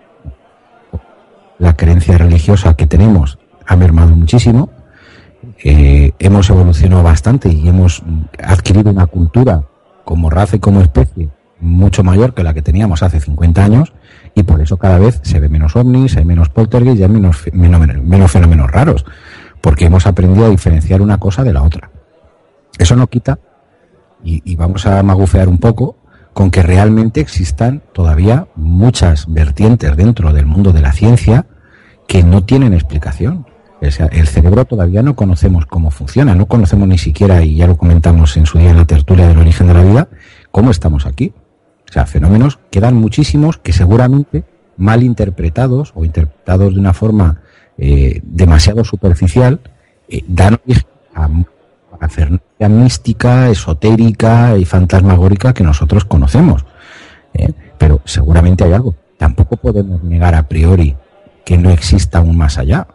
[1.59, 4.69] la creencia religiosa que tenemos ha mermado muchísimo.
[5.63, 8.03] Eh, hemos evolucionado bastante y hemos
[8.43, 9.63] adquirido una cultura
[10.03, 11.29] como raza y como especie
[11.59, 13.93] mucho mayor que la que teníamos hace 50 años
[14.35, 17.45] y por eso cada vez se ve menos ovnis, hay menos poltergeist y hay menos,
[17.53, 19.05] menos fenómenos raros,
[19.61, 21.91] porque hemos aprendido a diferenciar una cosa de la otra.
[22.77, 23.39] Eso no quita,
[24.23, 25.97] y, y vamos a magufear un poco,
[26.33, 31.47] con que realmente existan todavía muchas vertientes dentro del mundo de la ciencia
[32.07, 33.45] que no tienen explicación.
[33.81, 37.67] O sea, el cerebro todavía no conocemos cómo funciona, no conocemos ni siquiera, y ya
[37.67, 40.09] lo comentamos en su día en la tertulia del origen de la vida,
[40.51, 41.33] cómo estamos aquí.
[41.89, 44.43] O sea, fenómenos quedan muchísimos que seguramente
[44.77, 47.41] mal interpretados o interpretados de una forma
[47.77, 49.59] eh, demasiado superficial
[50.07, 51.29] eh, dan origen a
[51.91, 56.65] parafernalia mística, esotérica y fantasmagórica que nosotros conocemos.
[57.33, 57.51] ¿eh?
[57.77, 58.95] Pero seguramente hay algo.
[59.17, 60.95] tampoco podemos negar a priori
[61.43, 62.87] que no exista un más allá.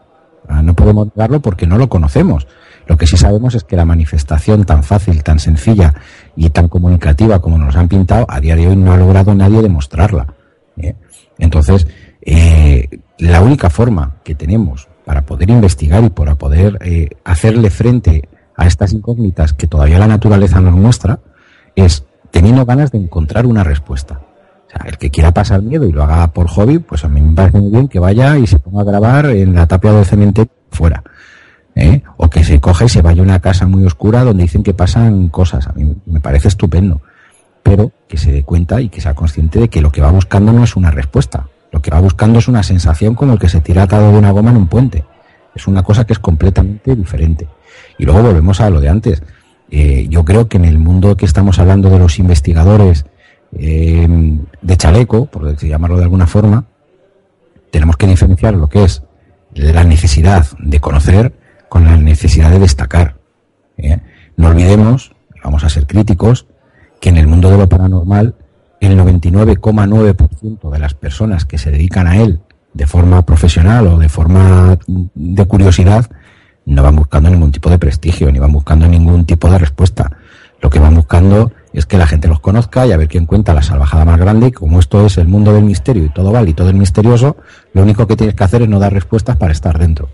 [0.48, 2.46] Ah, No podemos negarlo porque no lo conocemos.
[2.86, 5.94] Lo que sí sabemos es que la manifestación tan fácil, tan sencilla
[6.36, 9.62] y tan comunicativa como nos han pintado, a día de hoy no ha logrado nadie
[9.62, 10.34] demostrarla.
[10.76, 10.94] ¿eh?
[11.38, 11.86] Entonces,
[12.22, 12.88] eh,
[13.18, 18.66] la única forma que tenemos para poder investigar y para poder eh, hacerle frente a
[18.66, 21.20] estas incógnitas que todavía la naturaleza nos muestra
[21.76, 24.20] es teniendo ganas de encontrar una respuesta.
[24.66, 27.20] O sea, el que quiera pasar miedo y lo haga por hobby, pues a mí
[27.20, 30.04] me parece muy bien que vaya y se ponga a grabar en la tapia del
[30.04, 31.02] cementerio fuera.
[31.74, 32.02] ¿Eh?
[32.16, 34.74] O que se coja y se vaya a una casa muy oscura donde dicen que
[34.74, 35.66] pasan cosas.
[35.66, 37.00] A mí me parece estupendo.
[37.62, 40.52] Pero que se dé cuenta y que sea consciente de que lo que va buscando
[40.52, 41.48] no es una respuesta.
[41.72, 44.30] Lo que va buscando es una sensación como el que se tira atado de una
[44.30, 45.04] goma en un puente.
[45.54, 47.48] Es una cosa que es completamente diferente.
[47.98, 49.22] Y luego volvemos a lo de antes.
[49.70, 53.06] Eh, yo creo que en el mundo que estamos hablando de los investigadores
[53.56, 54.06] eh,
[54.60, 56.64] de chaleco, por llamarlo de alguna forma,
[57.70, 59.02] tenemos que diferenciar lo que es
[59.54, 61.32] la necesidad de conocer
[61.68, 63.16] con la necesidad de destacar.
[63.76, 64.00] ¿eh?
[64.36, 66.46] No olvidemos, vamos a ser críticos,
[67.00, 68.34] que en el mundo de lo paranormal
[68.80, 72.40] el 99,9% de las personas que se dedican a él
[72.72, 76.10] de forma profesional o de forma de curiosidad
[76.66, 80.10] no van buscando ningún tipo de prestigio, ni van buscando ningún tipo de respuesta.
[80.60, 83.52] Lo que van buscando es que la gente los conozca y a ver quién cuenta
[83.52, 84.46] la salvajada más grande.
[84.46, 87.36] Y como esto es el mundo del misterio y todo vale y todo es misterioso,
[87.74, 90.08] lo único que tienes que hacer es no dar respuestas para estar dentro.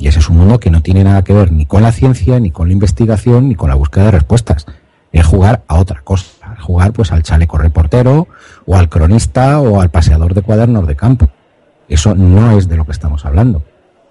[0.00, 2.40] Y ese es un mundo que no tiene nada que ver ni con la ciencia,
[2.40, 4.66] ni con la investigación, ni con la búsqueda de respuestas.
[5.12, 6.56] Es jugar a otra cosa.
[6.60, 8.26] Jugar pues al chaleco reportero,
[8.66, 11.28] o al cronista, o al paseador de cuadernos de campo.
[11.88, 13.62] Eso no es de lo que estamos hablando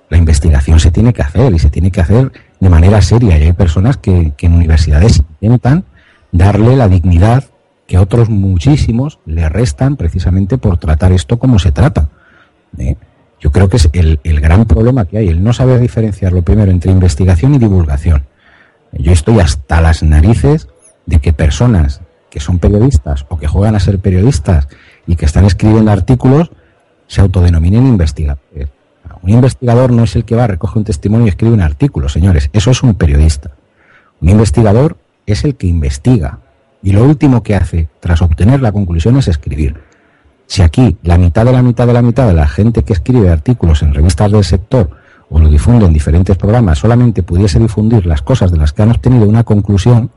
[0.09, 3.37] la investigación se tiene que hacer y se tiene que hacer de manera seria.
[3.37, 5.85] Y hay personas que, en universidades intentan
[6.31, 7.45] darle la dignidad
[7.87, 12.09] que otros muchísimos le restan precisamente por tratar esto como se trata.
[12.77, 12.97] ¿eh?
[13.39, 16.41] Yo creo que es el, el, gran problema que hay, el no saber diferenciar lo
[16.41, 18.25] primero entre investigación y divulgación.
[18.91, 20.67] Yo estoy hasta las narices
[21.05, 24.67] de que personas que son periodistas o que juegan a ser periodistas
[25.07, 26.51] y que están escribiendo artículos
[27.07, 28.69] se autodenominen investigadores.
[29.21, 32.49] Un investigador no es el que va, recoge un testimonio y escribe un artículo, señores.
[32.53, 33.51] Eso es un periodista.
[34.21, 36.39] Un investigador es el que investiga.
[36.81, 39.75] Y lo último que hace, tras obtener la conclusión, es escribir.
[40.49, 43.29] Si aquí la mitad de la mitad de la mitad de la gente que escribe
[43.29, 44.89] artículos en revistas del sector
[45.29, 48.89] o lo difunde en diferentes programas solamente pudiese difundir las cosas de las que han
[48.89, 50.09] obtenido una conclusión,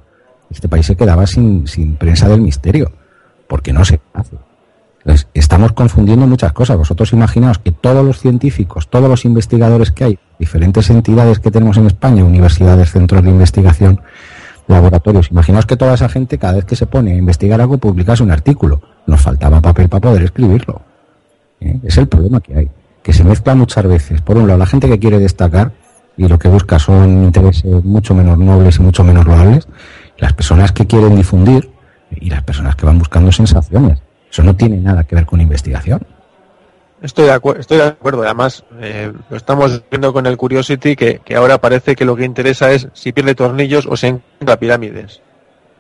[0.51, 2.93] este país se quedaba sin, sin prensa del misterio.
[3.47, 4.39] Porque no se hace.
[5.01, 6.79] Entonces, estamos confundiendo muchas cosas.
[6.79, 11.77] Vosotros imaginaos que todos los científicos, todos los investigadores que hay, diferentes entidades que tenemos
[11.77, 14.01] en España, universidades, centros de investigación,
[14.67, 18.23] laboratorios, imaginaos que toda esa gente, cada vez que se pone a investigar algo, publicase
[18.23, 18.81] un artículo.
[19.07, 20.83] Nos faltaba papel para poder escribirlo.
[21.61, 21.79] ¿Eh?
[21.83, 22.71] Es el problema que hay.
[23.03, 24.21] Que se mezcla muchas veces.
[24.21, 25.73] Por un lado, la gente que quiere destacar
[26.17, 29.67] y lo que busca son intereses mucho menos nobles y mucho menos loables.
[30.19, 31.71] Las personas que quieren difundir
[32.11, 34.01] y las personas que van buscando sensaciones.
[34.31, 36.01] Eso no tiene nada que ver con investigación.
[37.03, 38.23] Estoy de, acuerdo, estoy de acuerdo.
[38.23, 42.25] Además, eh, lo estamos viendo con el Curiosity, que, que, ahora parece que lo que
[42.25, 45.21] interesa es si pierde tornillos o se encuentra pirámides.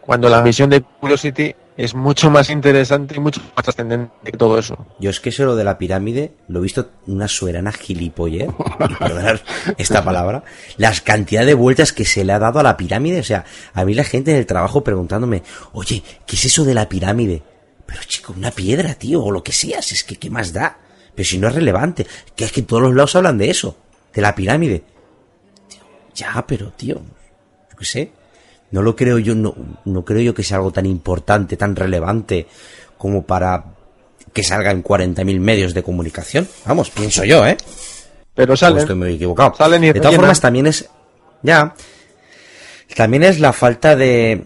[0.00, 4.58] Cuando la misión de Curiosity es mucho más interesante y mucho más trascendente que todo
[4.58, 4.86] eso.
[5.00, 8.98] Yo es que eso lo de la pirámide lo he visto una suerana gilipollez, y
[8.98, 9.42] perdonar
[9.78, 10.44] esta palabra,
[10.76, 13.20] las cantidad de vueltas que se le ha dado a la pirámide.
[13.20, 15.42] O sea, a mí la gente del trabajo preguntándome,
[15.72, 17.42] oye, ¿qué es eso de la pirámide?
[17.86, 20.78] Pero chico, una piedra, tío, o lo que sea, si es que qué más da.
[21.14, 23.76] Pero si no es relevante, que es que todos los lados hablan de eso,
[24.14, 24.82] de la pirámide.
[26.14, 26.96] Ya, pero tío,
[27.70, 28.12] yo qué sé.
[28.72, 29.54] No lo creo yo, no,
[29.84, 32.46] no creo yo que sea algo tan importante, tan relevante
[32.98, 33.64] como para
[34.32, 36.48] que salga en 40.000 medios de comunicación.
[36.66, 37.56] Vamos, pienso yo, ¿eh?
[38.34, 38.78] Pero salen.
[38.78, 39.54] estoy muy equivocado.
[39.54, 40.88] Salen y de todas formas, también es.
[41.42, 41.74] Ya.
[42.96, 44.44] También es la falta de.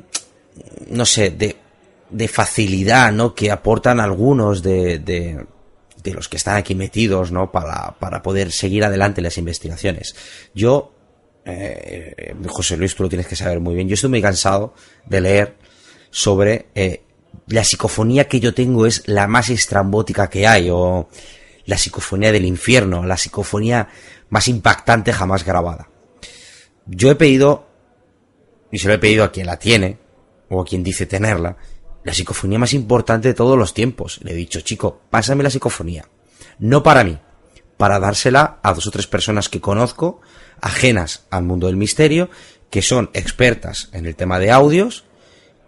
[0.89, 1.57] No sé, de
[2.11, 3.35] de facilidad, ¿no?
[3.35, 5.45] Que aportan algunos de, de,
[6.03, 7.51] de, los que están aquí metidos, ¿no?
[7.51, 10.15] Para, para poder seguir adelante las investigaciones.
[10.55, 10.93] Yo,
[11.47, 13.89] eh, José Luis, tú lo tienes que saber muy bien.
[13.89, 14.75] Yo estoy muy cansado
[15.07, 15.57] de leer
[16.11, 17.03] sobre eh,
[17.47, 21.09] la psicofonía que yo tengo es la más estrambótica que hay, o
[21.65, 23.89] la psicofonía del infierno, la psicofonía
[24.29, 25.89] más impactante jamás grabada.
[26.87, 27.69] Yo he pedido,
[28.73, 29.99] y se lo he pedido a quien la tiene,
[30.49, 31.57] o a quien dice tenerla,
[32.03, 34.21] la psicofonía más importante de todos los tiempos.
[34.23, 36.09] Le he dicho, chico, pásame la psicofonía.
[36.59, 37.19] No para mí,
[37.77, 40.21] para dársela a dos o tres personas que conozco,
[40.61, 42.31] ajenas al mundo del misterio,
[42.71, 45.05] que son expertas en el tema de audios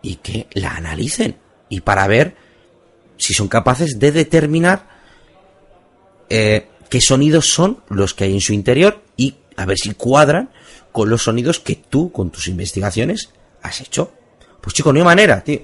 [0.03, 1.37] y que la analicen.
[1.69, 2.35] Y para ver
[3.17, 4.89] si son capaces de determinar
[6.29, 10.51] eh, qué sonidos son los que hay en su interior y a ver si cuadran
[10.93, 13.31] con los sonidos que tú, con tus investigaciones,
[13.63, 14.13] has hecho.
[14.61, 15.61] Pues chico, no hay manera, tío.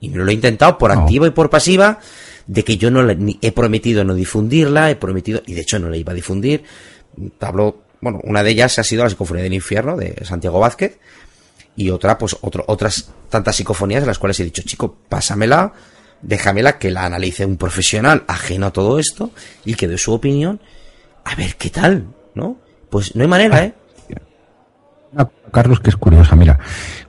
[0.00, 1.98] Y me lo he intentado por activa y por pasiva,
[2.46, 5.88] de que yo no ni- he prometido no difundirla, he prometido, y de hecho no
[5.90, 6.64] la iba a difundir.
[7.40, 10.98] Hablo, bueno, una de ellas ha sido la psicofonía del infierno de Santiago Vázquez,
[11.76, 15.72] y otra, pues otro, otras tantas psicofonías de las cuales he dicho, chico, pásamela,
[16.20, 19.30] déjamela que la analice un profesional ajeno a todo esto
[19.64, 20.60] y que dé su opinión,
[21.24, 22.56] a ver qué tal, ¿no?
[22.90, 23.74] Pues no hay manera, ¿eh?
[25.12, 26.36] Una cosa, Carlos, que es curiosa.
[26.36, 26.58] Mira,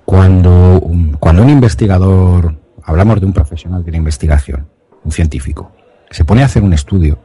[0.05, 4.67] cuando, un- cuando un investigador, hablamos de un profesional de la investigación,
[5.03, 5.71] un científico,
[6.09, 7.19] se pone a hacer un estudio,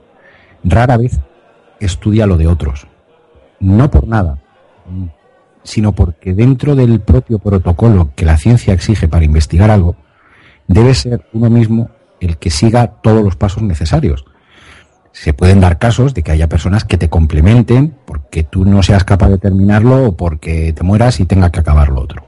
[0.64, 1.18] rara vez
[1.80, 2.86] estudia lo de otros.
[3.60, 4.38] No por nada,
[5.62, 9.96] sino porque dentro del propio protocolo que la ciencia exige para investigar algo,
[10.68, 14.24] debe ser uno mismo el que siga todos los pasos necesarios
[15.16, 19.02] se pueden dar casos de que haya personas que te complementen porque tú no seas
[19.02, 22.26] capaz de terminarlo o porque te mueras y tenga que acabar lo otro.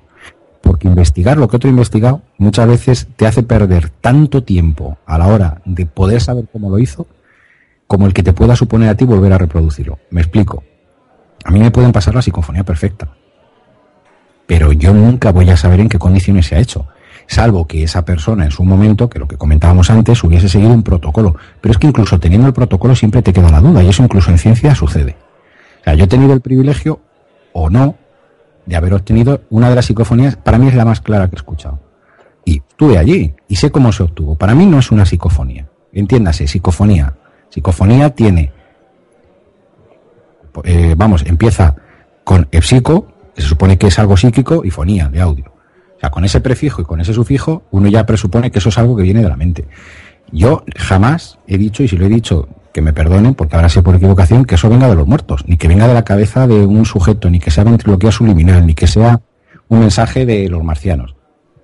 [0.63, 5.19] Porque investigar lo que otro ha investigado muchas veces te hace perder tanto tiempo a
[5.19, 7.07] la hora de poder saber cómo lo hizo
[7.87, 9.99] como el que te pueda suponer a ti volver a reproducirlo.
[10.11, 10.63] Me explico.
[11.49, 13.09] A mí me pueden pasar la psicofonía perfecta,
[14.47, 16.87] pero yo nunca voy a saber en qué condiciones se ha hecho
[17.29, 20.83] salvo que esa persona en su momento, que lo que comentábamos antes, hubiese seguido un
[20.83, 21.37] protocolo.
[21.61, 24.31] Pero es que incluso teniendo el protocolo siempre te queda la duda, y eso incluso
[24.31, 25.17] en ciencia sucede.
[25.81, 27.01] O sea, yo he tenido el privilegio,
[27.53, 27.95] o no,
[28.67, 31.39] de haber obtenido una de las psicofonías, para mí es la más clara que he
[31.39, 31.81] escuchado.
[32.45, 34.35] Y estuve allí, y sé cómo se obtuvo.
[34.35, 35.69] Para mí no es una psicofonía.
[35.93, 37.15] Entiéndase, psicofonía.
[37.51, 38.53] Psicofonía tiene,
[40.65, 41.75] eh, vamos, empieza
[42.25, 45.47] con epsico, que se supone que es algo psíquico, y fonía, de audio.
[45.97, 48.79] O sea, con ese prefijo y con ese sufijo, uno ya presupone que eso es
[48.79, 49.67] algo que viene de la mente.
[50.31, 53.83] Yo jamás he dicho, y si lo he dicho, que me perdonen, porque habrá sido
[53.83, 56.67] por equivocación, que eso venga de los muertos, ni que venga de la cabeza de
[56.67, 59.21] un sujeto, ni que sea ventriloquía subliminal, ni que sea
[59.69, 61.17] un mensaje de los marcianos.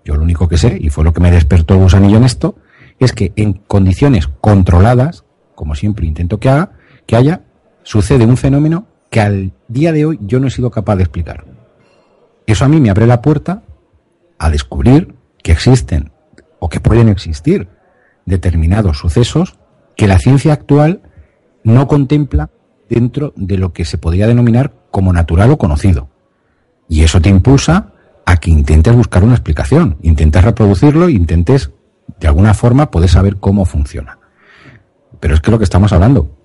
[0.04, 2.56] Yo lo único que sé, y fue lo que me despertó gusanillo en esto,
[2.98, 6.72] es que en condiciones controladas, como siempre intento que haga,
[7.06, 7.42] que haya,
[7.84, 11.44] sucede un fenómeno que al día de hoy yo no he sido capaz de explicar.
[12.46, 13.62] Eso a mí me abre la puerta
[14.38, 16.10] a descubrir que existen
[16.58, 17.68] o que pueden existir
[18.26, 19.56] determinados sucesos
[19.96, 21.02] que la ciencia actual
[21.62, 22.50] no contempla
[22.88, 26.08] dentro de lo que se podría denominar como natural o conocido.
[26.88, 27.92] Y eso te impulsa
[28.26, 31.70] a que intentes buscar una explicación, intentes reproducirlo, intentes
[32.20, 34.18] de alguna forma poder saber cómo funciona.
[35.20, 36.43] Pero es que lo que estamos hablando,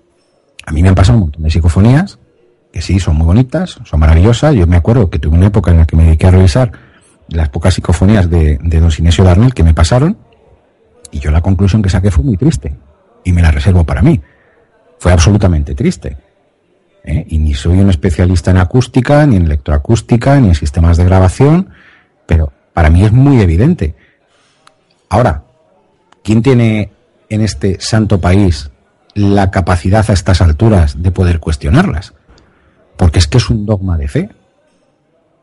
[0.66, 2.18] a mí me han pasado un montón de psicofonías
[2.72, 4.54] que sí, son muy bonitas, son maravillosas.
[4.54, 6.72] Yo me acuerdo que tuve una época en la que me dediqué a revisar
[7.28, 10.16] las pocas psicofonías de, de don Sinesio Darnell que me pasaron
[11.10, 12.76] y yo la conclusión que saqué fue muy triste
[13.24, 14.20] y me la reservo para mí.
[14.98, 16.16] Fue absolutamente triste.
[17.04, 17.24] ¿eh?
[17.28, 21.70] Y ni soy un especialista en acústica, ni en electroacústica, ni en sistemas de grabación,
[22.26, 23.94] pero para mí es muy evidente.
[25.08, 25.42] Ahora,
[26.22, 26.92] ¿quién tiene
[27.28, 28.70] en este santo país
[29.14, 32.14] la capacidad a estas alturas de poder cuestionarlas?
[32.96, 34.30] Porque es que es un dogma de fe.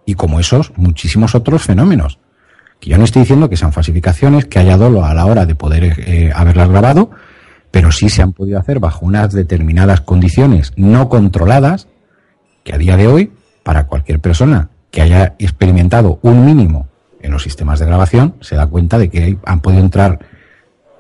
[0.06, 2.20] Y como esos, muchísimos otros fenómenos.
[2.80, 5.56] Que yo no estoy diciendo que sean falsificaciones, que haya dolo a la hora de
[5.56, 7.10] poder eh, haberlas grabado,
[7.72, 11.88] pero sí se han podido hacer bajo unas determinadas condiciones no controladas,
[12.64, 13.32] que a día de hoy,
[13.64, 16.88] para cualquier persona que haya experimentado un mínimo
[17.22, 20.20] en los sistemas de grabación, se da cuenta de que han podido entrar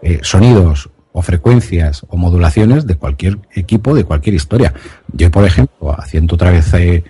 [0.01, 4.75] eh, sonidos o frecuencias o modulaciones de cualquier equipo, de cualquier historia.
[5.11, 7.03] Yo, por ejemplo, haciendo otra vez eh,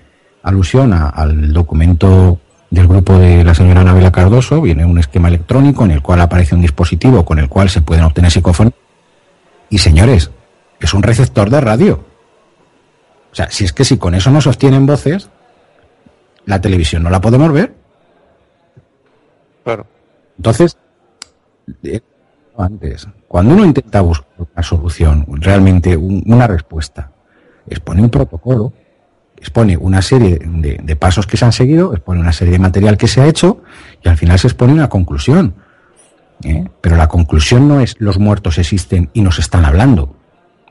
[0.43, 2.39] alusión a, al documento
[2.69, 6.55] del grupo de la señora Anabela Cardoso, viene un esquema electrónico en el cual aparece
[6.55, 8.79] un dispositivo con el cual se pueden obtener psicofonías.
[9.69, 10.31] Y señores,
[10.79, 12.05] es un receptor de radio.
[13.33, 15.29] O sea, si es que si con eso no sostienen voces,
[16.45, 17.75] la televisión no la podemos ver.
[19.65, 19.85] Claro.
[20.37, 20.77] Entonces,
[21.83, 21.99] eh,
[22.57, 27.11] antes, cuando uno intenta buscar una solución, realmente un, una respuesta,
[27.67, 28.73] expone un protocolo,
[29.37, 32.97] expone una serie de, de, pasos que se han seguido, expone una serie de material
[32.97, 33.61] que se ha hecho
[34.03, 35.55] y al final se expone una conclusión.
[36.43, 36.65] ¿eh?
[36.81, 40.15] Pero la conclusión no es los muertos existen y nos están hablando.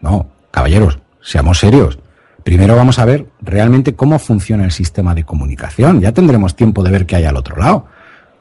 [0.01, 1.99] No, caballeros, seamos serios.
[2.45, 6.01] Primero vamos a ver realmente cómo funciona el sistema de comunicación.
[6.01, 7.87] Ya tendremos tiempo de ver qué hay al otro lado.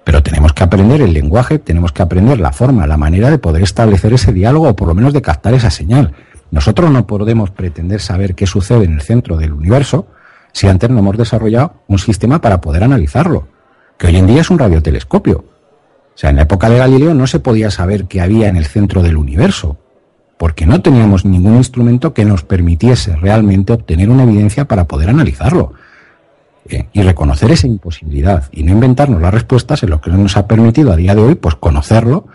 [0.05, 3.63] Pero tenemos que aprender el lenguaje, tenemos que aprender la forma, la manera de poder
[3.63, 6.13] establecer ese diálogo o por lo menos de captar esa señal.
[6.51, 10.07] Nosotros no podemos pretender saber qué sucede en el centro del universo
[10.53, 13.49] si antes no hemos desarrollado un sistema para poder analizarlo,
[13.97, 15.39] que hoy en día es un radiotelescopio.
[15.39, 18.65] O sea, en la época de Galileo no se podía saber qué había en el
[18.65, 19.77] centro del universo.
[20.37, 25.73] porque no teníamos ningún instrumento que nos permitiese realmente obtener una evidencia para poder analizarlo.
[26.67, 30.47] Eh, y reconocer esa imposibilidad y no inventarnos las respuestas en lo que nos ha
[30.47, 32.25] permitido a día de hoy, pues conocerlo,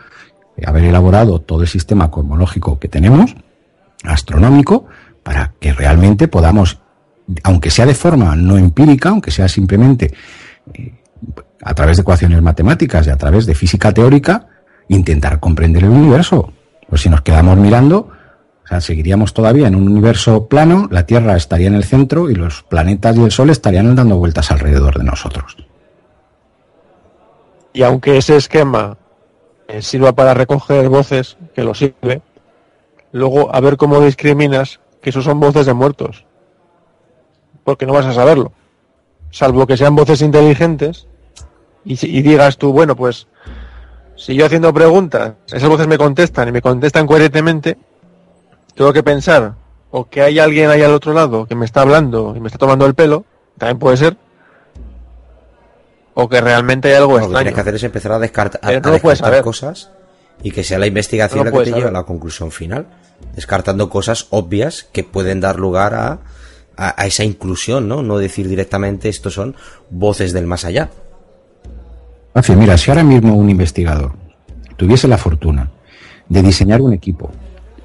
[0.56, 3.34] eh, haber elaborado todo el sistema cosmológico que tenemos,
[4.04, 4.86] astronómico,
[5.24, 6.78] para que realmente podamos,
[7.42, 10.14] aunque sea de forma no empírica, aunque sea simplemente
[10.74, 10.92] eh,
[11.62, 14.46] a través de ecuaciones matemáticas y a través de física teórica,
[14.88, 16.52] intentar comprender el universo.
[16.88, 18.10] Pues si nos quedamos mirando,
[18.78, 23.16] seguiríamos todavía en un universo plano, la Tierra estaría en el centro y los planetas
[23.16, 25.56] y el Sol estarían dando vueltas alrededor de nosotros.
[27.72, 28.96] Y aunque ese esquema
[29.66, 32.22] eh, sirva para recoger voces, que lo sirve,
[33.12, 36.24] luego a ver cómo discriminas que esos son voces de muertos.
[37.64, 38.52] Porque no vas a saberlo.
[39.30, 41.06] Salvo que sean voces inteligentes
[41.84, 43.26] y, y digas tú, bueno, pues
[44.16, 47.78] si yo haciendo preguntas, esas voces me contestan y me contestan coherentemente,
[48.74, 49.54] tengo que pensar
[49.90, 52.58] o que hay alguien ahí al otro lado que me está hablando y me está
[52.58, 53.24] tomando el pelo,
[53.58, 54.16] también puede ser,
[56.14, 58.80] o que realmente hay algo Lo que tienes que hacer es empezar a descartar, a-
[58.82, 59.42] puedes descartar saber.
[59.42, 59.90] cosas
[60.42, 62.86] y que sea la investigación No la que te lleve a la conclusión final,
[63.34, 66.18] descartando cosas obvias que pueden dar lugar a,
[66.76, 68.02] a, a esa inclusión, ¿no?
[68.02, 69.54] No decir directamente estos son
[69.90, 70.90] voces del más allá.
[72.56, 74.12] Mira, si ahora mismo un investigador
[74.76, 75.70] tuviese la fortuna
[76.28, 77.30] de diseñar un equipo,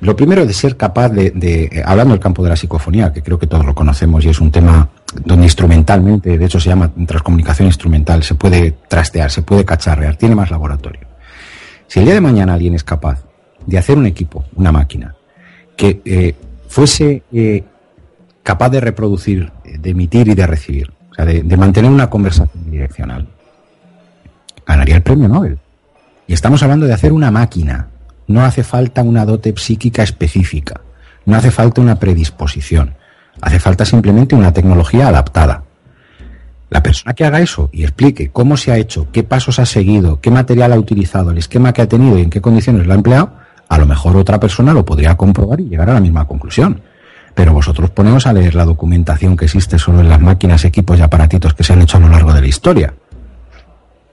[0.05, 3.39] lo primero de ser capaz de, eh, hablando del campo de la psicofonía, que creo
[3.39, 4.89] que todos lo conocemos y es un tema
[5.23, 10.35] donde instrumentalmente, de hecho se llama transcomunicación instrumental, se puede trastear, se puede cacharrear, tiene
[10.35, 11.07] más laboratorio.
[11.87, 13.23] Si el día de mañana alguien es capaz
[13.65, 15.15] de hacer un equipo, una máquina,
[15.75, 16.35] que eh,
[16.67, 17.63] fuese eh,
[18.43, 23.27] capaz de reproducir, de emitir y de recibir, o sea, de mantener una conversación direccional,
[24.65, 25.59] ganaría el premio Nobel.
[26.27, 27.87] Y estamos hablando de hacer una máquina.
[28.27, 30.81] No hace falta una dote psíquica específica.
[31.25, 32.95] No hace falta una predisposición.
[33.41, 35.63] Hace falta simplemente una tecnología adaptada.
[36.69, 40.19] La persona que haga eso y explique cómo se ha hecho, qué pasos ha seguido,
[40.19, 42.95] qué material ha utilizado, el esquema que ha tenido y en qué condiciones lo ha
[42.95, 43.33] empleado,
[43.69, 46.81] a lo mejor otra persona lo podría comprobar y llegar a la misma conclusión.
[47.35, 51.01] Pero vosotros ponemos a leer la documentación que existe solo en las máquinas, equipos y
[51.01, 52.93] aparatitos que se han hecho a lo largo de la historia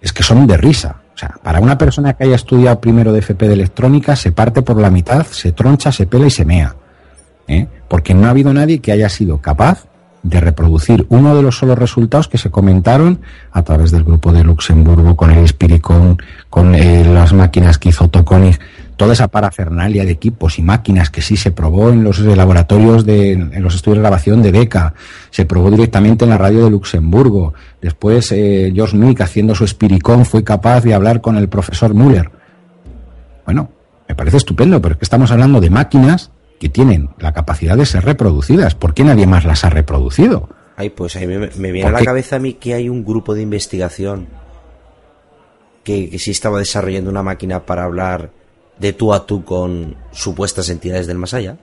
[0.02, 0.96] es que son de risa.
[1.14, 4.62] O sea, para una persona que haya estudiado primero de FP de electrónica, se parte
[4.62, 6.74] por la mitad, se troncha, se pela y se mea.
[7.48, 7.66] ¿eh?
[7.88, 9.86] Porque no ha habido nadie que haya sido capaz
[10.22, 13.20] de reproducir uno de los solos resultados que se comentaron
[13.50, 16.18] a través del grupo de Luxemburgo, con el Spiricon,
[16.48, 18.58] con eh, las máquinas que hizo Tokonig,
[18.96, 23.32] toda esa parafernalia de equipos y máquinas que sí se probó en los laboratorios de,
[23.32, 24.94] en los estudios de grabación de DECA,
[25.30, 27.54] se probó directamente en la radio de Luxemburgo.
[27.80, 32.30] Después, eh, George Mick, haciendo su Spiricon, fue capaz de hablar con el profesor Müller.
[33.44, 33.70] Bueno,
[34.08, 37.86] me parece estupendo, pero es que estamos hablando de máquinas que tienen la capacidad de
[37.86, 38.74] ser reproducidas.
[38.74, 40.48] ¿Por qué nadie más las ha reproducido?
[40.76, 43.04] Ay, pues ahí me, me viene a ¿Por la cabeza a mí que hay un
[43.04, 44.28] grupo de investigación
[45.82, 48.30] que, que sí estaba desarrollando una máquina para hablar
[48.82, 51.56] de tú a tú con supuestas entidades del más allá.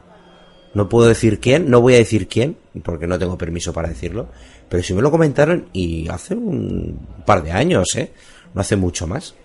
[0.74, 4.30] No puedo decir quién, no voy a decir quién, porque no tengo permiso para decirlo,
[4.70, 8.12] pero sí me lo comentaron y hace un par de años, ¿eh?
[8.54, 9.36] No hace mucho más.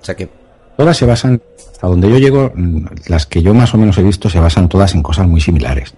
[0.00, 0.28] O sea que
[0.76, 1.40] Todas se basan,
[1.72, 4.68] hasta donde yo llego, mm, las que yo más o menos he visto se basan
[4.68, 5.94] todas en cosas muy similares.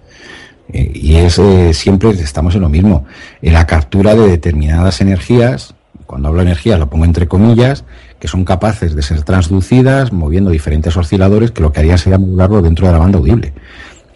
[0.71, 3.05] Eh, y es eh, siempre estamos en lo mismo,
[3.41, 5.75] en la captura de determinadas energías,
[6.05, 7.83] cuando hablo de energías lo pongo entre comillas,
[8.19, 12.61] que son capaces de ser transducidas moviendo diferentes osciladores que lo que harían sería modularlo
[12.61, 13.53] dentro de la banda audible.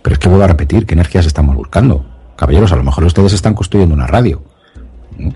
[0.01, 2.05] Pero es que vuelvo a repetir, ¿qué energías estamos buscando?
[2.35, 4.43] Caballeros, a lo mejor ustedes están construyendo una radio.
[5.17, 5.29] ¿Mm?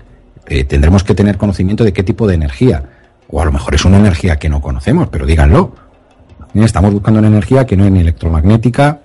[0.46, 2.84] Eh, tendremos que tener conocimiento de qué tipo de energía.
[3.30, 5.74] O a lo mejor es una energía que no conocemos, pero díganlo.
[6.54, 9.00] Estamos buscando una energía que no es ni electromagnética,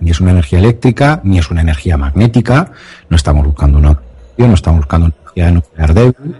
[0.00, 2.72] ni es una energía eléctrica, ni es una energía magnética.
[3.08, 3.98] No estamos buscando una
[4.36, 6.36] no estamos buscando una energía nuclear débil.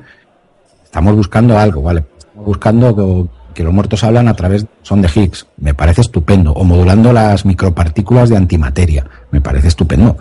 [0.85, 2.05] Estamos buscando algo, ¿vale?
[2.45, 5.47] Buscando que, los muertos hablan a través son de Higgs.
[5.59, 6.53] Me parece estupendo.
[6.53, 9.07] O modulando las micropartículas de antimateria.
[9.31, 10.17] Me parece estupendo.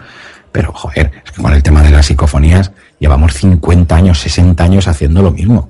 [0.51, 4.87] Pero, joder, es que con el tema de las psicofonías llevamos 50 años, 60 años
[4.87, 5.69] haciendo lo mismo.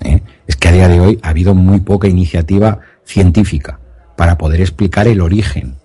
[0.00, 0.22] ¿eh?
[0.46, 3.78] Es que a día de hoy ha habido muy poca iniciativa científica
[4.16, 5.76] para poder explicar el origen.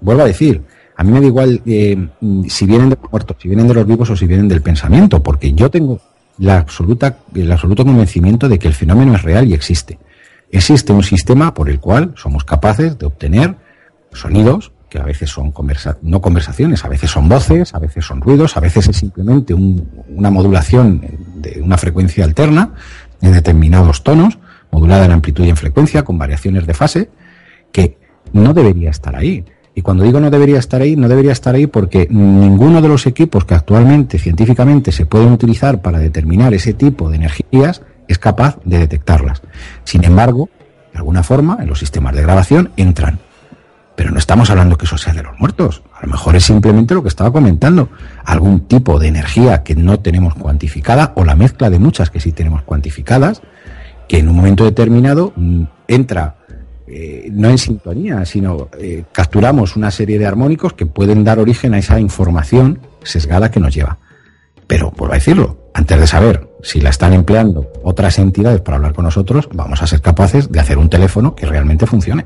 [0.00, 0.62] Vuelvo a decir,
[0.96, 2.08] a mí me da igual eh,
[2.48, 5.22] si vienen de los muertos, si vienen de los vivos o si vienen del pensamiento,
[5.22, 6.00] porque yo tengo
[6.38, 9.98] la absoluta, el absoluto convencimiento de que el fenómeno es real y existe.
[10.50, 13.56] Existe un sistema por el cual somos capaces de obtener
[14.12, 18.20] sonidos que a veces son conversa no conversaciones, a veces son voces, a veces son
[18.20, 21.00] ruidos, a veces es simplemente un- una modulación
[21.36, 22.74] de una frecuencia alterna
[23.20, 24.38] en determinados tonos,
[24.70, 27.10] modulada en amplitud y en frecuencia, con variaciones de fase,
[27.72, 27.98] que
[28.32, 29.44] no debería estar ahí.
[29.74, 33.06] Y cuando digo no debería estar ahí, no debería estar ahí porque ninguno de los
[33.06, 38.58] equipos que actualmente científicamente se pueden utilizar para determinar ese tipo de energías es capaz
[38.64, 39.42] de detectarlas.
[39.82, 40.48] Sin embargo,
[40.92, 43.18] de alguna forma, en los sistemas de grabación entran.
[43.96, 45.82] Pero no estamos hablando que eso sea de los muertos.
[45.92, 47.88] A lo mejor es simplemente lo que estaba comentando.
[48.24, 52.32] Algún tipo de energía que no tenemos cuantificada o la mezcla de muchas que sí
[52.32, 53.42] tenemos cuantificadas,
[54.08, 56.36] que en un momento determinado mm, entra
[56.86, 61.74] eh, no en sintonía, sino eh, capturamos una serie de armónicos que pueden dar origen
[61.74, 63.98] a esa información sesgada que nos lleva.
[64.66, 69.04] Pero, por decirlo, antes de saber si la están empleando otras entidades para hablar con
[69.04, 72.24] nosotros, vamos a ser capaces de hacer un teléfono que realmente funcione.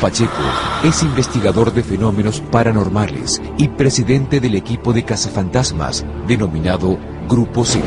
[0.00, 0.30] Pacheco
[0.84, 6.98] es investigador de fenómenos paranormales y presidente del equipo de cazafantasmas denominado
[7.28, 7.82] Grupo Z.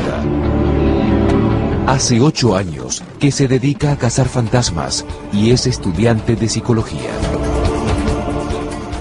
[1.86, 7.10] Hace ocho años que se dedica a cazar fantasmas y es estudiante de psicología.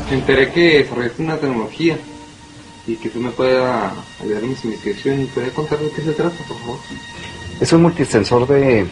[0.09, 1.97] Me enteré que desarrollaste una tecnología
[2.87, 5.29] y que tú me puedas ayudar en mis investigaciones.
[5.33, 6.79] ¿Puedes contar de qué se trata, por favor?
[7.59, 8.87] Es un multisensor de,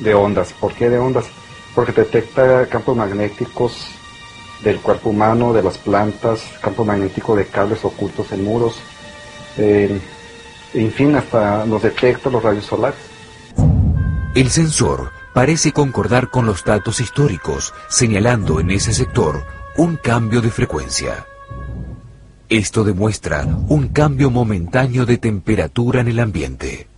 [0.00, 0.52] de ondas.
[0.60, 1.26] ¿Por qué de ondas?
[1.74, 3.88] Porque detecta campos magnéticos
[4.62, 8.80] del cuerpo humano, de las plantas, campo magnético de cables ocultos en muros,
[9.56, 10.00] eh,
[10.72, 12.98] en fin, hasta nos detecta los rayos solares.
[14.34, 19.44] El sensor parece concordar con los datos históricos, señalando en ese sector
[19.76, 21.26] un cambio de frecuencia.
[22.48, 26.88] Esto demuestra un cambio momentáneo de temperatura en el ambiente.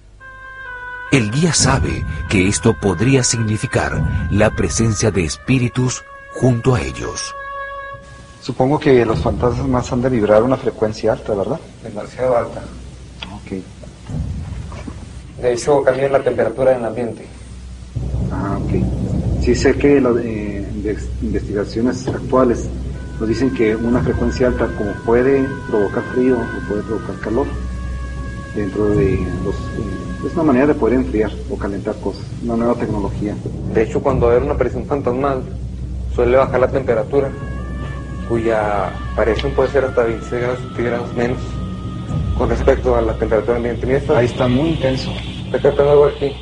[1.12, 7.34] El guía sabe que esto podría significar la presencia de espíritus junto a ellos.
[8.42, 11.60] Supongo que los fantasmas han de vibrar una frecuencia alta, ¿verdad?
[11.82, 12.60] Demasiado alta.
[13.34, 13.62] Ok.
[15.40, 17.26] De hecho, cambian la temperatura en el ambiente.
[18.32, 19.42] Ah, ok.
[19.42, 20.14] Sí sé que las
[21.22, 22.68] investigaciones actuales
[23.20, 27.46] nos dicen que una frecuencia alta como puede provocar frío o puede provocar calor
[28.54, 29.54] dentro de los...
[29.54, 33.34] Eh, es una manera de poder enfriar o calentar cosas, una nueva tecnología.
[33.72, 35.42] De hecho, cuando hay una aparición fantasmal,
[36.14, 37.30] suele bajar la temperatura,
[38.28, 41.38] cuya aparición puede ser hasta 26 grados centígrados menos
[42.36, 44.02] con respecto a la temperatura ambiente.
[44.14, 45.10] Ahí está muy intenso.
[45.46, 46.32] Está captando algo aquí.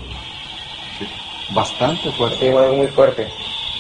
[1.54, 2.38] Bastante fuerte.
[2.38, 3.28] Sí, algo muy fuerte.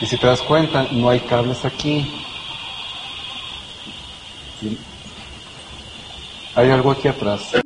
[0.00, 2.12] Y si te das cuenta, no hay cables aquí.
[6.54, 7.63] Hay algo aquí atrás.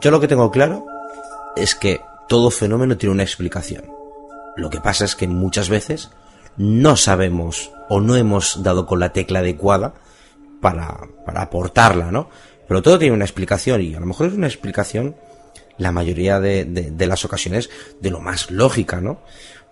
[0.00, 0.86] Yo lo que tengo claro
[1.56, 3.84] es que todo fenómeno tiene una explicación.
[4.56, 6.10] Lo que pasa es que muchas veces
[6.56, 9.94] no sabemos o no hemos dado con la tecla adecuada
[10.60, 12.28] para, para aportarla, ¿no?
[12.66, 15.16] Pero todo tiene una explicación y a lo mejor es una explicación
[15.78, 17.70] la mayoría de, de, las ocasiones
[18.00, 19.20] de lo más lógica, ¿no?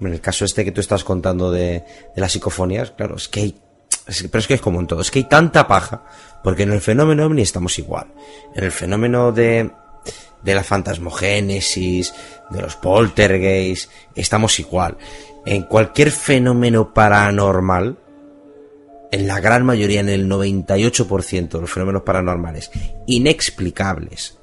[0.01, 1.85] En el caso este que tú estás contando de,
[2.15, 3.61] de las psicofonías, claro, es que hay,
[4.31, 6.05] pero es que es como en todo, es que hay tanta paja,
[6.44, 8.07] porque en el fenómeno ovni estamos igual.
[8.55, 9.73] En el fenómeno de,
[10.47, 12.14] de la fantasmogénesis,
[12.51, 14.97] de los poltergeists, estamos igual.
[15.44, 17.98] En cualquier fenómeno paranormal,
[19.10, 22.70] en la gran mayoría, en el 98% de los fenómenos paranormales
[23.06, 24.39] inexplicables,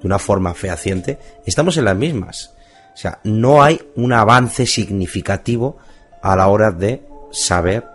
[0.00, 2.54] de una forma fehaciente, estamos en las mismas.
[2.92, 5.78] O sea, no hay un avance significativo
[6.22, 7.86] a la hora de saber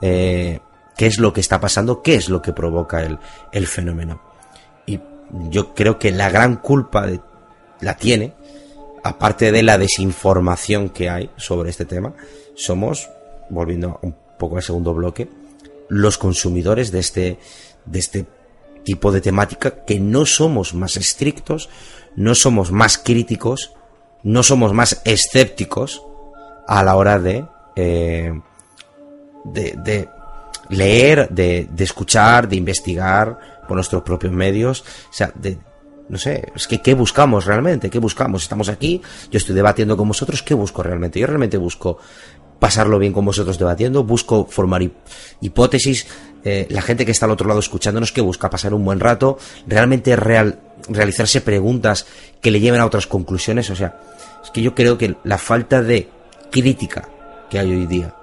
[0.00, 0.60] eh,
[0.96, 3.18] qué es lo que está pasando, qué es lo que provoca el,
[3.50, 4.27] el fenómeno
[5.50, 7.06] yo creo que la gran culpa
[7.80, 8.34] la tiene,
[9.02, 12.14] aparte de la desinformación que hay sobre este tema,
[12.54, 13.08] somos,
[13.50, 15.28] volviendo un poco al segundo bloque,
[15.88, 17.38] los consumidores de este,
[17.86, 18.26] de este
[18.84, 21.68] tipo de temática que no somos más estrictos,
[22.16, 23.72] no somos más críticos,
[24.22, 26.02] no somos más escépticos
[26.66, 27.46] a la hora de,
[27.76, 28.32] eh,
[29.44, 30.08] de,
[30.68, 35.58] leer, de escuchar, de investigar, por nuestros propios medios, o sea, de,
[36.08, 37.90] no sé, es que ¿qué buscamos realmente?
[37.90, 38.42] ¿Qué buscamos?
[38.42, 41.20] Estamos aquí, yo estoy debatiendo con vosotros, ¿qué busco realmente?
[41.20, 41.98] Yo realmente busco
[42.58, 44.82] pasarlo bien con vosotros debatiendo, busco formar
[45.40, 46.06] hipótesis,
[46.44, 49.38] eh, la gente que está al otro lado escuchándonos, que busca pasar un buen rato,
[49.66, 50.58] realmente real,
[50.88, 52.06] realizarse preguntas
[52.40, 54.00] que le lleven a otras conclusiones, o sea,
[54.42, 56.08] es que yo creo que la falta de
[56.50, 57.08] crítica
[57.50, 58.14] que hay hoy día,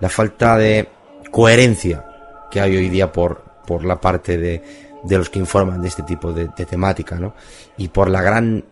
[0.00, 0.88] la falta de
[1.30, 2.04] coherencia
[2.50, 6.02] que hay hoy día por, por la parte de, de los que informan de este
[6.02, 7.34] tipo de, temática, ¿no?
[7.76, 8.64] Y por la gran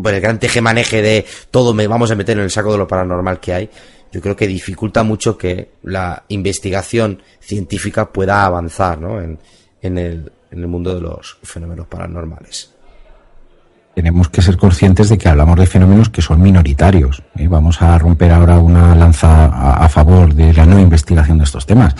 [0.00, 2.88] por el gran tejemaneje de todo me vamos a meter en el saco de lo
[2.88, 3.70] paranormal que hay,
[4.12, 9.20] yo creo que dificulta mucho que la investigación científica pueda avanzar ¿no?
[9.20, 9.38] en,
[9.82, 12.70] en, el, en el mundo de los fenómenos paranormales.
[13.94, 17.22] Tenemos que ser conscientes de que hablamos de fenómenos que son minoritarios.
[17.36, 17.48] ¿eh?
[17.48, 21.66] Vamos a romper ahora una lanza a, a favor de la no investigación de estos
[21.66, 21.94] temas.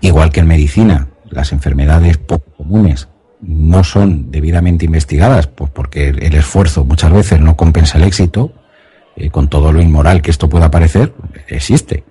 [0.00, 3.08] Igual que en medicina, las enfermedades poco comunes
[3.40, 8.52] no son debidamente investigadas, pues porque el esfuerzo muchas veces no compensa el éxito,
[9.16, 11.14] eh, con todo lo inmoral que esto pueda parecer,
[11.48, 12.04] existe.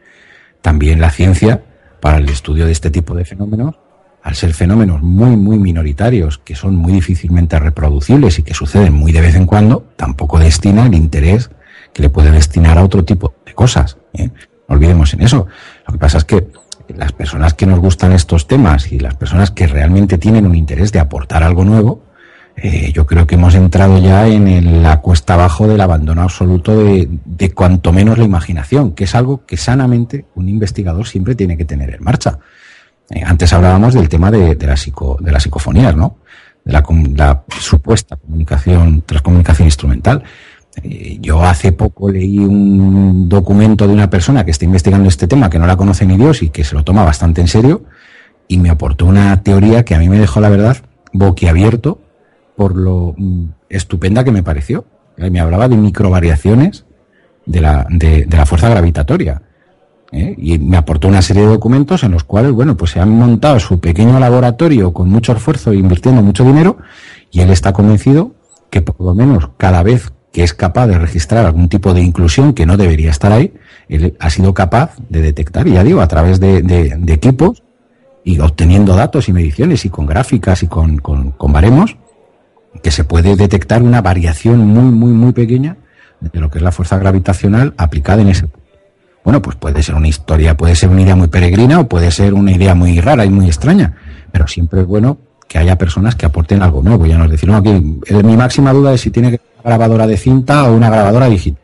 [0.61, 1.63] También la ciencia,
[1.99, 3.75] para el estudio de este tipo de fenómenos,
[4.21, 9.11] al ser fenómenos muy, muy minoritarios, que son muy difícilmente reproducibles y que suceden muy
[9.11, 11.49] de vez en cuando, tampoco destina el interés
[11.93, 13.97] que le puede destinar a otro tipo de cosas.
[14.13, 14.29] ¿eh?
[14.67, 15.47] Olvidemos en eso.
[15.87, 16.47] Lo que pasa es que
[16.95, 20.91] las personas que nos gustan estos temas y las personas que realmente tienen un interés
[20.91, 22.03] de aportar algo nuevo,
[22.56, 27.07] eh, yo creo que hemos entrado ya en la cuesta abajo del abandono absoluto de,
[27.24, 31.66] de cuanto menos la imaginación, que es algo que sanamente un investigador siempre tiene que
[31.66, 32.40] tener en marcha.
[33.10, 36.18] Eh, antes hablábamos del tema de, de la psico, de las psicofonías, ¿no?
[36.66, 36.84] De la,
[37.16, 40.24] la supuesta comunicación, transcomunicación instrumental.
[40.84, 45.49] Eh, Yo hace poco leí un documento de una persona que está investigando este tema,
[45.49, 47.84] que no la conoce ni Dios y que se lo toma bastante en serio,
[48.47, 50.77] y me aportó una teoría que a mí me dejó, la verdad,
[51.14, 51.99] boquiabierto
[52.56, 54.85] por lo mm, estupenda que me pareció.
[55.18, 56.85] Eh, Me hablaba de microvariaciones
[57.45, 59.41] de la, de, la fuerza gravitatoria.
[60.11, 60.35] ¿eh?
[60.38, 63.60] Y me aportó una serie de documentos en los cuales, bueno, pues se han montado
[63.60, 66.77] su pequeño laboratorio con mucho esfuerzo e invirtiendo mucho dinero,
[67.31, 68.34] y él está convencido
[68.69, 72.53] que por lo menos cada vez que es capaz de registrar algún tipo de inclusión
[72.53, 73.53] que no debería estar ahí,
[73.88, 76.57] él ha sido capaz de detectar, ya digo, a través de,
[77.07, 77.64] equipos
[78.23, 81.97] y obteniendo datos y mediciones y con gráficas y con, con, con baremos,
[82.84, 85.77] que se puede detectar una variación muy, muy, muy pequeña
[86.22, 88.60] de lo que es la fuerza gravitacional aplicada en ese punto.
[89.23, 92.34] Bueno, pues puede ser una historia, puede ser una idea muy peregrina o puede ser
[92.34, 93.95] una idea muy rara y muy extraña,
[94.31, 97.06] pero siempre es bueno que haya personas que aporten algo nuevo.
[97.06, 100.69] Ya nos decimos aquí, eh, mi máxima duda es si tiene que grabadora de cinta
[100.69, 101.61] o una grabadora digital.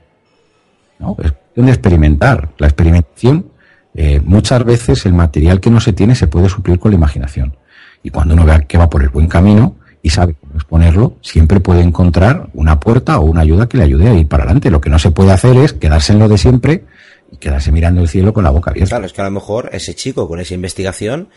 [1.00, 1.16] ¿no?
[1.24, 2.50] Es cuestión de experimentar.
[2.58, 3.48] La experimentación,
[3.94, 7.56] eh, muchas veces el material que no se tiene se puede suplir con la imaginación.
[8.04, 11.60] Y cuando uno vea que va por el buen camino y sabe cómo exponerlo, siempre
[11.60, 14.70] puede encontrar una puerta o una ayuda que le ayude a ir para adelante.
[14.70, 16.86] Lo que no se puede hacer es quedarse en lo de siempre
[17.32, 18.90] y quedarse mirando el cielo con la boca abierta.
[18.90, 21.30] Claro, es que a lo mejor ese chico con esa investigación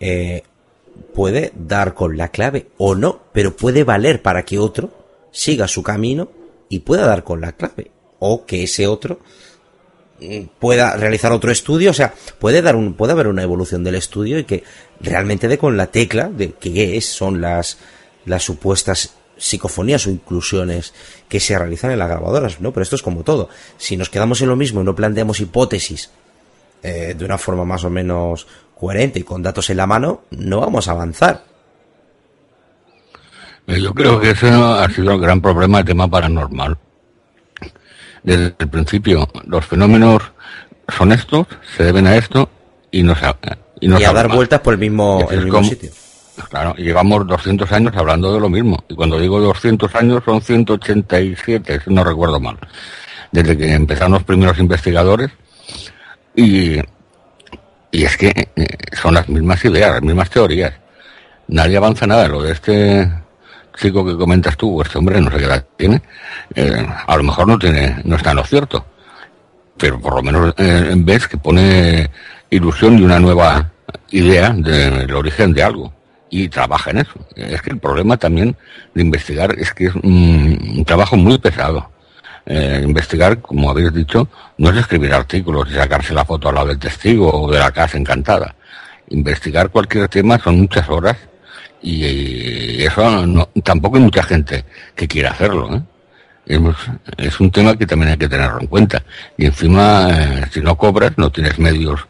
[0.00, 0.42] eh,
[1.14, 5.03] puede dar con la clave o no, pero puede valer para que otro
[5.34, 6.30] siga su camino
[6.70, 7.90] y pueda dar con la clave.
[8.20, 9.18] O que ese otro
[10.20, 13.96] mm, pueda realizar otro estudio, o sea, puede dar un, puede haber una evolución del
[13.96, 14.62] estudio y que
[15.00, 17.78] realmente dé con la tecla de qué es, son las,
[18.24, 20.94] las supuestas psicofonías o inclusiones
[21.28, 22.72] que se realizan en las grabadoras, ¿no?
[22.72, 23.48] Pero esto es como todo.
[23.76, 26.10] Si nos quedamos en lo mismo y no planteamos hipótesis
[26.82, 28.46] eh, de una forma más o menos
[28.78, 31.53] coherente y con datos en la mano, no vamos a avanzar.
[33.66, 36.76] Eh, Yo creo que ese ha sido el gran problema del tema paranormal.
[38.22, 40.22] Desde el principio, los fenómenos
[40.96, 41.46] son estos,
[41.76, 42.48] se deben a esto
[42.90, 43.26] y no se
[43.80, 45.90] y, no y a dar vueltas por el mismo, Es el mismo como- sitio.
[46.50, 48.82] Claro, y llevamos 200 años hablando de lo mismo.
[48.88, 52.58] Y cuando digo 200 años son 187, si no recuerdo mal.
[53.30, 55.30] Desde que empezaron los primeros investigadores.
[56.34, 56.78] Y,
[57.92, 58.66] y es que eh,
[59.00, 60.74] son las mismas ideas, las mismas teorías.
[61.46, 62.26] Nadie avanza nada.
[62.26, 63.12] Lo de este
[63.76, 66.02] chico que comentas tú, este hombre, no sé qué edad tiene,
[66.54, 68.84] eh, a lo mejor no tiene, no está en lo cierto.
[69.76, 72.08] Pero por lo menos eh, ves que pone
[72.50, 73.72] ilusión de una nueva
[74.10, 75.92] idea del origen de algo
[76.30, 77.14] y trabaja en eso.
[77.34, 78.56] Es que el problema también
[78.94, 81.90] de investigar es que es un, trabajo muy pesado.
[82.46, 84.28] Eh, investigar, como habéis dicho,
[84.58, 87.72] no es escribir artículos y sacarse la foto al lado del testigo o de la
[87.72, 88.54] casa encantada.
[89.10, 91.16] Investigar cualquier tema son muchas horas
[91.84, 94.64] y, y eso no- tampoco hay mucha gente
[94.96, 95.76] que quiera hacerlo.
[95.76, 95.82] ¿eh?
[97.18, 99.02] Es, un tema que también hay que tenerlo en cuenta.
[99.36, 102.00] Y encima, eh, si no cobras, no tienes medios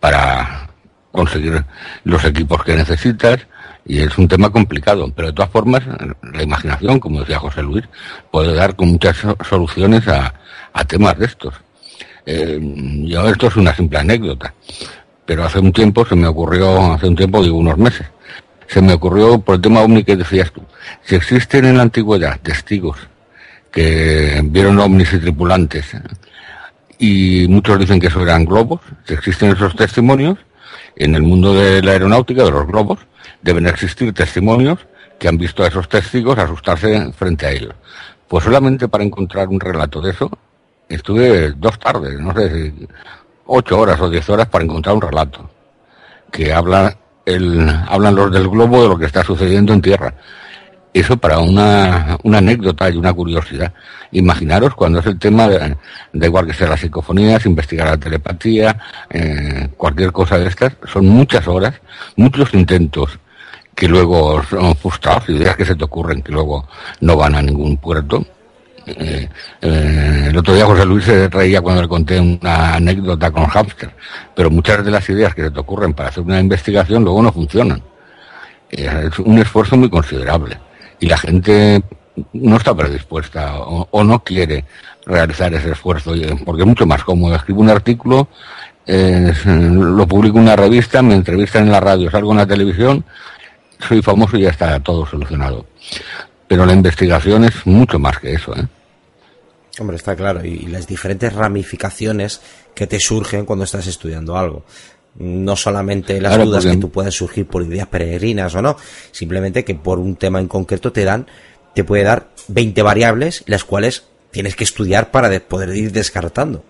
[0.00, 0.68] para
[1.12, 1.64] conseguir
[2.04, 3.46] los equipos que necesitas
[3.84, 5.10] y es un tema complicado.
[5.14, 5.82] Pero de todas formas,
[6.32, 7.84] la imaginación, como decía José Luis,
[8.30, 10.34] puede dar con muchas so- soluciones a,
[10.72, 11.54] a temas de estos.
[12.26, 12.58] Eh,
[13.04, 14.52] yo esto es una simple anécdota,
[15.24, 18.06] pero hace un tiempo se me ocurrió, hace un tiempo, digo unos meses,
[18.66, 20.62] se me ocurrió por el tema ovni que decías tú.
[21.04, 22.98] Si existen en la antigüedad testigos
[23.70, 25.96] que vieron ovnis y tripulantes
[26.98, 28.80] y muchos dicen que eso eran globos.
[29.04, 30.38] Si existen esos testimonios,
[30.96, 33.00] en el mundo de la aeronáutica, de los globos,
[33.42, 34.78] deben existir testimonios
[35.18, 37.74] que han visto a esos testigos asustarse frente a ellos.
[38.28, 40.30] Pues solamente para encontrar un relato de eso,
[40.88, 42.88] estuve dos tardes, no sé si
[43.46, 45.50] ocho horas o diez horas para encontrar un relato
[46.32, 46.96] que habla
[47.26, 50.14] el, hablan los del globo de lo que está sucediendo en tierra.
[50.94, 53.74] Eso para una, una anécdota y una curiosidad.
[54.12, 55.76] Imaginaros cuando es el tema, de,
[56.14, 58.78] da igual que sea las psicofonías, investigar la telepatía,
[59.10, 61.74] eh, cualquier cosa de estas, son muchas horas,
[62.16, 63.18] muchos intentos
[63.74, 66.66] que luego son frustrados, ideas que se te ocurren que luego
[67.00, 68.24] no van a ningún puerto.
[68.86, 69.28] Eh,
[69.62, 73.90] eh, el otro día José Luis se reía cuando le conté una anécdota con hámster,
[74.34, 77.32] pero muchas de las ideas que se te ocurren para hacer una investigación luego no
[77.32, 77.82] funcionan.
[78.70, 80.58] es un esfuerzo muy considerable
[81.00, 81.82] y la gente
[82.32, 84.64] no está predispuesta o, no quiere
[85.04, 86.12] realizar ese esfuerzo
[86.44, 87.34] porque es mucho más cómodo.
[87.34, 88.28] Escribo un artículo,
[88.86, 93.04] lo publico en una revista, me entrevistan en la radio, salgo en la televisión,
[93.86, 95.66] soy famoso y ya está todo solucionado.
[96.48, 98.66] Pero la investigación es mucho más que eso, ¿eh?
[99.78, 100.44] Hombre, está claro.
[100.44, 102.40] Y, las diferentes ramificaciones
[102.74, 104.64] que te surgen cuando estás estudiando algo.
[105.18, 108.76] No solamente las dudas que tú puedes surgir por ideas peregrinas o no,
[109.12, 111.26] simplemente que por un tema en concreto te dan,
[111.74, 116.62] te puede dar 20 variables, las cuales tienes que estudiar para poder ir descartando.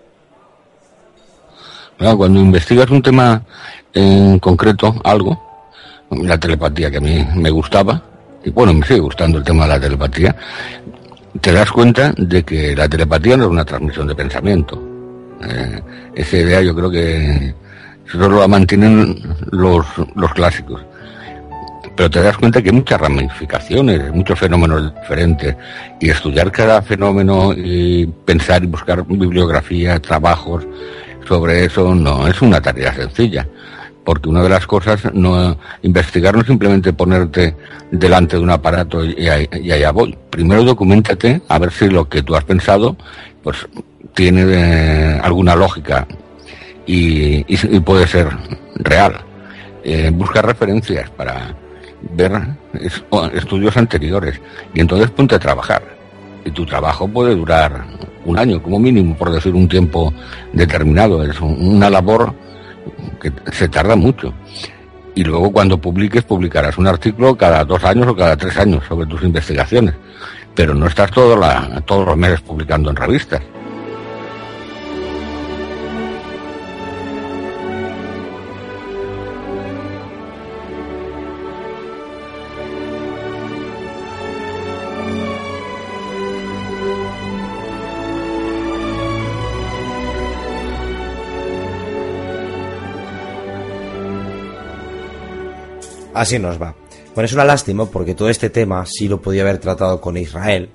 [1.97, 3.43] Claro, cuando investigas un tema
[3.93, 5.41] en concreto, algo,
[6.11, 8.01] la telepatía que a mí me gustaba,
[8.45, 10.35] y bueno, me sigue gustando el tema de la telepatía,
[11.41, 14.81] te das cuenta de que la telepatía no es una transmisión de pensamiento.
[15.41, 15.81] Eh,
[16.15, 17.53] esa idea yo creo que
[18.11, 19.85] solo la mantienen los,
[20.15, 20.81] los clásicos.
[21.95, 25.55] Pero te das cuenta que hay muchas ramificaciones, muchos fenómenos diferentes.
[25.99, 30.65] Y estudiar cada fenómeno y pensar y buscar bibliografía, trabajos
[31.27, 33.47] sobre eso, no es una tarea sencilla
[34.07, 37.57] porque una de las cosas no investigar no es simplemente ponerte
[37.91, 40.17] delante de un aparato y, allá voy.
[40.29, 42.95] Primero documentate a ver si lo que tú has pensado
[43.43, 43.67] pues
[44.13, 46.07] tiene eh, alguna lógica
[46.85, 47.43] y,
[47.81, 48.29] puede ser
[48.75, 49.17] real.
[49.83, 51.53] Eh, busca referencias para
[52.13, 52.31] ver
[53.33, 54.39] estudios anteriores
[54.73, 55.83] y entonces ponte a trabajar.
[56.45, 57.83] Y tu trabajo puede durar
[58.23, 60.13] un año como mínimo, por decir un tiempo
[60.53, 61.29] determinado.
[61.29, 62.46] Es una labor
[63.19, 64.33] que se tarda mucho.
[65.15, 69.07] Y luego cuando publiques, publicarás un artículo cada dos años o cada tres años sobre
[69.07, 69.95] tus investigaciones.
[70.53, 73.41] Pero no estás todos los meses publicando en revistas.
[96.17, 96.73] Así nos va.
[97.13, 100.69] Bueno, es una lástima porque todo este tema sí lo podía haber tratado con Israel,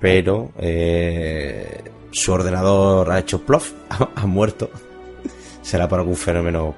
[0.00, 3.72] pero eh, su ordenador ha hecho plof,
[4.16, 4.68] ha, muerto.
[5.62, 6.74] Será por algún fenómeno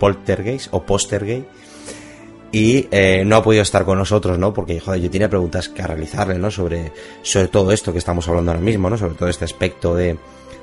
[0.00, 1.46] poltergeist o postergeist.
[2.50, 4.52] Y eh, no ha podido estar con nosotros, ¿no?
[4.52, 6.50] Porque, joder, yo tenía preguntas que realizarle, ¿no?
[6.50, 8.98] Sobre, sobre todo esto que estamos hablando ahora mismo, ¿no?
[8.98, 10.18] Sobre todo este aspecto de,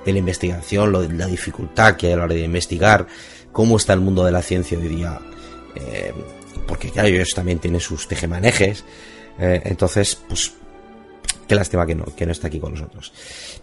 [0.05, 3.07] la investigación, la dificultad que hay a la hora de investigar,
[3.51, 5.19] cómo está el mundo de la ciencia hoy día.
[5.75, 6.13] Eh,
[6.69, 8.85] porque claro, ellos también tienen sus tejemanejes.
[9.39, 10.53] Eh, entonces, pues,
[11.47, 13.11] qué lástima que no, que no está aquí con nosotros.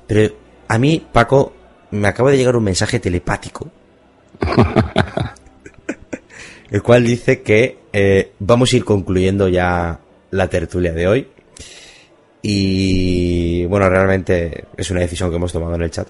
[0.09, 0.35] Pero
[0.67, 1.55] a mí, Paco,
[1.93, 3.71] me acaba de llegar un mensaje telepático.
[6.71, 10.01] el cual dice que eh, vamos a ir concluyendo ya
[10.33, 11.29] la tertulia de hoy.
[12.43, 16.09] Y bueno, realmente es una decisión que hemos tomado en el chat.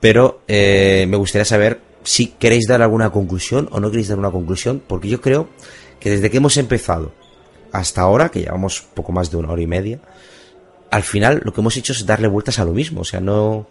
[0.00, 4.30] Pero eh, me gustaría saber si queréis dar alguna conclusión o no queréis dar una
[4.30, 5.48] conclusión, porque yo creo
[6.04, 7.12] que desde que hemos empezado
[7.72, 10.00] hasta ahora, que llevamos poco más de una hora y media,
[10.90, 13.00] al final lo que hemos hecho es darle vueltas a lo mismo.
[13.00, 13.66] O sea, no.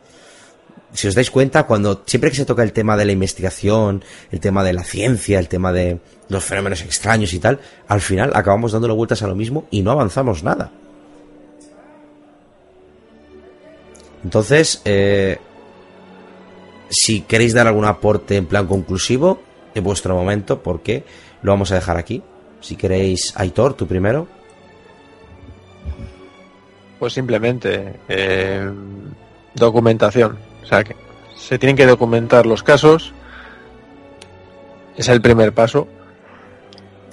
[0.93, 4.39] Si os dais cuenta, cuando siempre que se toca el tema de la investigación, el
[4.39, 8.71] tema de la ciencia, el tema de los fenómenos extraños y tal, al final acabamos
[8.71, 10.71] dándole vueltas a lo mismo y no avanzamos nada.
[14.23, 15.37] Entonces, eh,
[16.89, 19.39] si queréis dar algún aporte en plan conclusivo,
[19.75, 21.03] es vuestro momento, porque
[21.43, 22.23] lo vamos a dejar aquí.
[22.61, 24.27] Si queréis, Aitor, tú primero.
[26.97, 28.71] Pues simplemente eh,
[29.53, 30.37] documentación.
[30.63, 30.95] O sea, que
[31.35, 33.13] se tienen que documentar los casos.
[34.95, 35.87] Es el primer paso.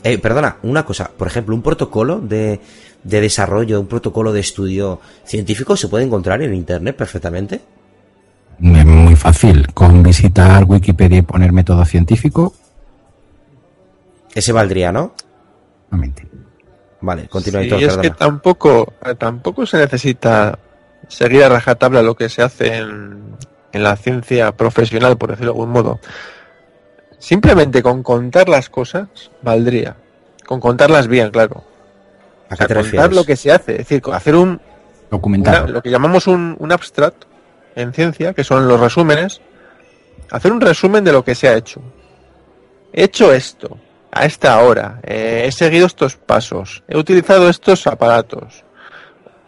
[0.04, 1.10] Eh, perdona, una cosa.
[1.16, 2.60] Por ejemplo, un protocolo de,
[3.02, 7.60] de desarrollo, un protocolo de estudio científico se puede encontrar en Internet perfectamente.
[8.62, 9.66] Es muy fácil.
[9.74, 12.54] Con visitar Wikipedia y poner método científico.
[14.34, 15.14] Ese valdría, ¿no?
[15.84, 16.28] Exactamente.
[17.00, 20.58] Vale, continúa Sí, Hitor, es que tampoco, eh, tampoco se necesita
[21.08, 23.36] seguir a rajatabla lo que se hace en,
[23.72, 26.00] en la ciencia profesional, por decirlo de algún modo.
[27.18, 29.08] Simplemente con contar las cosas
[29.42, 29.96] valdría.
[30.46, 31.64] Con contarlas bien, claro.
[32.48, 33.72] ¿A O sea, contar lo que se hace.
[33.72, 34.60] Es decir, hacer un,
[35.10, 35.72] Documental.
[35.72, 37.24] lo que llamamos un, un abstract
[37.76, 39.40] en ciencia, que son los resúmenes.
[40.30, 41.80] Hacer un resumen de lo que se ha hecho.
[42.92, 43.78] He hecho esto,
[44.12, 48.64] a esta hora, eh, he seguido estos pasos, he utilizado estos aparatos.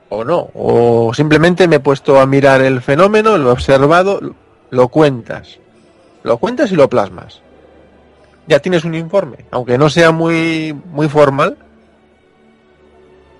[0.08, 4.20] O no, o simplemente me he puesto a mirar el fenómeno, lo he observado,
[4.70, 5.58] lo- cuentas.
[6.22, 7.40] Lo cuentas y lo plasmas.
[8.46, 11.56] Ya tienes un informe, aunque no sea muy, muy formal,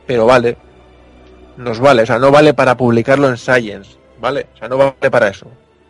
[0.07, 0.57] pero vale.
[1.57, 4.47] Nos vale, o sea, no vale para publicarlo en Science, ¿vale?
[4.55, 5.47] O sea, no vale para eso.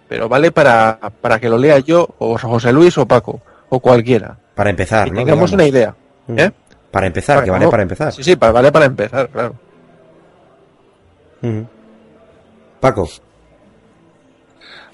[0.09, 4.37] Pero vale para, para que lo lea yo, o José Luis, o Paco, o cualquiera.
[4.63, 5.17] Para empezar, Y ¿no?
[5.17, 5.53] tengamos Digamos.
[5.55, 5.95] una idea.
[6.29, 6.39] Mm.
[6.39, 6.53] ¿eh?
[6.93, 8.13] Para empezar, que vale no- para empezar.
[8.13, 9.57] Sí, sí, para, vale para empezar, claro.
[12.79, 13.09] Paco.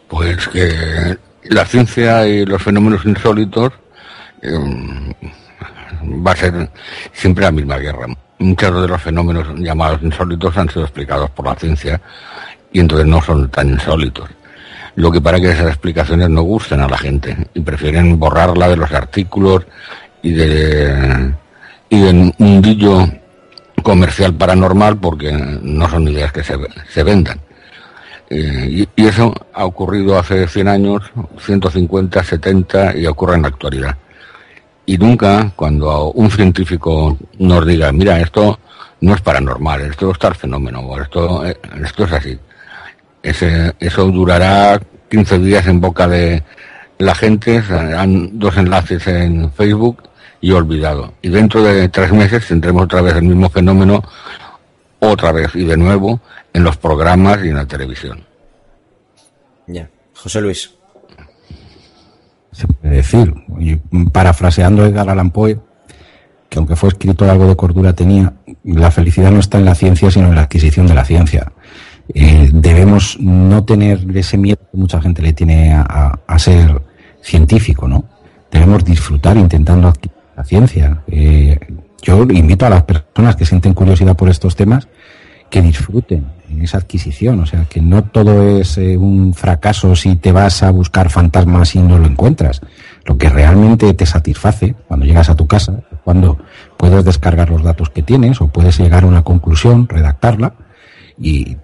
[0.08, 1.18] Pues que
[1.50, 3.74] la ciencia y los fenómenos insólitos
[4.40, 4.50] eh,
[6.26, 6.70] va a ser
[7.12, 8.06] siempre la misma guerra.
[8.38, 12.00] Muchos de los fenómenos llamados insólitos han sido explicados por la ciencia
[12.72, 14.30] y entonces no son tan insólitos.
[14.98, 18.76] Lo que para que esas explicaciones no gusten a la gente y prefieren borrarla de
[18.76, 19.64] los artículos
[20.22, 21.32] y de
[21.88, 23.06] y del mundillo
[23.84, 25.30] comercial paranormal porque
[25.62, 26.56] no son ideas que se,
[26.88, 27.40] se vendan.
[28.28, 31.02] Eh, y, eso ha ocurrido hace 100 años,
[31.46, 33.96] 150, 70 y ocurre en la actualidad.
[34.84, 38.58] Y nunca cuando un científico nos diga, mira, esto
[39.02, 42.38] no es paranormal, esto es tal fenómeno, esto, eh, esto es así.
[43.28, 44.80] Ese, eso durará
[45.10, 46.42] 15 días en boca de
[46.98, 50.02] la gente, serán dos enlaces en Facebook
[50.40, 51.12] y olvidado.
[51.20, 54.02] Y dentro de tres meses tendremos otra vez el mismo fenómeno,
[55.00, 56.20] otra vez y de nuevo,
[56.54, 58.24] en los programas y en la televisión.
[59.66, 59.90] Ya.
[60.14, 60.70] José Luis.
[62.52, 63.34] se puede decir.
[63.58, 63.76] Y
[64.10, 65.60] parafraseando a Edgar Allan Poe,
[66.48, 68.32] que aunque fue escritor algo de cordura tenía,
[68.64, 71.52] la felicidad no está en la ciencia, sino en la adquisición de la ciencia.
[72.14, 76.80] Eh, debemos no tener ese miedo que mucha gente le tiene a, ser
[77.20, 78.04] científico, ¿no?
[78.50, 79.92] Debemos disfrutar intentando
[80.36, 81.02] la ciencia.
[81.08, 81.58] Eh,
[82.00, 84.88] yo invito a las personas que sienten curiosidad por estos temas
[85.50, 90.16] que disfruten en esa adquisición, o sea, que no todo es eh, un fracaso si
[90.16, 92.60] te vas a buscar fantasmas y no lo encuentras.
[93.04, 96.38] Lo que realmente te satisface cuando llegas a tu casa, cuando
[96.76, 100.54] puedes descargar los datos que tienes o puedes llegar a una conclusión, redactarla
[101.20, 101.56] y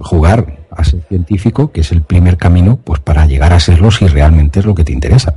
[0.00, 4.06] jugar a ser científico, que es el primer camino pues para llegar a serlo si
[4.06, 5.34] realmente es lo que te interesa.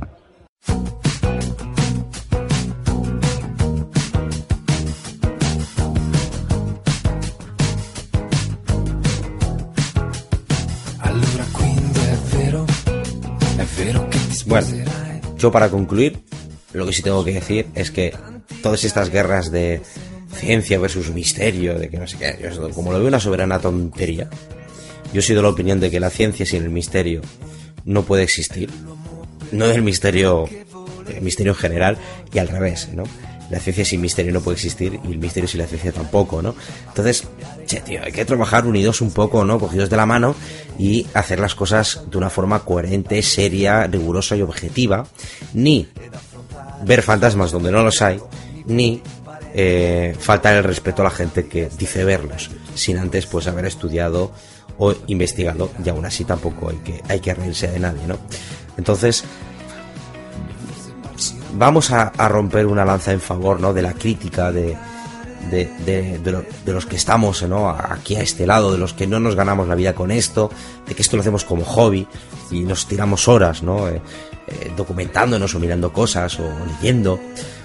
[14.46, 14.66] Bueno,
[15.36, 16.20] yo para concluir,
[16.72, 18.14] lo que sí tengo que decir es que
[18.62, 19.82] todas estas guerras de
[20.34, 24.28] ciencia versus misterio, de que no sé qué, yo como lo veo una soberana tontería,
[25.12, 27.20] yo soy de la opinión de que la ciencia sin el misterio
[27.84, 28.70] no puede existir.
[29.52, 30.48] No del misterio,
[31.08, 31.98] el misterio en general
[32.32, 33.04] y al revés, ¿no?
[33.50, 36.56] La ciencia sin misterio no puede existir y el misterio sin la ciencia tampoco, ¿no?
[36.88, 37.24] Entonces,
[37.66, 39.60] che, tío, hay que trabajar unidos un poco, ¿no?
[39.60, 40.34] Cogidos de la mano
[40.78, 45.06] y hacer las cosas de una forma coherente, seria, rigurosa y objetiva.
[45.52, 45.86] Ni
[46.84, 48.18] ver fantasmas donde no los hay,
[48.66, 49.02] ni
[49.56, 54.32] eh, faltar el respeto a la gente que dice verlos, sin antes pues haber estudiado
[54.78, 58.18] o investigado, y aún así tampoco hay que, hay que reírse de nadie, ¿no?
[58.76, 59.22] Entonces,
[61.54, 63.72] vamos a, romper una lanza en favor, ¿no?
[63.72, 64.76] De la crítica de,
[65.52, 66.18] de,
[66.64, 67.70] de los que estamos, ¿no?
[67.70, 70.50] Aquí a este lado, de los que no nos ganamos la vida con esto,
[70.88, 72.08] de que esto lo hacemos como hobby
[72.50, 73.88] y nos tiramos horas, ¿no?
[73.88, 74.02] Eh,
[74.46, 77.20] eh, documentándonos o mirando cosas o leyendo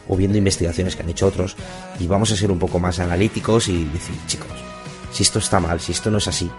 [0.09, 1.55] o viendo investigaciones que han hecho otros
[1.99, 4.49] y vamos a ser un poco más analíticos y decir, chicos,
[5.13, 6.49] si esto está mal, si esto no es así,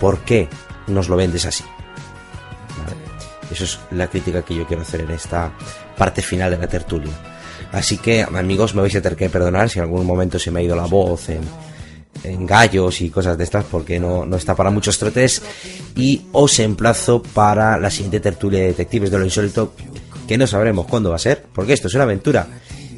[0.00, 0.48] ¿por qué
[0.86, 1.64] nos lo vendes así?
[2.78, 2.96] ¿Vale?
[3.50, 5.52] Eso es la crítica que yo quiero hacer en esta
[5.96, 7.12] parte final de la tertulia.
[7.72, 10.60] Así que, amigos, me vais a tener que perdonar si en algún momento se me
[10.60, 11.42] ha ido la voz en,
[12.46, 15.42] gallos y cosas de estas, porque no, no está para muchos trotes.
[15.96, 19.74] Y os emplazo para la siguiente tertulia de Detectives de lo Insólito,
[20.26, 22.46] que no sabremos cuándo va a ser, porque esto es una aventura.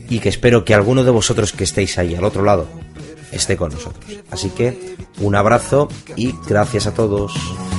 [0.08, 2.68] Y que espero que alguno de vosotros que estéis ahí al otro lado
[3.32, 4.04] esté con nosotros.
[4.30, 7.32] Así que un abrazo y gracias a todos.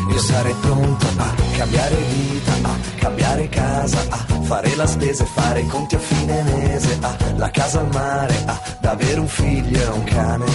[0.10, 5.66] Io sarei pronto a cambiare vita, a cambiare casa, a fare la spesa e fare
[5.66, 10.04] conti a fine mese, a la casa al mare, a avere un figlio e un
[10.06, 10.46] cane.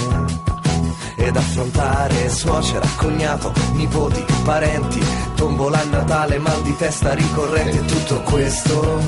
[1.17, 5.01] Ed affrontare suocera, cognato, nipoti, parenti,
[5.37, 8.99] tombola a Natale, mal di testa ricorrente, tutto questo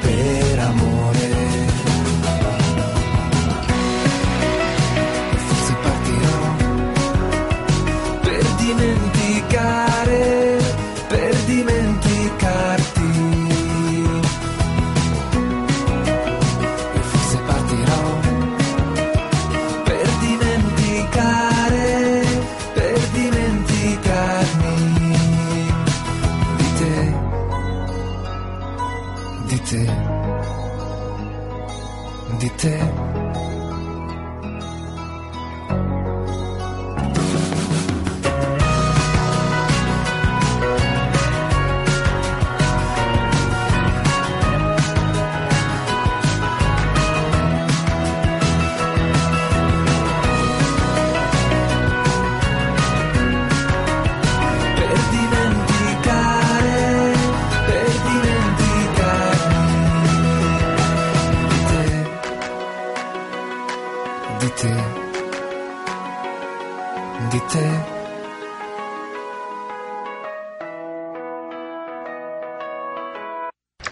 [0.00, 0.89] per amore.
[32.60, 32.99] Di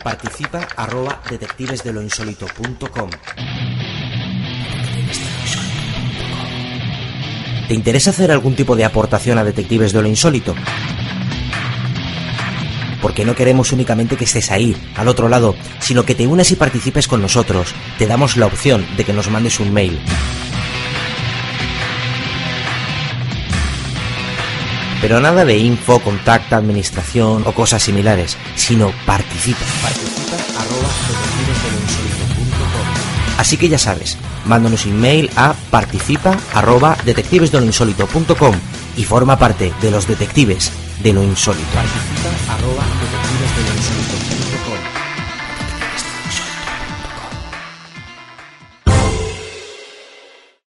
[0.08, 3.10] Participa arroba detectivesdeloinsólito.com
[7.68, 10.54] ¿Te interesa hacer algún tipo de aportación a Detectives de lo Insólito?
[13.02, 16.56] Porque no queremos únicamente que estés ahí, al otro lado, sino que te unas y
[16.56, 17.74] participes con nosotros.
[17.98, 20.00] Te damos la opción de que nos mandes un mail.
[25.00, 29.60] Pero nada de info, contacta, administración o cosas similares, sino participa.
[29.82, 30.88] Participa arroba.
[33.38, 36.96] Así que ya sabes, mándanos un mail a participa arroba
[38.96, 41.68] y forma parte de los detectives de lo insólito.
[41.72, 43.37] Participa arroba detectives de lo insólito.